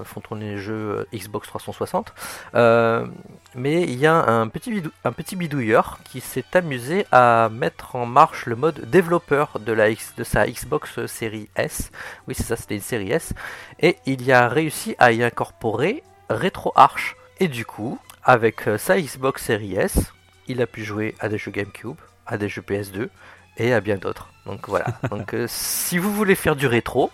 [0.04, 2.16] font tourner les jeux Xbox 360,
[2.56, 3.06] euh,
[3.54, 8.08] mais il y a un petit, un petit bidouilleur qui s'est amusé à mettre en
[8.08, 11.92] marche le mode développeur de, la de sa Xbox Series S.
[12.28, 13.34] Oui c'est ça, c'était une série S,
[13.80, 16.02] et il y a réussi à y incorporer
[16.32, 17.16] RetroArch.
[17.40, 20.12] Et du coup, avec sa Xbox Series S,
[20.48, 21.96] il a pu jouer à des jeux GameCube,
[22.26, 23.10] à des jeux PS2
[23.58, 24.30] et à bien d'autres.
[24.46, 24.86] Donc voilà.
[25.10, 27.12] Donc euh, si vous voulez faire du rétro,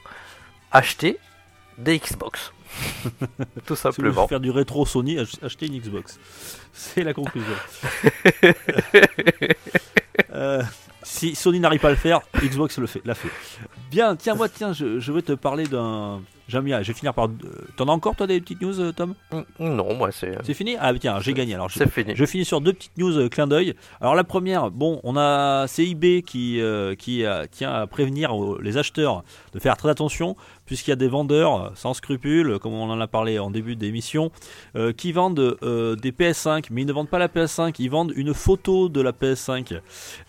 [0.72, 1.18] achetez
[1.78, 2.52] des Xbox.
[3.14, 3.36] Tout Si vous
[3.66, 4.28] voulez simplement.
[4.28, 6.20] faire du rétro Sony, ach- achetez une Xbox.
[6.74, 7.54] C'est la conclusion.
[10.32, 10.64] Euh,
[11.04, 13.30] si Sony n'arrive pas à le faire, Xbox le fait, l'a fait.
[13.92, 16.22] Bien, tiens, moi, tiens, je, je vais te parler d'un.
[16.50, 17.26] J'aime bien, je vais finir par.
[17.28, 19.14] euh, T'en as encore, toi, des petites news, euh, Tom?
[19.32, 19.42] Mm,
[19.76, 20.76] Non, moi c'est C'est fini?
[20.80, 21.54] Ah, tiens, j'ai gagné.
[21.56, 22.14] Alors, je, c'est fini.
[22.16, 23.74] je finis sur deux petites news euh, clin d'œil.
[24.02, 28.60] Alors la première, bon, on a CIB qui, euh, qui euh, tient à prévenir euh,
[28.62, 32.90] les acheteurs de faire très attention puisqu'il y a des vendeurs sans scrupules, comme on
[32.90, 34.32] en a parlé en début d'émission,
[34.98, 38.90] qui vendent des PS5, mais ils ne vendent pas la PS5, ils vendent une photo
[38.90, 39.80] de la PS5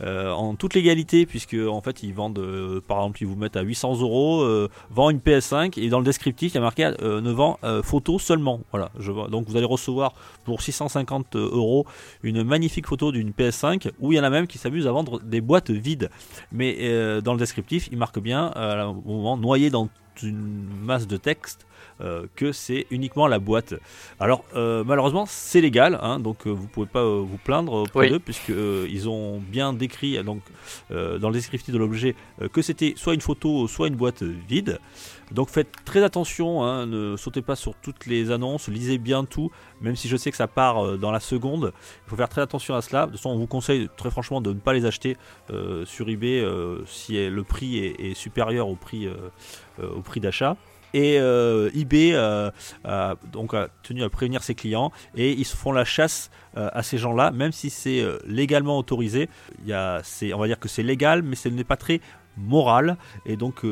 [0.00, 4.00] en toute légalité, puisque en fait ils vendent, par exemple, ils vous mettent à 800
[4.00, 8.18] euros, vend une PS5 et dans le descriptif il y a marqué ne vend photo
[8.18, 8.60] seulement.
[8.70, 9.12] Voilà, je.
[9.28, 11.86] Donc vous allez recevoir pour 650 euros
[12.22, 15.20] une magnifique photo d'une PS5 où il y en a même qui s'amusent à vendre
[15.20, 16.10] des boîtes vides.
[16.52, 19.88] Mais euh, dans le descriptif, il marque bien, euh, au moment noyé dans
[20.22, 21.66] une masse de texte,
[22.00, 23.74] euh, que c'est uniquement la boîte.
[24.18, 28.52] Alors malheureusement c'est légal, hein, donc vous pouvez pas vous plaindre auprès d'eux puisque
[28.88, 30.42] ils ont bien décrit donc
[30.90, 32.14] dans le descriptif de l'objet
[32.52, 34.80] que c'était soit une photo, soit une boîte vide.
[35.32, 39.50] Donc faites très attention, hein, ne sautez pas sur toutes les annonces, lisez bien tout,
[39.80, 41.72] même si je sais que ça part euh, dans la seconde.
[42.06, 43.06] Il faut faire très attention à cela.
[43.06, 45.16] De toute façon, on vous conseille très franchement de ne pas les acheter
[45.50, 49.08] euh, sur eBay euh, si le prix est, supérieur au prix,
[50.16, 50.56] d'achat.
[50.92, 56.30] Et eBay a, donc tenu à prévenir ses clients et ils se font la chasse
[56.54, 59.28] à ces gens-là, même si c'est légalement autorisé.
[59.66, 62.00] Il y on va dire que c'est légal, mais ce n'est pas très
[62.36, 62.96] moral.
[63.26, 63.64] Et donc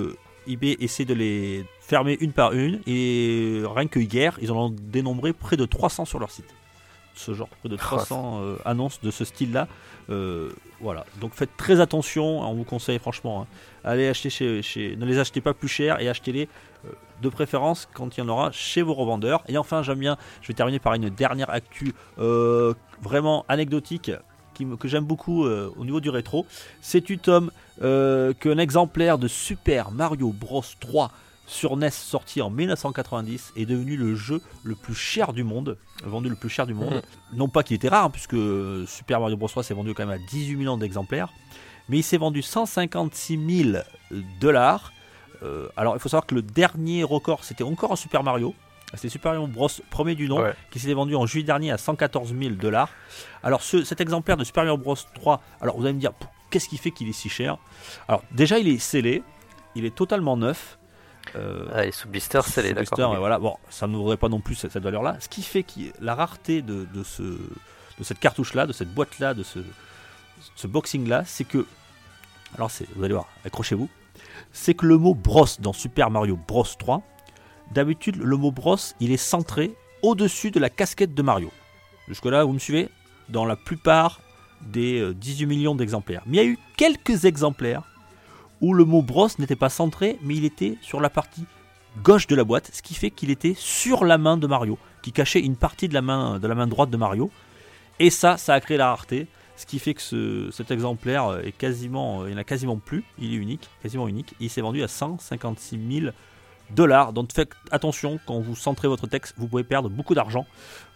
[0.46, 4.70] eBay essaie de les fermer une par une et rien que hier, ils en ont
[4.70, 6.54] dénombré près de 300 sur leur site.
[7.14, 9.68] Ce genre, près de 300 euh, annonces de ce style-là.
[10.10, 10.50] Euh,
[10.80, 13.42] voilà, donc faites très attention, on vous conseille franchement.
[13.42, 13.46] Hein.
[13.84, 16.48] Allez acheter chez, Ne les achetez pas plus cher et achetez-les
[16.86, 16.88] euh,
[17.20, 19.44] de préférence quand il y en aura chez vos revendeurs.
[19.48, 24.10] Et enfin, j'aime bien, je vais terminer par une dernière actu vraiment anecdotique
[24.78, 26.46] que j'aime beaucoup au niveau du rétro.
[26.80, 27.50] C'est tu Tom
[27.80, 31.10] euh, qu'un exemplaire de Super Mario Bros 3
[31.46, 36.28] sur NES sorti en 1990 est devenu le jeu le plus cher du monde, vendu
[36.28, 36.94] le plus cher du monde.
[36.94, 37.38] Mhm.
[37.38, 38.36] Non pas qu'il était rare, hein, puisque
[38.86, 41.32] Super Mario Bros 3 s'est vendu quand même à 18 millions d'exemplaires,
[41.88, 43.78] mais il s'est vendu 156 000
[44.40, 44.92] dollars.
[45.42, 48.54] Euh, alors il faut savoir que le dernier record c'était encore un Super Mario,
[48.94, 52.34] c'est Super Mario Bros premier du nom qui s'est vendu en juillet dernier à 114
[52.38, 52.88] 000 dollars.
[53.42, 56.12] Alors cet exemplaire de Super Mario Bros 3, alors vous allez me dire
[56.50, 57.58] qu'est-ce qui fait qu'il est si cher?
[58.08, 59.22] Alors déjà il est scellé,
[59.74, 60.78] il est totalement neuf.
[61.36, 63.16] Euh, ah, et sous blister scellé, d'accord.
[63.16, 65.16] Voilà, bon, ça ne vaudrait pas non plus cette, valeur-là.
[65.20, 69.44] Ce qui fait que la rareté de, ce, de cette cartouche-là, de cette boîte-là, de
[69.44, 69.60] ce,
[70.56, 71.64] ce boxing-là, c'est que,
[72.56, 73.88] alors vous allez voir, accrochez-vous,
[74.52, 77.02] c'est que le mot Bros dans Super Mario Bros 3,
[77.72, 79.72] d'habitude le mot Bros, il est centré
[80.02, 81.50] au-dessus de la casquette de Mario.
[82.08, 82.88] Jusque-là, vous me suivez?
[83.28, 84.20] Dans la plupart
[84.60, 86.22] des 18 euh, millions d'exemplaires.
[86.26, 87.82] Mais il y a eu quelques exemplaires
[88.60, 91.44] où le mot brosse n'était pas centré, mais il était sur la partie
[92.02, 95.12] gauche de la boîte, ce qui fait qu'il était sur la main de Mario, qui
[95.12, 97.30] cachait une partie de la main, droite de Mario.
[97.98, 99.26] Et ça, ça a créé la rareté,
[99.56, 103.36] ce qui fait que cet exemplaire est quasiment, il n'y a quasiment plus, il est
[103.36, 104.34] unique, quasiment unique.
[104.40, 106.12] il s'est vendu à 156 000
[106.70, 107.12] dollars.
[107.12, 110.46] Donc faites attention quand vous centrez votre texte, vous pouvez perdre beaucoup d'argent.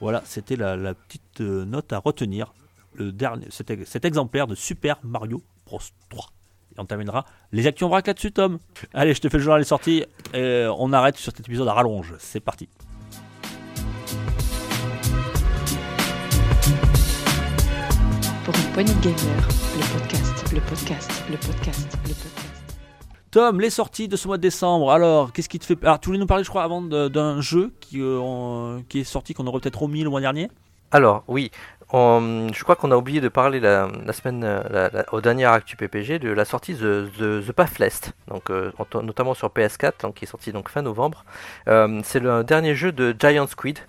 [0.00, 2.52] Voilà, c'était la, petite euh, note à retenir
[2.94, 6.26] le dernier, cet, exemplaire de Super Mario Bros 3.
[6.76, 8.58] Et on terminera les actions vrac là-dessus, Tom.
[8.94, 10.04] Allez, je te fais le journal des sorties.
[10.34, 12.14] Et on arrête sur cet épisode à rallonge.
[12.18, 12.68] C'est parti.
[18.44, 22.45] Pour une poignée gamer, le podcast, le podcast, le podcast, le podcast.
[23.36, 24.90] Tom, les sorties de ce mois de décembre.
[24.90, 25.76] Alors, qu'est-ce qui te fait.
[25.82, 29.34] Alors, tu voulais nous parler, je crois, avant d'un jeu qui, euh, qui est sorti,
[29.34, 30.50] qu'on aurait peut-être omis le mois dernier?
[30.90, 31.50] Alors oui,
[31.92, 36.30] je crois qu'on a oublié de parler la, semaine, la, au dernier Actu PPG de
[36.30, 38.72] la sortie de The, Pathless, donc, euh,
[39.02, 41.26] notamment sur PS4, donc, qui est sorti donc fin novembre.
[41.68, 43.80] Euh, c'est le dernier jeu de Giant Squid,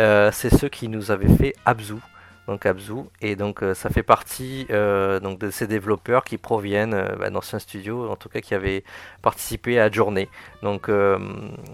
[0.00, 1.96] euh, c'est ceux qui nous avaient fait Abzu,
[2.46, 7.58] donc Abzu, et donc ça fait partie donc de ces développeurs qui proviennent bah, d'anciens
[7.58, 8.84] studios, en tout cas qui avaient
[9.22, 10.28] participé à Journée.
[10.62, 10.90] Donc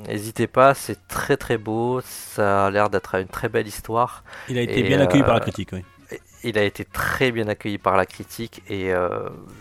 [0.07, 4.25] n'hésitez pas, c'est très très beau, ça a l'air d'être une très belle histoire.
[4.49, 5.85] Il a été bien accueilli par la critique, oui.
[6.43, 8.93] Il a été très bien accueilli par la critique et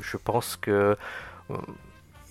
[0.02, 0.95] je pense que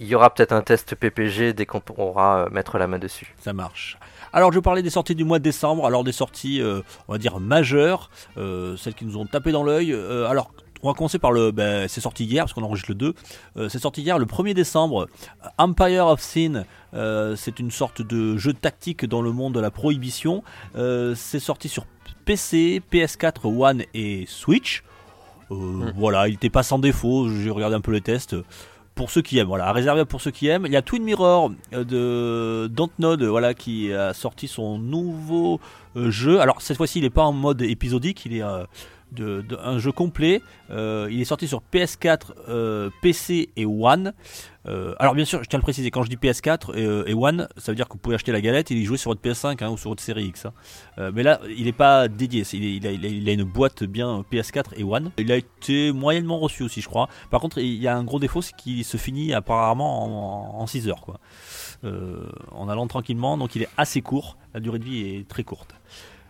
[0.00, 3.34] il y aura peut-être un test PPG dès qu'on pourra mettre la main dessus.
[3.40, 3.98] Ça marche.
[4.32, 7.18] Alors je parler des sorties du mois de décembre, alors des sorties euh, on va
[7.18, 9.92] dire majeures, euh, celles qui nous ont tapé dans l'œil.
[9.92, 10.52] Euh, alors
[10.82, 11.50] on va commencer par le.
[11.50, 13.68] Ben, c'est sorti hier, parce qu'on enregistre le 2.
[13.68, 15.08] c'est sorti hier, le 1er décembre.
[15.58, 16.64] Empire of Sin.
[16.92, 20.44] c'est une sorte de jeu tactique dans le monde de la prohibition.
[20.74, 21.84] c'est sorti sur
[22.26, 24.84] PC, PS4, One et Switch.
[25.50, 25.90] Hmm.
[25.96, 27.28] Voilà, il n'était pas sans défaut.
[27.28, 28.36] J'ai regardé un peu les tests
[28.98, 29.46] pour ceux qui aiment.
[29.46, 30.66] Voilà, réservé pour ceux qui aiment.
[30.66, 35.60] Il y a Twin Mirror euh, de Dontnod, voilà, qui a sorti son nouveau
[35.96, 36.40] euh, jeu.
[36.40, 38.64] Alors cette fois-ci, il n'est pas en mode épisodique, il est, euh,
[39.16, 40.42] un jeu complet.
[40.70, 44.12] Euh, il est sorti sur PS4, euh, PC et One.
[44.66, 46.76] Euh, alors bien sûr, je tiens à le préciser, quand je dis PS4
[47.06, 49.10] et, One, ça veut dire que vous pouvez acheter la galette et y jouer sur
[49.10, 50.46] votre PS5 hein, ou sur votre série X.
[50.46, 51.10] hein.
[51.14, 55.10] Mais là, il n'est pas dédié, il, a, une boîte bien PS4 et One.
[55.16, 57.08] Il a été moyennement reçu aussi, je crois.
[57.30, 60.88] Par contre, il y a un gros défaut, c'est qu'il se finit apparemment en, 6
[60.88, 61.00] heures.
[61.00, 61.18] Quoi.
[62.52, 65.74] En allant tranquillement, donc il est assez court, la durée de vie est très courte.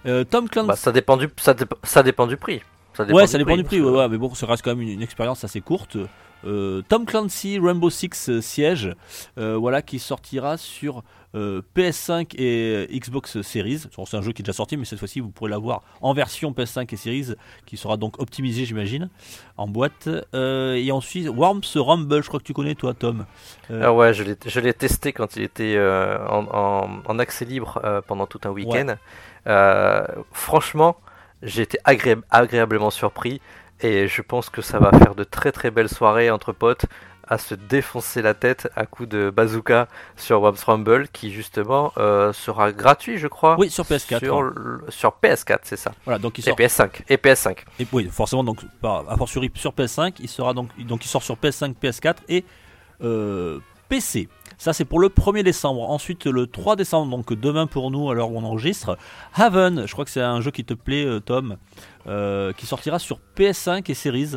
[0.07, 0.69] Euh, Tom Clancy.
[0.69, 2.61] Bah, ça, dépend du, ça, dép- ça dépend du prix.
[2.95, 4.81] Ça ouais, ça dépend du prix, que- ouais, ouais, mais bon, ça reste quand même
[4.81, 5.97] une, une expérience assez courte.
[6.45, 8.95] Euh, Tom Clancy Rainbow Six euh, Siege,
[9.39, 11.03] euh, voilà, qui sortira sur
[11.35, 13.81] euh, PS5 et Xbox Series.
[14.07, 16.53] C'est un jeu qui est déjà sorti, mais cette fois-ci, vous pourrez l'avoir en version
[16.53, 17.35] PS5 et Series,
[17.67, 19.11] qui sera donc optimisé, j'imagine,
[19.57, 20.09] en boîte.
[20.35, 23.27] Et ensuite, Worms Rumble, je crois que tu connais, toi, Tom.
[23.71, 24.23] Ah ouais, je
[24.61, 28.95] l'ai, testé quand il était en, en- en accès libre pendant tout un week-end.
[30.33, 30.97] Franchement,
[31.43, 33.41] j'ai été agré- agréablement surpris
[33.81, 36.87] et je pense que ça va faire de très très belles soirées entre potes
[37.31, 39.87] à se défoncer la tête à coups de bazooka
[40.17, 43.57] sur Worms Rumble qui justement euh, sera gratuit je crois.
[43.59, 44.19] Oui, sur PS4.
[44.19, 44.53] Sur,
[44.89, 45.93] sur PS4, c'est ça.
[46.07, 46.57] Voilà, donc il Et sort.
[46.57, 47.03] PS5.
[47.11, 47.59] Et PS5.
[47.81, 51.23] Et oui, forcément, donc, par, a fortiori sur PS5, il sera donc, donc il sort
[51.23, 52.47] sur PS5, PS4 et
[53.05, 53.59] euh,
[53.91, 54.29] PC.
[54.59, 55.89] Ça, c'est pour le 1er décembre.
[55.89, 58.99] Ensuite, le 3 décembre, donc demain pour nous, à l'heure où on enregistre,
[59.35, 61.57] Haven, je crois que c'est un jeu qui te plaît, euh, Tom,
[62.09, 64.37] euh, qui sortira sur PS5 et Series.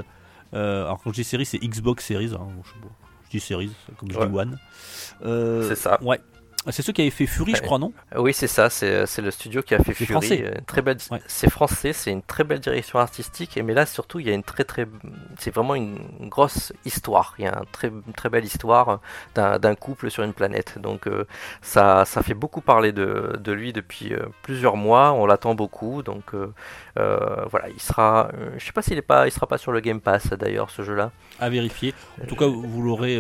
[0.53, 2.33] Euh, alors, quand je dis Series, c'est Xbox Series.
[2.35, 4.37] hein, je, dis Series, comme je dis.
[4.37, 4.59] One.
[5.25, 5.97] Euh, C'est ça.
[6.03, 6.19] Ouais.
[6.69, 7.91] C'est ceux qui avaient fait Fury, je crois, non?
[8.15, 10.11] Oui, c'est ça, c'est c'est le studio qui a fait C'est Fury.
[10.13, 10.43] français.
[10.45, 11.19] euh, Très belle, Ouais.
[11.25, 13.59] c'est français, c'est une très belle direction artistique.
[13.65, 14.85] Mais là, surtout, il y a une très très,
[15.39, 15.97] c'est vraiment une
[16.29, 17.33] grosse histoire.
[17.39, 18.99] Il y a un très une très belle histoire
[19.33, 20.77] d'un couple sur une planète.
[20.79, 21.25] Donc euh,
[21.63, 25.13] ça ça fait beaucoup parler de, de lui depuis euh, plusieurs mois.
[25.13, 26.03] On l'attend beaucoup.
[26.03, 26.53] Donc euh,
[26.99, 28.29] euh, voilà, il sera.
[28.35, 30.69] euh, je sais pas s'il est pas, il sera pas sur le Game Pass d'ailleurs
[30.69, 31.11] ce jeu-là.
[31.39, 31.95] à vérifier.
[32.23, 33.19] En tout cas, vous l'aurez.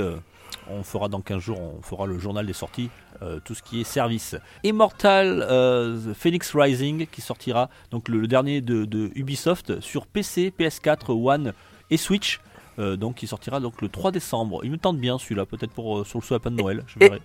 [0.69, 2.89] On fera dans 15 jours, on fera le journal des sorties,
[3.21, 4.35] euh, tout ce qui est service.
[4.63, 10.53] Immortal euh, Phoenix Rising qui sortira, donc le, le dernier de, de Ubisoft sur PC,
[10.57, 11.53] PS4, One
[11.89, 12.39] et Switch.
[12.79, 14.61] euh, donc qui sortira donc le 3 décembre.
[14.63, 16.83] Il me tente bien celui-là, peut-être pour sur le sapin de Noël.
[16.87, 17.21] Je et- verrai.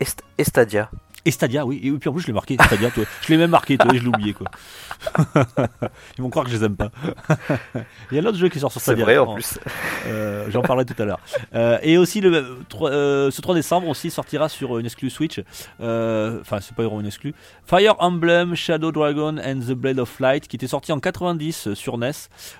[0.00, 0.90] Et, St- et Stadia.
[1.26, 1.80] Et Stadia, oui.
[1.82, 2.56] Et puis en plus, je l'ai marqué.
[2.62, 3.04] Stadia, toi.
[3.22, 3.90] Je l'ai même marqué, toi.
[3.94, 4.46] et Je l'ai oublié, quoi.
[6.18, 6.90] Ils vont croire que je les aime pas.
[8.10, 9.04] Il y a un autre jeu qui sort sur C'est Stadia.
[9.04, 9.34] vrai en Oh.
[9.34, 9.58] plus.
[10.06, 11.20] Euh, J'en parlerai tout à l'heure.
[11.54, 15.40] Euh, et aussi, le, euh, ce 3 décembre aussi sortira sur une exclu Switch.
[15.80, 17.34] Enfin, c'est pas une exclu.
[17.66, 21.96] Fire Emblem, Shadow Dragon and the Blade of Light, qui était sorti en 90 sur
[21.98, 22.12] NES.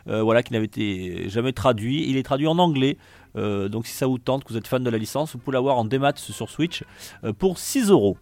[0.07, 2.09] voilà, qui n'avait été jamais traduit.
[2.09, 2.97] Il est traduit en anglais.
[3.36, 5.55] Euh, donc, si ça vous tente, que vous êtes fan de la licence, vous pouvez
[5.55, 6.85] l'avoir en démat sur Switch
[7.24, 8.16] euh, pour 6 euros.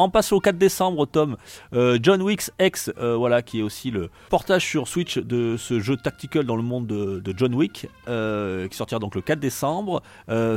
[0.00, 1.36] En passant au 4 décembre, Tom,
[1.74, 5.78] euh, John Wick's X, euh, voilà, qui est aussi le portage sur Switch de ce
[5.80, 9.38] jeu tactical dans le monde de, de John Wick, euh, qui sortira donc le 4
[9.38, 10.02] décembre.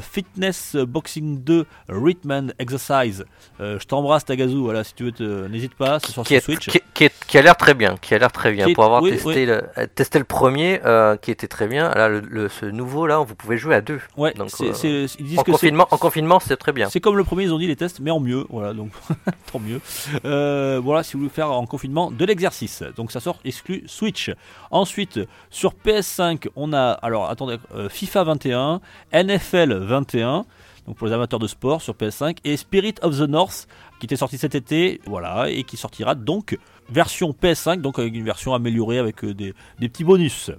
[0.02, 3.26] Fitness Boxing 2 Rhythm and Exercise.
[3.60, 6.70] Je t'embrasse Tagazu, voilà, si tu veux, te- n'hésite pas, c'est sur qui, est- Switch.
[6.70, 8.68] qui, qui est- qui a l'air très bien, qui a l'air très bien.
[8.68, 9.46] Est- Pour avoir oui, testé, oui.
[9.46, 10.80] Le, testé le premier,
[11.22, 14.00] qui était très bien, là, le, le- ce nouveau là, vous pouvez jouer à deux.
[14.18, 16.90] Ouais, donc, c'est- c'est- ils disent En que confinement, en confinement, c'est très bien.
[16.90, 18.46] C'est comme le premier, ils ont dit les tests, mais en mieux.
[18.50, 18.92] Voilà, donc
[19.52, 19.82] tant mieux.
[20.26, 22.84] Euh, voilà, si vous voulez faire en confinement de l'exercice.
[22.96, 24.32] Donc ça sort exclu Switch.
[24.72, 25.20] Ensuite,
[25.50, 28.82] sur PS5, on a, alors attendez, euh, FIFA 21,
[29.14, 30.46] NFL 21.
[30.88, 33.68] Donc pour les amateurs de sport sur PS5 et Spirit of the North
[34.04, 36.58] qui était sorti cet été, voilà, et qui sortira donc
[36.90, 40.52] version PS5, donc avec une version améliorée avec euh, des, petits bonus.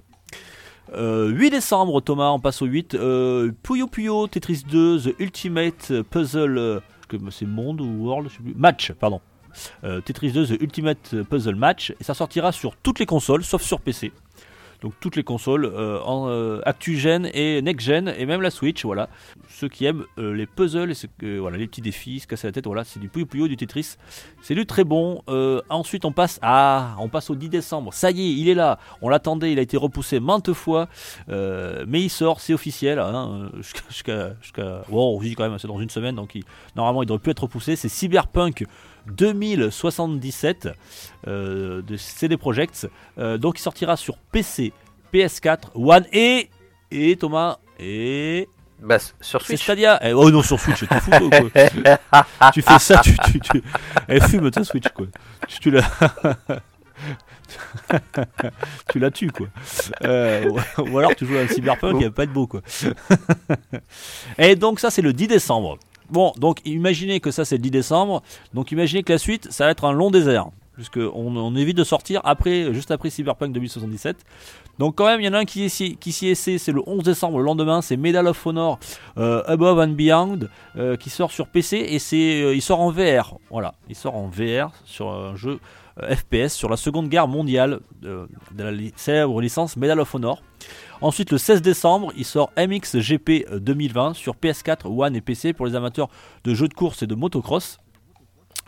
[0.95, 2.95] Euh, 8 décembre, Thomas, on passe au 8.
[2.95, 6.81] Euh, Puyo Puyo Tetris 2, The Ultimate Puzzle.
[7.07, 8.55] Que c'est Monde ou World, je sais plus.
[8.55, 9.21] Match, pardon.
[9.83, 11.93] Euh, Tetris 2, The Ultimate Puzzle Match.
[11.99, 14.11] Et ça sortira sur toutes les consoles, sauf sur PC.
[14.81, 19.09] Donc toutes les consoles euh, en euh, ActuGen et NextGen et même la Switch, voilà.
[19.49, 21.07] Ceux qui aiment euh, les puzzles et ceux
[21.39, 23.95] voilà, les petits défis, se casser la tête, voilà, c'est du Puyo Puyo, du Tetris.
[24.41, 25.21] C'est du très bon.
[25.69, 27.93] Ensuite on passe à, on passe au 10 décembre.
[27.93, 28.79] Ça y est, il est là.
[29.01, 30.87] On l'attendait, il a été repoussé maintes fois,
[31.27, 32.99] mais il sort, c'est officiel.
[32.99, 33.49] hein,
[33.89, 36.37] jusqu'à, jusqu'à, bon, on dit quand même, c'est dans une semaine, donc
[36.75, 37.75] normalement il devrait plus être repoussé.
[37.75, 38.65] C'est Cyberpunk
[39.07, 40.69] 2077
[41.27, 42.87] euh, de CD Projekt.
[43.17, 44.73] Euh, donc il sortira sur PC,
[45.13, 46.49] PS4, One et
[46.91, 48.47] et Thomas et
[48.81, 49.63] Bah, sur Switch.
[49.63, 49.99] Stadia.
[50.03, 52.51] Eh, oh non sur Switch, t'es fou toi, quoi.
[52.53, 53.63] tu fais ça, tu tu, tu...
[54.07, 55.07] Elle fume ta Switch quoi.
[55.47, 55.81] Tu, tu la
[58.89, 59.47] tu la tues quoi.
[60.03, 62.61] Euh, ou- ou alors tu joues à un Cyberpunk, il va pas être beau quoi.
[64.37, 65.77] et donc ça c'est le 10 décembre.
[66.09, 68.21] Bon, donc imaginez que ça c'est le 10 décembre.
[68.53, 70.47] Donc imaginez que la suite ça va être un long désert.
[70.75, 74.17] Puisque on, évite de sortir après, juste après Cyberpunk 2077.
[74.77, 77.01] Donc quand même, il y en a un qui, qui s'y essaie, c'est le 11
[77.01, 78.77] décembre, le lendemain, c'est Medal of Honor
[79.17, 80.39] euh, Above and Beyond,
[80.75, 83.37] euh, qui sort sur PC et c'est, euh, il sort en VR.
[83.49, 85.59] Voilà, il sort en VR sur un jeu
[85.97, 88.27] FPS sur la Seconde Guerre mondiale de,
[88.57, 90.41] la célèbre licence Medal of Honor.
[91.01, 95.75] Ensuite, le 16 décembre, il sort MXGP 2020 sur PS4, One et PC pour les
[95.75, 96.09] amateurs
[96.43, 97.79] de jeux de course et de motocross.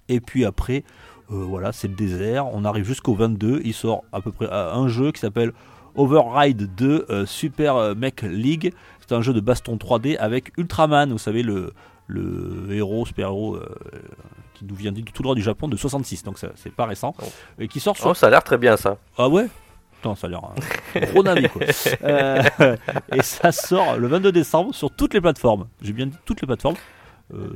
[0.10, 0.84] Et puis après,
[1.30, 2.48] voilà, c'est le désert.
[2.54, 3.62] On arrive jusqu'au 22.
[3.64, 5.54] Il sort à peu près un jeu qui s'appelle
[5.98, 8.74] Override 2 euh, Super euh, Mech League.
[9.00, 11.74] C'est un jeu de baston 3D avec Ultraman, vous savez, le,
[12.08, 13.68] le héros, super-héros euh,
[14.54, 17.16] qui nous vient tout droit du Japon de 66, donc c'est pas récent.
[17.22, 17.26] Oh.
[17.60, 18.08] Et qui sort sur...
[18.08, 18.98] Oh, ça a l'air très bien ça.
[19.18, 19.48] Ah ouais?
[19.98, 21.62] Putain, ça a l'air un gros navi quoi.
[23.14, 25.68] et ça sort le 22 décembre sur toutes les plateformes.
[25.82, 26.76] J'ai bien dit toutes les plateformes.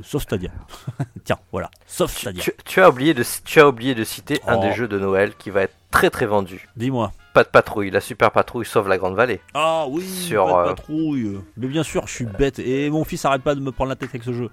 [0.02, 0.50] sauf Stadia.
[1.24, 2.42] Tiens, voilà, sauf Stadia.
[2.64, 4.76] Tu, as oublié de, tu as oublié de citer un des oh.
[4.76, 6.68] jeux de Noël qui va être très très vendu.
[6.76, 9.40] Dis-moi pas de patrouille, la super patrouille sauve la grande vallée.
[9.54, 11.38] Ah oui, sur, pas de euh, patrouille.
[11.56, 13.96] Mais bien sûr, je suis bête et mon fils arrête pas de me prendre la
[13.96, 14.50] tête avec ce jeu.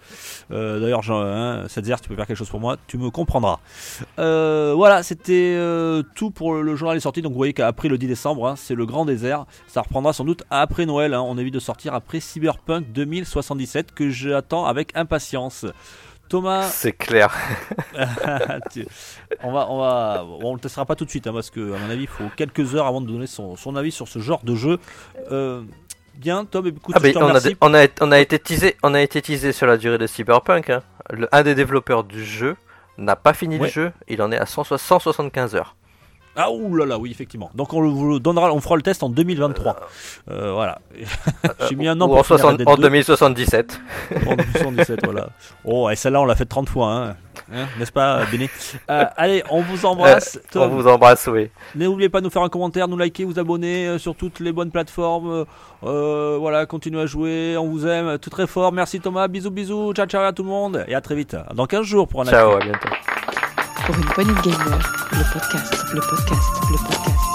[0.52, 3.60] Euh, D'ailleurs, hein, cette tu peux faire quelque chose pour moi, tu me comprendras.
[4.20, 7.22] Euh, voilà, c'était euh, tout pour le journal des sorties.
[7.22, 9.46] Donc vous voyez qu'après le 10 décembre, hein, c'est le grand désert.
[9.68, 11.14] Ça reprendra sans doute après Noël.
[11.14, 11.22] Hein.
[11.22, 15.66] On évite de sortir après Cyberpunk 2077 que j'attends avec impatience.
[16.30, 16.70] Thomas.
[16.70, 17.36] C'est clair.
[19.44, 21.78] on va, on va, on le testera pas tout de suite, hein, parce que à
[21.80, 24.56] mon avis, il faut quelques heures avant de donner son, avis sur ce genre de
[24.56, 24.80] jeu.
[25.32, 25.64] Euh,
[26.16, 29.22] bien, Tom, écoute, ah, on, a, on, a, on, a, été teasé, on a été
[29.22, 30.70] teasé sur la durée de Cyberpunk.
[30.70, 30.84] Hein.
[31.10, 32.56] Le, un des développeurs du jeu
[32.98, 35.76] n'a pas fini le jeu, il en est à 175 heures.
[36.36, 37.50] Ah là là, oui, effectivement.
[37.56, 39.76] Donc on vous donnera, on fera le test en 2023.
[40.30, 40.80] Euh, euh, voilà.
[41.70, 43.82] J'ai mis un an pour en, en 2077.
[44.28, 45.30] en 2077, voilà.
[45.66, 47.16] Oh, et celle-là, on l'a fait 30 fois, hein.
[47.52, 48.50] hein N'est-ce pas, Béné?
[48.90, 50.40] Euh, Allez, on vous embrasse.
[50.56, 51.50] on vous embrasse, oui.
[51.76, 54.72] N'oubliez pas de nous faire un commentaire, nous liker, vous abonner sur toutes les bonnes
[54.72, 55.46] plateformes.
[55.82, 57.58] voilà, continuez à jouer.
[57.58, 58.72] On vous aime tout très fort.
[58.72, 59.28] Merci Thomas.
[59.28, 59.94] Bisous, bisous.
[59.94, 60.86] Ciao, ciao à tout le monde.
[60.88, 61.36] Et à très vite.
[61.54, 62.90] Dans 15 jours pour un Ciao, à bientôt
[63.92, 64.80] pour une de gamer,
[65.14, 67.29] le podcast, le podcast, le podcast.